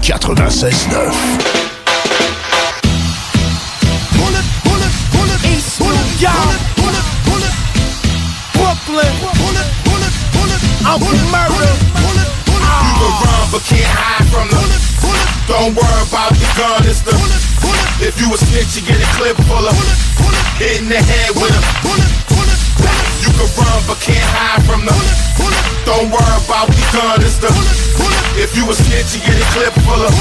96.9. 0.02 1.52
Brooklyn. 8.54 9.12
I'm 10.84 11.00
murder. 11.30 11.72
You 12.02 12.92
can 12.98 13.12
run 13.22 13.46
but 13.50 13.62
can't 13.64 13.86
hide 13.86 14.26
from 14.28 14.48
the. 14.48 14.60
Don't 15.48 15.74
worry 15.74 16.02
about 16.08 16.32
the 16.32 16.46
gun. 16.58 16.82
It's 16.84 17.00
the. 17.02 17.12
If 18.04 18.20
you 18.20 18.32
a 18.34 18.36
snitch, 18.36 18.76
you 18.76 18.82
get 18.86 19.00
a 19.00 19.06
clip 19.16 19.36
the 20.88 20.96
head 20.96 21.30
with 21.36 22.28
a. 22.28 22.31
Can 23.32 23.48
run 23.56 23.82
but 23.88 23.98
can't 24.00 24.20
hide 24.36 24.62
from 24.68 24.84
the. 24.84 24.92
Don't 25.84 26.10
worry 26.12 26.38
about 26.44 26.68
the 26.68 26.82
gun. 26.92 27.20
It's 27.22 27.38
the. 27.38 27.48
If 28.36 28.56
you 28.56 28.68
a 28.68 28.74
snitch, 28.74 29.14
you 29.14 29.20
get 29.24 29.40
a 29.40 29.46
clip 29.52 29.74
full 29.84 30.00
of. 30.00 30.12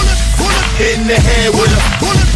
Hit 0.78 1.00
in 1.00 1.08
the 1.08 1.16
head 1.16 1.52
with 1.54 2.28
a. 2.28 2.31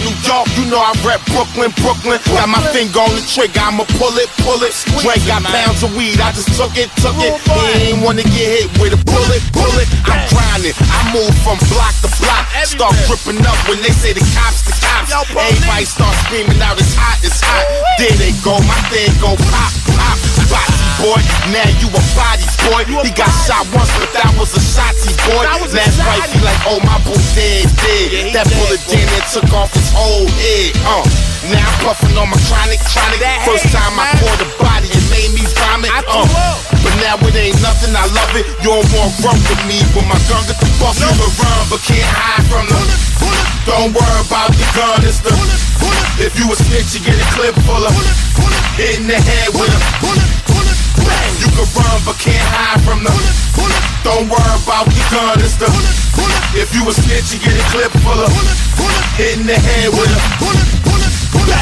New 0.00 0.14
York, 0.24 0.48
you 0.56 0.64
know 0.72 0.80
I 0.80 0.96
rep 1.04 1.20
Brooklyn, 1.28 1.70
Brooklyn. 1.84 2.18
Got 2.32 2.48
my 2.48 2.62
finger 2.72 3.00
on 3.00 3.12
the 3.12 3.24
trigger, 3.24 3.60
I'ma 3.60 3.84
pull 4.00 4.16
it, 4.16 4.28
pull 4.40 4.60
it. 4.64 4.72
Drake 5.04 5.24
got 5.28 5.44
pounds 5.44 5.84
of 5.84 5.92
weed, 5.96 6.20
I 6.20 6.32
just 6.32 6.52
took 6.56 6.72
it, 6.76 6.88
took 7.00 7.16
it. 7.20 7.36
He 7.76 7.92
ain't 7.92 8.00
wanna 8.00 8.24
get 8.24 8.48
hit 8.48 8.68
with 8.80 8.96
a 8.96 9.00
bullet, 9.04 9.42
bullet. 9.52 9.88
I'm 10.08 10.20
grinding, 10.32 10.76
I 10.76 11.00
move 11.12 11.34
from 11.44 11.60
block 11.68 11.94
to 12.00 12.10
block. 12.16 12.44
Start 12.64 12.96
gripping 13.06 13.44
up 13.44 13.58
when 13.68 13.78
they 13.84 13.92
say 13.92 14.12
the 14.12 14.24
cops, 14.32 14.64
the 14.64 14.74
cops. 14.80 15.12
Everybody 15.12 15.84
start 15.84 16.16
screaming 16.26 16.60
out, 16.64 16.80
it's 16.80 16.96
hot, 16.96 17.20
it's 17.20 17.40
hot. 17.40 17.64
There 18.00 18.16
they 18.16 18.32
go, 18.40 18.56
my 18.64 18.80
thing 18.88 19.12
go 19.20 19.36
pop, 19.52 19.72
pop. 19.96 20.16
Boxy 20.50 20.89
boy, 21.00 21.20
now 21.50 21.66
you 21.80 21.88
a 21.88 22.02
body 22.12 22.44
boy. 22.68 22.84
He 23.02 23.10
got 23.16 23.32
shot 23.44 23.64
once, 23.72 23.90
but 23.96 24.12
that 24.12 24.30
was 24.36 24.52
a 24.52 24.62
shotty 24.62 25.12
boy. 25.28 25.42
Last 25.72 25.98
right, 26.04 26.28
he 26.28 26.38
like, 26.44 26.60
oh 26.68 26.80
my 26.84 27.00
boo 27.02 27.16
dead, 27.34 27.66
dead. 27.80 28.36
That 28.36 28.46
bullet 28.52 28.80
damn 28.86 29.08
near 29.08 29.24
took 29.32 29.50
off 29.56 29.72
his 29.72 29.88
whole 29.90 30.28
head. 30.40 30.76
Uh, 30.84 31.04
now 31.48 31.64
I'm 31.64 31.76
puffing 31.82 32.14
on 32.20 32.28
my 32.28 32.38
chronic, 32.46 32.80
chronic. 32.92 33.20
First 33.48 33.72
time 33.72 33.96
I 33.96 34.12
poured 34.20 34.40
a 34.44 34.48
body, 34.60 34.88
it 34.92 35.04
made 35.08 35.32
me 35.32 35.44
vomit. 35.56 35.90
Uh, 36.04 36.28
but 36.68 36.94
now 37.00 37.16
it 37.24 37.34
ain't 37.34 37.58
nothing, 37.64 37.96
I 37.96 38.04
love 38.12 38.32
it. 38.36 38.44
You 38.60 38.76
don't 38.76 38.88
want 38.92 39.12
run 39.24 39.38
with 39.48 39.62
me 39.64 39.80
when 39.96 40.06
my 40.06 40.20
gun 40.28 40.44
get 40.46 40.60
the 40.60 40.68
bust. 40.78 41.00
You 41.00 41.08
can 41.08 41.32
run, 41.40 41.60
but 41.72 41.80
can't 41.88 42.08
hide 42.12 42.44
from 42.46 42.68
the. 42.68 42.78
Don't 43.68 43.92
worry 43.92 44.20
about 44.24 44.52
the 44.52 44.66
gun, 44.76 45.00
it's 45.04 45.20
the. 45.20 45.32
If 46.20 46.36
you 46.36 46.44
a 46.52 46.56
snitch, 46.56 46.92
you 46.92 47.00
get 47.00 47.16
a 47.16 47.26
clip 47.32 47.56
full 47.64 47.80
of. 47.80 47.92
Hit 48.76 49.00
in 49.00 49.06
the 49.06 49.16
head 49.16 49.48
with 49.56 49.72
a. 49.72 50.39
You 51.40 51.48
can 51.56 51.66
run, 51.76 51.98
but 52.04 52.16
can't 52.18 52.46
hide 52.52 52.80
from 52.84 53.04
the. 53.04 53.12
Don't 54.02 54.28
worry 54.32 54.56
about 54.64 54.88
the 54.88 55.02
gun, 55.12 55.40
it's 55.40 55.56
the. 55.60 55.68
If 56.56 56.74
you 56.74 56.82
a 56.88 56.92
snitch, 56.92 57.32
you 57.32 57.38
get 57.40 57.54
a 57.56 57.64
clip 57.72 57.92
full 58.02 58.18
of. 58.18 58.30
Hit 59.16 59.38
in 59.38 59.46
the 59.46 59.54
head 59.56 59.88
with 59.92 60.08
a. 60.08 60.20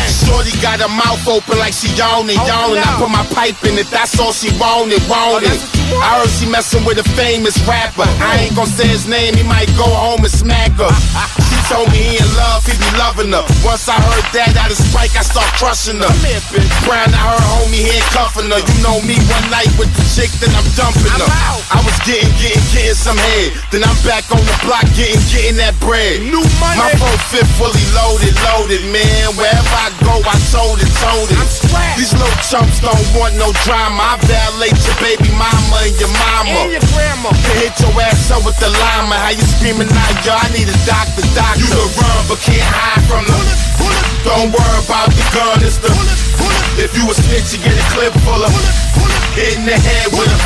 Shorty 0.09 0.53
got 0.61 0.80
her 0.80 0.89
mouth 0.89 1.26
open 1.28 1.59
like 1.59 1.72
she 1.72 1.89
yawning, 1.95 2.36
yawning. 2.49 2.82
I 2.82 2.97
put 2.99 3.11
my 3.11 3.24
pipe 3.32 3.62
in 3.64 3.78
it, 3.78 3.89
that's 3.91 4.18
all 4.18 4.32
she 4.32 4.51
wanted, 4.59 5.01
wanted. 5.09 5.57
I 6.01 6.20
heard 6.20 6.30
she 6.30 6.47
messing 6.49 6.84
with 6.84 6.99
a 6.99 7.07
famous 7.16 7.57
rapper. 7.66 8.05
I 8.05 8.45
ain't 8.45 8.57
gonna 8.57 8.68
say 8.68 8.86
his 8.89 9.07
name, 9.09 9.34
he 9.34 9.43
might 9.43 9.68
go 9.76 9.84
home 9.84 10.20
and 10.20 10.32
smack 10.32 10.72
her. 10.72 10.91
Told 11.68 11.92
me 11.92 12.00
he 12.00 12.16
in 12.16 12.30
love, 12.32 12.64
he 12.64 12.72
be 12.80 12.88
loving 12.96 13.28
her. 13.28 13.44
Once 13.60 13.92
I 13.92 14.00
heard 14.00 14.24
that 14.32 14.56
out 14.56 14.72
of 14.72 14.80
spike, 14.80 15.12
I 15.12 15.20
start 15.20 15.52
crushing 15.60 16.00
her. 16.00 16.12
Brown, 16.88 17.12
I 17.12 17.36
heard 17.36 17.44
homie 17.44 17.84
handcuffing 17.84 18.48
her. 18.48 18.56
You 18.56 18.76
know 18.80 18.96
me 19.04 19.20
one 19.28 19.46
night 19.52 19.68
with 19.76 19.92
the 19.92 20.00
chick, 20.08 20.32
then 20.40 20.48
I'm 20.56 20.64
dumping 20.72 21.12
her. 21.12 21.28
I 21.68 21.84
was 21.84 21.92
getting, 22.08 22.32
getting, 22.40 22.64
getting 22.72 22.96
some 22.96 23.20
head. 23.20 23.52
Then 23.68 23.84
I'm 23.84 24.00
back 24.00 24.24
on 24.32 24.40
the 24.40 24.56
block, 24.64 24.88
getting, 24.96 25.20
getting 25.28 25.60
that 25.60 25.76
bread. 25.84 26.24
New 26.24 26.40
money. 26.56 26.80
My 26.80 26.88
phone 26.96 27.20
fit 27.28 27.44
fully 27.60 27.84
loaded, 27.92 28.32
loaded, 28.48 28.88
man. 28.88 29.36
Wherever 29.36 29.76
I 29.76 29.92
go, 30.00 30.24
I 30.24 30.40
told 30.48 30.80
it, 30.80 30.88
told 31.04 31.28
it. 31.28 31.36
These 32.00 32.16
little 32.16 32.40
chumps 32.48 32.80
don't 32.80 32.96
want 33.12 33.36
no 33.36 33.52
drama. 33.68 34.16
I 34.16 34.16
violate 34.24 34.78
your 34.88 34.96
baby 35.04 35.28
mama 35.36 35.84
and 35.84 35.92
your 36.00 36.08
mama. 36.16 36.64
And 36.64 36.80
your 36.80 36.86
grandma. 36.96 37.28
Can 37.44 37.60
hit 37.60 37.76
your 37.76 37.92
ass 38.00 38.32
up 38.32 38.40
with 38.48 38.56
the 38.56 38.72
llama. 38.72 39.20
How 39.20 39.36
you 39.36 39.44
screaming 39.44 39.92
out, 39.92 40.16
yo? 40.24 40.32
I 40.32 40.48
need 40.56 40.64
a 40.64 40.78
doctor, 40.88 41.26
doctor. 41.36 41.57
You 41.59 41.66
can 41.66 41.88
run, 41.98 42.20
but 42.30 42.38
can't 42.40 42.62
hide 42.62 43.02
from 43.11 43.26
the. 43.26 43.38
Don't 44.22 44.54
worry 44.54 44.78
about 44.86 45.11
the 45.11 45.24
gun, 45.34 45.59
it's 45.66 45.78
the. 45.82 45.90
Bullets. 45.90 46.78
If 46.78 46.94
you 46.94 47.04
a 47.11 47.14
snitch, 47.14 47.54
you 47.54 47.59
get 47.61 47.74
a 47.74 47.84
clip 47.94 48.14
full 48.22 48.38
of. 48.38 48.52
Hit 49.34 49.59
in 49.59 49.66
the 49.66 49.74
head 49.74 50.09
with 50.14 50.30
a. 50.30 50.38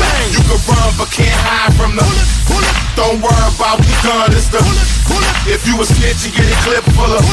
Bang. 0.00 0.28
You 0.32 0.40
can 0.48 0.60
run, 0.64 0.90
but 0.96 1.08
can't 1.12 1.36
hide 1.44 1.72
from 1.76 1.96
the. 1.96 2.04
Bullets. 2.48 2.80
Don't 2.96 3.20
worry 3.20 3.48
about 3.52 3.78
the 3.84 3.94
gun, 4.00 4.32
it's 4.32 4.48
the. 4.48 4.60
Bullets. 5.08 5.44
If 5.44 5.68
you 5.68 5.76
a 5.76 5.84
snitch, 5.84 6.24
you 6.24 6.32
get 6.32 6.48
a 6.48 6.56
clip 6.64 6.84
full 6.96 7.12
of. 7.12 7.24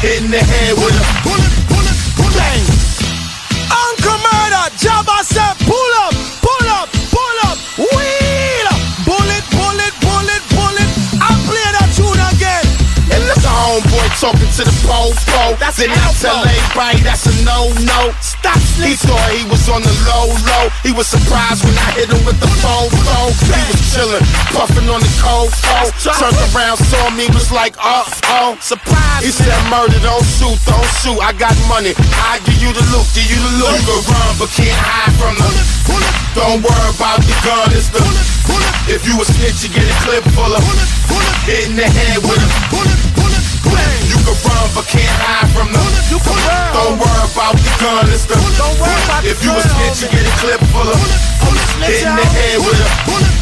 Hit 0.00 0.24
in 0.24 0.30
the 0.30 0.40
head 0.40 0.72
with 0.80 0.96
a. 0.96 1.04
Bang. 2.34 2.64
Uncle 3.70 4.18
Murda, 4.24 4.70
Jabba 4.78 5.22
said, 5.22 5.54
pull 5.66 5.92
up, 6.02 6.14
pull 6.42 6.68
up, 6.68 6.88
pull 7.14 7.38
up, 7.46 7.56
wheel 7.78 8.63
homeboy 13.74 14.06
talking 14.22 14.50
to 14.54 14.62
the 14.62 14.76
po-po. 14.86 15.58
That's 15.58 15.82
then 15.82 15.90
I 15.90 16.10
tell 16.22 16.38
everybody 16.46 17.02
that's 17.02 17.26
a 17.26 17.34
no-no. 17.42 18.14
Stop 18.22 18.60
He 18.78 18.94
thought 18.94 19.30
he 19.34 19.42
was 19.50 19.66
on 19.66 19.82
the 19.82 19.94
low-low. 20.06 20.70
He 20.86 20.92
was 20.94 21.10
surprised 21.10 21.66
when 21.66 21.74
I 21.74 21.90
hit 21.98 22.10
him 22.10 22.22
with 22.22 22.38
the 22.38 22.50
phone 22.62 22.90
phone. 23.02 23.34
He 23.34 23.62
was 23.66 23.80
chilling, 23.90 24.24
puffing 24.54 24.86
on 24.86 25.02
the 25.02 25.12
cold 25.18 25.50
cold. 25.66 25.90
Turned 25.98 26.38
around, 26.54 26.78
saw 26.86 27.10
me, 27.18 27.26
was 27.34 27.50
like, 27.50 27.74
uh-oh. 27.78 28.58
Surprise. 28.62 29.22
He 29.26 29.30
said, 29.34 29.58
murder, 29.70 29.98
don't 29.98 30.22
shoot, 30.22 30.58
don't 30.66 30.90
shoot. 31.02 31.18
I 31.18 31.34
got 31.34 31.54
money. 31.66 31.98
I 32.30 32.38
give 32.46 32.60
you 32.62 32.70
the 32.70 32.84
loot, 32.94 33.06
give 33.14 33.26
you 33.26 33.40
the 33.42 33.52
loot. 33.58 33.74
You 33.74 33.82
can 33.90 34.00
run, 34.06 34.32
but 34.38 34.50
can't 34.54 34.78
hide 34.78 35.14
from 35.18 35.34
the. 35.34 35.50
Don't 36.34 36.62
worry 36.62 36.90
about 36.94 37.22
the 37.22 37.34
gun, 37.46 37.70
it's 37.74 37.90
the. 37.90 38.02
If 38.86 39.06
you 39.08 39.18
a 39.18 39.24
snitch, 39.24 39.66
you 39.66 39.70
get 39.70 39.86
a 39.86 39.96
clip 40.04 40.22
full 40.34 40.50
of. 40.50 40.62
Hit 41.46 41.68
in 41.68 41.76
the 41.76 41.86
head 41.86 42.18
with 42.22 42.38
a. 42.38 43.13
You 44.06 44.18
can 44.22 44.36
run, 44.46 44.66
but 44.74 44.86
can't 44.86 45.16
hide 45.20 45.50
from 45.52 45.72
the. 45.72 45.82
Don't 46.72 46.98
worry 46.98 47.24
about 47.26 47.56
the 47.58 47.72
gun, 47.80 48.06
it's 48.10 48.24
the. 48.26 48.36
Don't 48.58 48.76
worry 48.78 48.94
about 49.04 49.22
the 49.22 49.30
If 49.30 49.44
you 49.44 49.52
a 49.52 49.60
snitch, 49.60 50.02
you 50.02 50.08
get 50.10 50.26
a 50.26 50.34
clip 50.38 50.60
full 50.70 50.86
of. 50.86 50.98
snitch, 50.98 52.02
Hit 52.02 52.06
in 52.06 52.16
the 52.16 52.24
head 52.24 52.58
with 52.58 53.30
a. 53.30 53.33